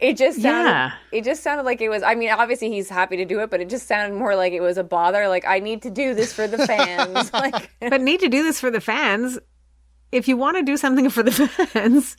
it 0.00 0.16
just 0.16 0.40
sounded. 0.40 0.70
Yeah. 0.70 0.92
It 1.10 1.24
just 1.24 1.42
sounded 1.42 1.64
like 1.64 1.80
it 1.80 1.88
was. 1.88 2.02
I 2.02 2.14
mean, 2.14 2.30
obviously 2.30 2.70
he's 2.70 2.88
happy 2.88 3.16
to 3.16 3.24
do 3.24 3.40
it, 3.40 3.50
but 3.50 3.60
it 3.60 3.68
just 3.68 3.88
sounded 3.88 4.16
more 4.16 4.36
like 4.36 4.52
it 4.52 4.60
was 4.60 4.78
a 4.78 4.84
bother. 4.84 5.28
Like, 5.28 5.44
I 5.46 5.58
need 5.58 5.82
to 5.82 5.90
do 5.90 6.14
this 6.14 6.32
for 6.32 6.46
the 6.46 6.58
fans. 6.66 7.32
like. 7.32 7.70
but 7.80 8.00
need 8.00 8.20
to 8.20 8.28
do 8.28 8.42
this 8.44 8.60
for 8.60 8.70
the 8.70 8.80
fans. 8.80 9.38
If 10.12 10.28
you 10.28 10.36
want 10.36 10.56
to 10.56 10.62
do 10.62 10.76
something 10.76 11.10
for 11.10 11.22
the 11.22 11.32
fans, 11.32 12.16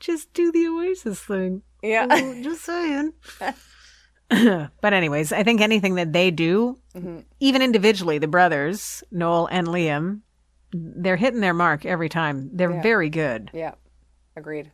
just 0.00 0.32
do 0.32 0.50
the 0.50 0.66
Oasis 0.68 1.20
thing. 1.20 1.62
Yeah. 1.82 2.06
Oh, 2.10 2.42
just 2.42 2.64
saying. 2.64 3.12
but 4.80 4.92
anyways, 4.92 5.32
I 5.32 5.42
think 5.42 5.60
anything 5.60 5.96
that 5.96 6.12
they 6.12 6.30
do, 6.30 6.78
mm-hmm. 6.94 7.20
even 7.40 7.62
individually, 7.62 8.18
the 8.18 8.26
brothers 8.26 9.02
Noel 9.10 9.48
and 9.50 9.68
Liam, 9.68 10.20
they're 10.72 11.16
hitting 11.16 11.40
their 11.40 11.54
mark 11.54 11.84
every 11.84 12.08
time. 12.08 12.50
They're 12.52 12.80
very 12.80 13.10
good. 13.10 13.50
Yeah. 13.52 13.74
Agreed. 14.36 14.70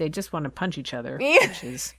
They 0.00 0.08
just 0.08 0.32
want 0.32 0.42
to 0.44 0.50
punch 0.50 0.76
each 0.78 0.92
other, 0.92 1.16
Yeah. 1.20 1.46
which 1.46 1.62
is 1.62 1.94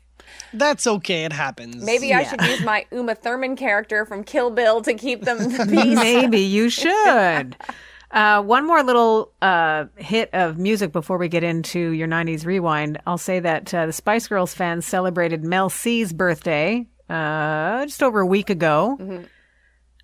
That's 0.53 0.85
okay. 0.85 1.23
It 1.23 1.31
happens. 1.31 1.83
Maybe 1.85 2.13
I 2.13 2.23
should 2.23 2.41
use 2.41 2.61
my 2.61 2.85
Uma 2.91 3.15
Thurman 3.15 3.55
character 3.55 4.05
from 4.05 4.23
Kill 4.25 4.49
Bill 4.51 4.81
to 4.81 4.93
keep 4.93 5.21
them 5.23 5.37
the 5.37 5.65
peace. 5.71 5.95
maybe 5.95 6.39
you 6.41 6.69
should. 6.69 7.55
Uh, 8.13 8.41
one 8.43 8.67
more 8.67 8.83
little 8.83 9.31
uh, 9.41 9.85
hit 9.95 10.29
of 10.33 10.57
music 10.57 10.91
before 10.91 11.17
we 11.17 11.29
get 11.29 11.45
into 11.45 11.91
your 11.91 12.09
90s 12.09 12.45
rewind. 12.45 12.99
I'll 13.07 13.17
say 13.17 13.39
that 13.39 13.73
uh, 13.73 13.85
the 13.85 13.93
Spice 13.93 14.27
Girls 14.27 14.53
fans 14.53 14.85
celebrated 14.85 15.45
Mel 15.45 15.69
C's 15.69 16.11
birthday 16.11 16.85
uh, 17.09 17.85
just 17.85 18.03
over 18.03 18.19
a 18.19 18.25
week 18.25 18.49
ago. 18.49 19.23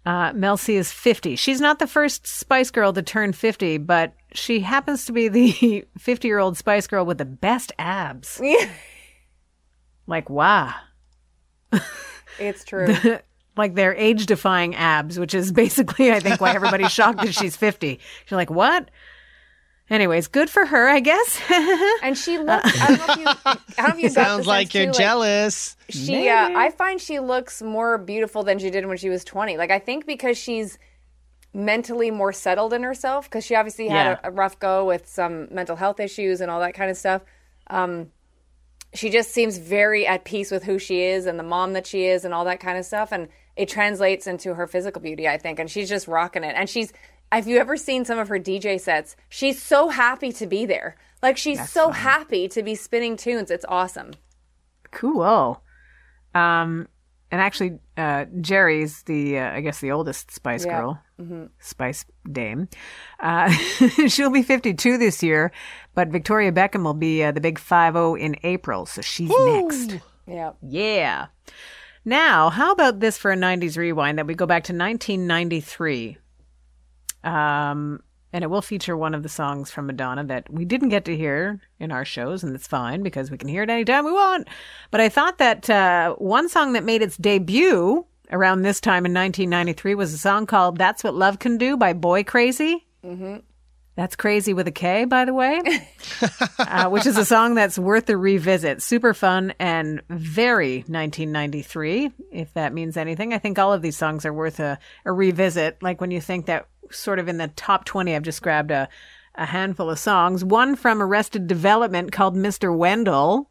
Uh, 0.06 0.32
Mel 0.34 0.56
C 0.56 0.78
is 0.78 0.90
50. 0.90 1.36
She's 1.36 1.60
not 1.60 1.80
the 1.80 1.88
first 1.88 2.26
Spice 2.26 2.72
Girl 2.72 2.94
to 2.94 3.02
turn 3.02 3.34
50, 3.34 3.78
but 3.80 4.14
she 4.34 4.60
happens 4.62 5.06
to 5.06 5.12
be 5.12 5.28
the 5.28 5.86
50 5.98 6.28
year 6.28 6.40
old 6.40 6.58
Spice 6.58 6.88
Girl 6.88 7.06
with 7.06 7.18
the 7.18 7.26
best 7.26 7.72
abs. 7.80 8.40
Yeah, 8.44 8.70
Like, 10.06 10.30
wow. 10.30 10.74
it's 12.40 12.64
true. 12.64 12.96
like 13.58 13.76
they're 13.76 13.96
age 13.96 14.26
defying 14.26 14.76
abs, 14.76 15.20
which 15.20 15.34
is 15.34 15.52
basically, 15.52 16.12
I 16.12 16.20
think, 16.20 16.40
why 16.40 16.54
everybody's 16.54 16.92
shocked 16.92 17.22
that 17.22 17.34
she's 17.34 17.56
50. 17.58 18.00
You're 18.30 18.38
like, 18.38 18.50
what? 18.50 18.90
Anyways, 19.90 20.28
good 20.28 20.50
for 20.50 20.66
her, 20.66 20.88
I 20.90 21.00
guess. 21.00 21.40
And 22.04 22.18
she 22.18 22.38
looks. 22.40 22.70
I 22.82 22.88
don't 22.88 22.98
know 22.98 23.14
if 23.14 23.20
you. 23.20 23.26
I 23.46 23.54
don't 23.78 23.88
know 23.88 23.96
if 23.96 24.00
you 24.04 24.10
Sounds 24.10 24.46
like 24.46 24.74
you're 24.74 24.88
too, 24.88 24.92
jealous. 25.00 25.78
she 25.90 26.28
uh, 26.28 26.50
i 26.58 26.70
find 26.72 27.00
she 27.00 27.20
looks 27.20 27.62
more 27.62 27.98
beautiful 27.98 28.44
than 28.44 28.60
she 28.60 28.70
did 28.70 28.86
when 28.86 28.98
she 28.98 29.08
was 29.10 29.24
20 29.24 29.56
like 29.56 29.72
i 29.72 29.80
think 29.80 30.06
because 30.06 30.38
she's 30.38 30.78
mentally 31.54 32.12
more 32.12 32.32
settled 32.34 32.74
in 32.74 32.84
herself 32.84 33.26
because 33.26 33.46
she 33.46 33.56
obviously 33.56 33.88
had 33.88 34.06
Yeah. 34.06 34.20
a, 34.24 34.30
a 34.30 34.32
rough 34.32 34.60
go 34.60 34.86
with 34.86 35.08
some 35.08 35.48
mental 35.52 35.76
health 35.76 36.00
issues 36.00 36.42
and 36.42 36.52
all 36.52 36.60
that 36.60 36.74
kind 36.74 36.92
of 36.92 36.98
stuff. 36.98 37.24
Um, 37.68 38.12
she 38.94 39.10
just 39.10 39.32
seems 39.32 39.58
very 39.58 40.08
at 40.08 40.24
peace 40.24 40.50
with 40.52 40.64
who 40.64 40.80
she 40.80 41.02
is 41.04 41.26
and 41.26 41.38
the 41.38 41.44
mom 41.44 41.74
that 41.74 41.86
she 41.86 42.06
is 42.06 42.24
and 42.26 42.34
all 42.34 42.46
that 42.46 42.60
kind 42.60 42.78
of 42.78 42.86
stuff 42.86 43.12
and 43.12 43.28
it 43.56 43.68
translates 43.68 44.28
into 44.28 44.54
her 44.54 44.66
physical 44.66 45.02
beauty 45.02 45.28
i 45.28 45.38
think 45.38 45.60
and 45.60 45.70
she's 45.70 45.90
just 45.90 46.08
rocking 46.08 46.44
it. 46.44 46.54
And 46.56 46.70
she's 46.70 46.94
have 47.32 47.48
you 47.48 47.58
ever 47.58 47.76
seen 47.76 48.06
some 48.06 48.18
of 48.20 48.30
her 48.30 48.40
dj 48.40 48.80
sets? 48.80 49.18
She's 49.28 49.62
so 49.62 49.90
happy 49.90 50.32
to 50.34 50.48
be 50.48 50.66
there. 50.66 50.96
Like 51.22 51.36
she's 51.38 51.70
so 51.70 51.90
happy 51.90 52.48
to 52.48 52.64
be 52.64 52.76
spinning 52.76 53.18
tunes. 53.18 53.52
It's 53.52 53.66
awesome. 53.68 54.12
Cool. 54.92 55.62
Um, 56.34 56.88
and 57.32 57.42
actually, 57.42 57.80
uh, 57.98 58.26
Geri's 58.40 59.04
the, 59.04 59.40
uh, 59.40 59.52
I 59.52 59.62
guess, 59.62 59.80
the 59.82 59.92
oldest 59.92 60.32
Spice 60.32 60.66
Yeah. 60.66 60.80
Girl, 60.80 61.00
Spice 61.60 62.06
Dame. 62.32 62.70
Uh, 63.20 63.50
she'll 64.08 64.30
be 64.30 64.44
52 64.44 64.98
this 64.98 65.24
year, 65.24 65.52
but 65.96 66.10
Victoria 66.10 66.52
Beckham 66.52 66.84
will 66.84 66.94
be 66.94 67.24
uh, 67.24 67.32
the 67.32 67.42
big 67.42 67.60
5 67.60 67.96
in 68.18 68.36
April, 68.44 68.86
so 68.86 69.02
she's 69.02 69.30
next. 69.30 69.98
yeah 70.28 70.52
Yeah. 70.62 71.28
Now, 72.06 72.50
how 72.50 72.72
about 72.72 73.00
this 73.00 73.18
for 73.18 73.32
a 73.32 73.36
90s 73.36 73.78
rewind 73.78 74.18
that 74.18 74.28
we 74.28 74.34
go 74.34 74.46
back 74.46 74.64
to 74.66 74.74
1993? 74.74 76.18
Um, 77.24 78.02
and 78.32 78.44
it 78.44 78.48
will 78.48 78.62
feature 78.62 78.96
one 78.96 79.14
of 79.14 79.24
the 79.24 79.30
songs 79.30 79.72
from 79.72 79.88
Madonna 79.88 80.24
that 80.26 80.52
we 80.52 80.64
didn't 80.64 80.90
get 80.90 81.06
to 81.06 81.18
hear 81.18 81.60
in 81.80 81.92
our 81.92 82.06
shows, 82.06 82.44
and 82.44 82.56
it's 82.56 82.68
fine 82.68 83.04
because 83.04 83.32
we 83.32 83.38
can 83.38 83.50
hear 83.50 83.64
it 83.64 83.70
anytime 83.70 84.06
we 84.06 84.12
want. 84.12 84.48
But 84.92 85.02
I 85.02 85.10
thought 85.10 85.38
that 85.40 85.70
uh, 85.70 86.14
one 86.16 86.48
song 86.48 86.74
that 86.74 86.84
made 86.84 87.02
its 87.02 87.18
debut 87.18 88.06
around 88.32 88.62
this 88.62 88.82
time 88.82 89.06
in 89.06 89.14
1993 89.14 89.96
was 89.96 90.14
a 90.14 90.18
song 90.18 90.46
called 90.46 90.78
That's 90.78 91.04
What 91.04 91.16
Love 91.16 91.40
Can 91.40 91.58
Do 91.58 91.78
by 91.78 91.94
Boy 91.94 92.24
Krazy. 92.24 92.84
Mm-hmm. 93.04 93.38
That's 93.98 94.16
crazy 94.16 94.54
with 94.54 94.68
a 94.68 94.72
K, 94.72 95.06
by 95.06 95.26
the 95.26 95.34
way, 95.34 95.60
uh, 96.60 96.88
which 96.88 97.08
is 97.08 97.18
a 97.18 97.26
song 97.26 97.56
that's 97.56 97.80
worth 97.80 98.08
a 98.12 98.16
revisit. 98.16 98.84
Super 98.84 99.16
fun 99.16 99.56
and 99.58 100.04
very 100.08 100.78
1993, 100.88 102.12
if 102.32 102.54
that 102.54 102.76
means 102.76 102.96
anything. 102.96 103.34
I 103.34 103.40
think 103.40 103.58
all 103.58 103.74
of 103.74 103.82
these 103.82 103.98
songs 103.98 104.24
are 104.24 104.34
worth 104.34 104.60
a, 104.60 104.78
a 105.04 105.12
revisit. 105.12 105.82
Like 105.82 106.00
when 106.00 106.12
you 106.12 106.22
think 106.22 106.46
that 106.46 106.68
sort 106.92 107.18
of 107.18 107.28
in 107.28 107.40
the 107.40 107.48
top 107.48 107.86
20, 107.86 108.16
I've 108.16 108.22
just 108.22 108.44
grabbed 108.44 108.70
a, 108.70 108.88
a 109.34 109.46
handful 109.46 109.90
of 109.90 109.98
songs. 109.98 110.46
One 110.46 110.76
from 110.76 111.02
Arrested 111.02 111.48
Development 111.48 112.12
called 112.12 112.36
Mr. 112.36 112.76
Wendell. 112.76 113.50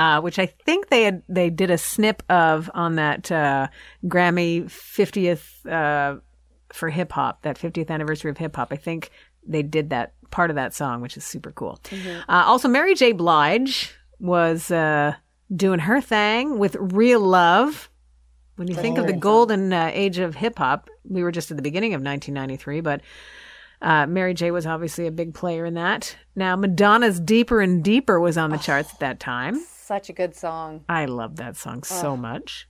Uh, 0.00 0.18
which 0.18 0.38
I 0.38 0.46
think 0.46 0.88
they 0.88 1.02
had 1.02 1.22
they 1.28 1.50
did 1.50 1.70
a 1.70 1.76
snip 1.76 2.22
of 2.30 2.70
on 2.72 2.94
that 2.94 3.30
uh, 3.30 3.68
Grammy 4.06 4.64
50th 4.64 5.66
uh, 5.70 6.20
for 6.72 6.88
hip 6.88 7.12
hop, 7.12 7.42
that 7.42 7.58
50th 7.58 7.90
anniversary 7.90 8.30
of 8.30 8.38
hip 8.38 8.56
hop. 8.56 8.68
I 8.72 8.76
think 8.76 9.10
they 9.46 9.62
did 9.62 9.90
that 9.90 10.14
part 10.30 10.48
of 10.48 10.56
that 10.56 10.72
song, 10.72 11.02
which 11.02 11.18
is 11.18 11.24
super 11.26 11.52
cool. 11.52 11.78
Uh, 12.30 12.44
also, 12.46 12.66
Mary 12.66 12.94
J. 12.94 13.12
Blige 13.12 13.94
was 14.18 14.70
uh, 14.70 15.12
doing 15.54 15.80
her 15.80 16.00
thing 16.00 16.58
with 16.58 16.76
Real 16.80 17.20
Love. 17.20 17.90
When 18.56 18.68
you 18.68 18.76
think 18.76 18.96
of 18.96 19.06
the 19.06 19.12
golden 19.12 19.70
uh, 19.70 19.90
age 19.92 20.16
of 20.16 20.34
hip 20.34 20.56
hop, 20.56 20.88
we 21.06 21.22
were 21.22 21.30
just 21.30 21.50
at 21.50 21.58
the 21.58 21.62
beginning 21.62 21.92
of 21.92 22.00
1993, 22.00 22.80
but 22.80 23.02
uh, 23.82 24.06
Mary 24.06 24.32
J. 24.32 24.50
was 24.50 24.64
obviously 24.64 25.06
a 25.06 25.12
big 25.12 25.34
player 25.34 25.66
in 25.66 25.74
that. 25.74 26.16
Now, 26.34 26.56
Madonna's 26.56 27.20
Deeper 27.20 27.60
and 27.60 27.84
Deeper 27.84 28.18
was 28.18 28.38
on 28.38 28.48
the 28.48 28.56
charts 28.56 28.94
at 28.94 29.00
that 29.00 29.20
time. 29.20 29.60
Such 29.90 30.08
a 30.08 30.12
good 30.12 30.36
song 30.36 30.84
I 30.88 31.06
love 31.06 31.34
that 31.42 31.56
song 31.56 31.82
so 31.82 32.16
much. 32.16 32.68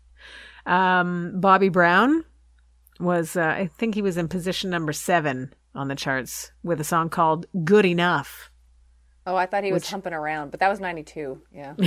Um, 0.65 1.39
Bobby 1.39 1.69
Brown 1.69 2.25
was, 2.99 3.37
uh, 3.37 3.43
I 3.63 3.67
think 3.79 3.95
he 3.95 4.01
was 4.01 4.17
in 4.17 4.27
position 4.29 4.71
number 4.71 4.95
seven 4.95 5.53
on 5.75 5.89
the 5.89 5.95
charts 5.95 6.51
with 6.63 6.81
a 6.81 6.85
song 6.85 7.11
called 7.11 7.45
Good 7.63 7.85
Enough. 7.85 8.51
Oh, 9.27 9.37
I 9.37 9.45
thought 9.45 9.65
he 9.65 9.73
was 9.73 9.89
humping 9.91 10.15
around, 10.15 10.51
but 10.51 10.61
that 10.61 10.71
was 10.71 10.81
92. 10.81 11.43
Yeah. 11.55 11.75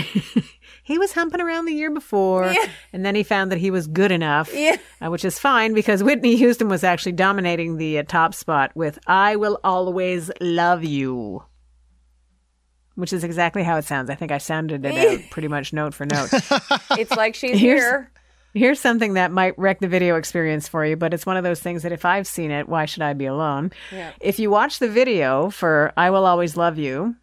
He 0.83 0.97
was 0.99 1.13
humping 1.13 1.41
around 1.41 1.65
the 1.65 1.73
year 1.73 1.89
before, 1.91 2.53
and 2.93 3.05
then 3.05 3.15
he 3.15 3.23
found 3.23 3.51
that 3.51 3.57
he 3.57 3.71
was 3.71 3.87
good 3.87 4.11
enough, 4.11 4.49
Yeah. 4.53 4.77
uh, 5.03 5.09
which 5.09 5.25
is 5.25 5.39
fine 5.39 5.73
because 5.73 6.03
Whitney 6.03 6.35
Houston 6.35 6.67
was 6.69 6.83
actually 6.83 7.13
dominating 7.13 7.77
the 7.77 7.99
uh, 7.99 8.03
top 8.03 8.33
spot 8.33 8.71
with 8.75 8.99
I 9.07 9.35
Will 9.35 9.59
Always 9.63 10.29
Love 10.41 10.83
You. 10.83 11.43
Which 12.95 13.11
is 13.13 13.23
exactly 13.23 13.63
how 13.63 13.77
it 13.77 13.85
sounds. 13.85 14.09
I 14.09 14.15
think 14.15 14.31
I 14.31 14.37
sounded 14.37 14.85
it 14.85 14.95
out 14.95 15.21
pretty 15.31 15.47
much 15.47 15.73
note 15.73 15.93
for 15.93 16.05
note. 16.05 16.29
It's 16.97 17.11
like 17.15 17.35
she's 17.35 17.59
Here's- 17.59 17.81
here. 17.81 18.11
Here's 18.55 18.79
something 18.79 19.15
that 19.15 19.31
might 19.31 19.57
wreck 19.57 19.79
the 19.79 19.87
video 19.87 20.15
experience 20.15 20.67
for 20.67 20.85
you, 20.85 20.95
but 20.95 21.11
it's 21.11 21.25
one 21.25 21.37
of 21.37 21.43
those 21.43 21.59
things 21.59 21.81
that 21.81 21.91
if 21.91 22.05
I've 22.05 22.27
seen 22.27 22.51
it, 22.51 22.69
why 22.69 22.85
should 22.85 23.01
I 23.01 23.13
be 23.13 23.25
alone? 23.25 23.71
Yeah. 23.91 24.11
If 24.21 24.37
you 24.37 24.51
watch 24.51 24.77
the 24.77 24.87
video 24.89 25.49
for 25.49 25.91
I 25.97 26.11
Will 26.11 26.27
Always 26.27 26.55
Love 26.55 26.77
You, 26.77 27.15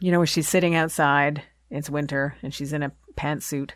you 0.00 0.12
know, 0.12 0.18
where 0.18 0.26
she's 0.26 0.46
sitting 0.46 0.74
outside, 0.74 1.42
it's 1.70 1.88
winter, 1.88 2.36
and 2.42 2.52
she's 2.52 2.74
in 2.74 2.82
a 2.82 2.92
pantsuit, 3.16 3.70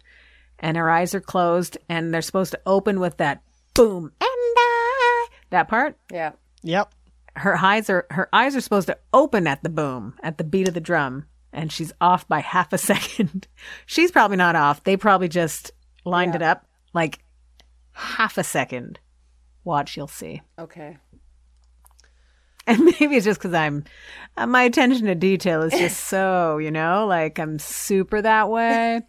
and 0.59 0.77
her 0.77 0.91
eyes 0.91 1.15
are 1.15 1.23
closed, 1.23 1.79
and 1.89 2.13
they're 2.13 2.21
supposed 2.21 2.51
to 2.53 2.61
open 2.67 3.01
with 3.01 3.17
that 3.17 3.41
boom, 3.73 4.13
and 4.21 4.29
I, 4.31 5.27
that 5.49 5.69
part. 5.69 5.97
Yeah. 6.13 6.33
Yep. 6.65 6.93
Her 7.39 7.57
eyes 7.57 7.89
are 7.89 8.07
her 8.11 8.29
eyes 8.33 8.57
are 8.57 8.61
supposed 8.61 8.89
to 8.89 8.99
open 9.13 9.47
at 9.47 9.63
the 9.63 9.69
boom, 9.69 10.15
at 10.23 10.39
the 10.39 10.45
beat 10.45 10.69
of 10.69 10.75
the 10.75 10.81
drum, 10.81 11.27
and 11.53 11.71
she's 11.73 11.93
off 12.01 12.27
by 12.29 12.41
half 12.55 12.73
a 12.73 12.79
second. 12.79 13.47
she's 13.87 14.11
probably 14.11 14.37
not 14.37 14.57
off. 14.57 14.83
They 14.85 14.97
probably 14.97 15.29
just 15.29 15.73
lined 16.05 16.35
it 16.35 16.43
up 16.43 16.67
like 16.95 17.21
half 17.93 18.39
a 18.39 18.45
second. 18.45 18.99
Watch, 19.65 19.97
you'll 19.97 20.07
see. 20.09 20.43
Okay. 20.59 20.97
And 22.67 22.85
maybe 22.85 23.17
it's 23.17 23.25
just 23.25 23.41
because 23.41 23.55
I'm, 23.55 23.85
uh, 24.37 24.47
my 24.47 24.65
attention 24.65 25.07
to 25.07 25.15
detail 25.15 25.63
is 25.63 25.73
just 25.73 26.05
so, 26.05 26.59
you 26.59 26.71
know, 26.71 27.07
like 27.07 27.39
I'm 27.39 27.59
super 27.59 28.21
that 28.21 28.51
way. 28.51 29.01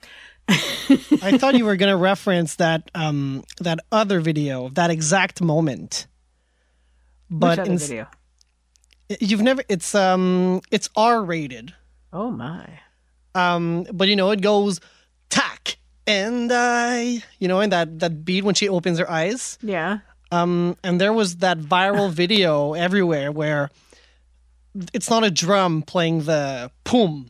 I 0.48 1.38
thought 1.38 1.56
you 1.56 1.66
were 1.66 1.76
gonna 1.76 1.98
reference 1.98 2.56
that 2.56 2.90
um 2.96 3.44
that 3.60 3.80
other 3.92 4.22
video, 4.22 4.70
that 4.70 4.92
exact 4.92 5.42
moment. 5.42 6.08
But 7.30 7.50
Which 7.50 7.60
other 7.60 7.72
ins- 7.72 7.88
video? 7.90 8.08
You've 9.20 9.42
never 9.42 9.64
it's 9.70 9.96
um 9.96 10.62
it's 10.72 10.90
R 10.96 11.24
rated. 11.24 11.74
Oh 12.14 12.32
my. 12.32 12.66
Um 13.36 13.86
but 13.94 14.08
you 14.08 14.16
know 14.16 14.32
it 14.32 14.42
goes 14.42 14.80
tack 15.30 15.78
and 16.08 16.52
I 16.54 17.24
you 17.40 17.48
know 17.48 17.60
in 17.62 17.70
that 17.72 18.00
that 18.00 18.24
beat 18.26 18.44
when 18.44 18.56
she 18.56 18.70
opens 18.70 19.00
her 19.00 19.10
eyes. 19.10 19.58
Yeah. 19.62 20.00
Um 20.32 20.78
and 20.84 21.00
there 21.02 21.14
was 21.14 21.38
that 21.38 21.60
viral 21.60 22.12
video 22.24 22.74
everywhere 22.74 23.32
where 23.32 23.70
it's 24.94 25.10
not 25.10 25.24
a 25.24 25.32
drum 25.32 25.82
playing 25.82 26.24
the 26.24 26.72
boom. 26.84 27.30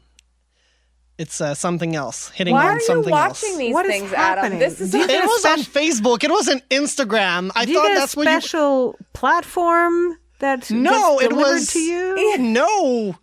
It's 1.17 1.41
uh, 1.41 1.53
something 1.53 1.97
else 1.97 2.29
hitting 2.29 2.53
Why 2.53 2.69
on 2.69 2.77
are 2.77 2.79
you 2.81 3.01
watching 3.01 3.49
else. 3.49 3.57
these 3.57 3.73
What 3.73 3.85
is 3.85 3.91
things, 3.91 4.13
Adam? 4.13 4.43
happening? 4.43 4.59
This 4.59 4.79
is 4.79 4.91
Do 4.91 4.99
you 4.99 5.03
It 5.03 5.07
get 5.09 5.23
a 5.25 5.27
was 5.27 5.45
on 5.45 5.59
Facebook. 5.59 6.23
It 6.23 6.31
wasn't 6.31 6.67
Instagram. 6.69 7.51
I 7.55 7.65
Do 7.65 7.71
you 7.71 7.77
thought 7.77 7.87
get 7.87 7.97
a 7.97 7.99
that's 7.99 8.15
what 8.15 8.25
you. 8.25 8.39
special 8.39 8.95
platform 9.11 10.17
that 10.39 10.69
No, 10.71 11.19
gets 11.19 11.23
it 11.25 11.29
delivered 11.29 11.51
was 11.53 11.67
to 11.73 11.79
you? 11.79 12.37
No. 12.39 13.15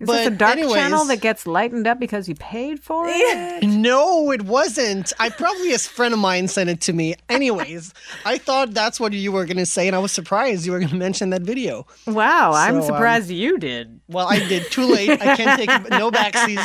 Is 0.00 0.06
but 0.06 0.12
this 0.18 0.26
a 0.28 0.30
dark 0.30 0.52
anyways, 0.52 0.74
channel 0.74 1.04
that 1.06 1.20
gets 1.20 1.44
lightened 1.44 1.88
up 1.88 1.98
because 1.98 2.28
you 2.28 2.36
paid 2.36 2.78
for 2.78 3.06
it? 3.08 3.64
No, 3.64 4.30
it 4.30 4.42
wasn't. 4.42 5.12
I 5.18 5.28
probably 5.28 5.72
a 5.74 5.78
friend 5.80 6.14
of 6.14 6.20
mine 6.20 6.46
sent 6.46 6.70
it 6.70 6.80
to 6.82 6.92
me. 6.92 7.16
Anyways, 7.28 7.92
I 8.24 8.38
thought 8.38 8.72
that's 8.74 9.00
what 9.00 9.12
you 9.12 9.32
were 9.32 9.44
gonna 9.44 9.66
say, 9.66 9.88
and 9.88 9.96
I 9.96 9.98
was 9.98 10.12
surprised 10.12 10.64
you 10.64 10.70
were 10.70 10.78
gonna 10.78 10.94
mention 10.94 11.30
that 11.30 11.42
video. 11.42 11.84
Wow, 12.06 12.52
I'm 12.54 12.74
So, 12.74 12.78
um, 12.80 12.86
surprised 12.86 13.28
you 13.28 13.58
did. 13.58 13.98
Well, 14.06 14.28
I 14.28 14.38
did. 14.38 14.70
Too 14.70 14.86
late. 14.86 15.10
I 15.20 15.34
can't 15.34 15.58
take 15.58 15.68
no 15.90 16.12
backsies. 16.12 16.64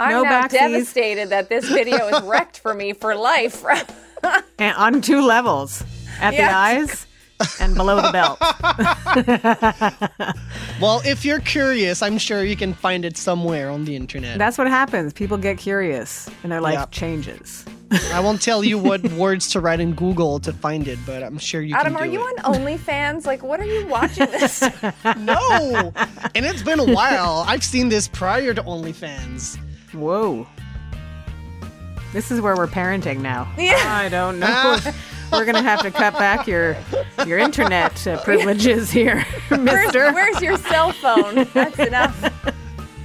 I'm 0.00 0.10
No 0.12 0.22
now 0.22 0.44
backsies. 0.44 0.52
devastated 0.52 1.28
that 1.28 1.50
this 1.50 1.68
video 1.68 2.06
is 2.08 2.22
wrecked 2.22 2.58
for 2.60 2.72
me 2.72 2.94
for 2.94 3.14
life. 3.14 3.64
And 4.58 4.74
on 4.76 5.02
two 5.02 5.20
levels 5.20 5.84
at 6.20 6.30
the 6.32 6.42
eyes 6.42 7.05
and 7.60 7.74
below 7.74 7.96
the 8.00 8.12
belt. 8.12 8.38
Well, 10.80 11.00
if 11.06 11.24
you're 11.24 11.40
curious, 11.40 12.02
I'm 12.02 12.18
sure 12.18 12.44
you 12.44 12.54
can 12.54 12.74
find 12.74 13.06
it 13.06 13.16
somewhere 13.16 13.70
on 13.70 13.86
the 13.86 13.96
internet. 13.96 14.36
That's 14.36 14.58
what 14.58 14.66
happens. 14.66 15.14
People 15.14 15.38
get 15.38 15.56
curious 15.56 16.28
and 16.42 16.52
their 16.52 16.60
life 16.60 16.74
Yep. 16.74 16.90
changes. 16.90 17.64
I 18.12 18.20
won't 18.20 18.42
tell 18.42 18.62
you 18.62 18.76
what 18.78 19.02
words 19.12 19.48
to 19.52 19.60
write 19.60 19.80
in 19.80 19.94
Google 19.94 20.38
to 20.40 20.52
find 20.52 20.86
it, 20.86 20.98
but 21.06 21.22
I'm 21.22 21.38
sure 21.38 21.62
you 21.62 21.74
Adam, 21.74 21.94
can 21.94 22.02
are 22.02 22.06
you 22.06 22.20
it. 22.28 22.44
on 22.44 22.54
OnlyFans? 22.56 23.24
Like, 23.24 23.42
what 23.42 23.58
are 23.58 23.64
you 23.64 23.86
watching 23.96 24.26
this? 24.26 24.60
No, 25.18 25.92
and 26.34 26.44
it's 26.44 26.62
been 26.62 26.80
a 26.80 26.92
while. 26.92 27.44
I've 27.48 27.64
seen 27.64 27.88
this 27.88 28.06
prior 28.06 28.52
to 28.52 28.62
OnlyFans. 28.62 29.56
Whoa. 29.94 30.46
This 32.12 32.30
is 32.30 32.40
where 32.42 32.54
we're 32.56 32.66
parenting 32.66 33.20
now. 33.20 33.50
Yeah. 33.56 33.82
I 33.86 34.08
don't 34.10 34.38
know. 34.38 34.78
We're 35.32 35.44
gonna 35.44 35.62
have 35.62 35.82
to 35.82 35.90
cut 35.90 36.14
back 36.18 36.46
your 36.46 36.76
your 37.26 37.38
internet 37.38 38.06
uh, 38.06 38.22
privileges 38.22 38.90
here, 38.90 39.22
Where's, 39.48 39.62
Mister. 39.86 40.12
where's 40.12 40.40
your 40.40 40.56
cell 40.58 40.92
phone? 40.92 41.46
That's 41.52 41.78
enough. 41.78 42.22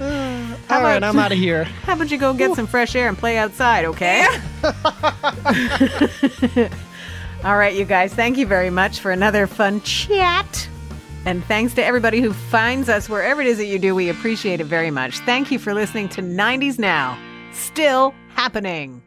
All 0.00 0.80
right, 0.82 0.96
about- 0.96 1.04
I'm 1.04 1.18
out 1.18 1.32
of 1.32 1.38
here. 1.38 1.64
How 1.84 1.94
about 1.94 2.10
you 2.10 2.18
go 2.18 2.32
get 2.34 2.54
some 2.54 2.66
fresh 2.66 2.94
air 2.96 3.08
and 3.08 3.16
play 3.18 3.38
outside, 3.38 3.84
okay? 3.86 4.26
All 7.44 7.56
right, 7.56 7.74
you 7.74 7.84
guys, 7.84 8.14
thank 8.14 8.36
you 8.38 8.46
very 8.46 8.70
much 8.70 9.00
for 9.00 9.10
another 9.10 9.46
fun 9.46 9.80
chat. 9.82 10.68
And 11.24 11.44
thanks 11.44 11.74
to 11.74 11.84
everybody 11.84 12.20
who 12.20 12.32
finds 12.32 12.88
us 12.88 13.08
wherever 13.08 13.40
it 13.40 13.46
is 13.46 13.58
that 13.58 13.66
you 13.66 13.78
do. 13.78 13.94
We 13.94 14.08
appreciate 14.10 14.60
it 14.60 14.64
very 14.64 14.90
much. 14.90 15.18
Thank 15.20 15.50
you 15.52 15.58
for 15.58 15.72
listening 15.74 16.08
to 16.10 16.22
90s 16.22 16.78
Now, 16.78 17.16
still 17.52 18.14
happening. 18.34 19.02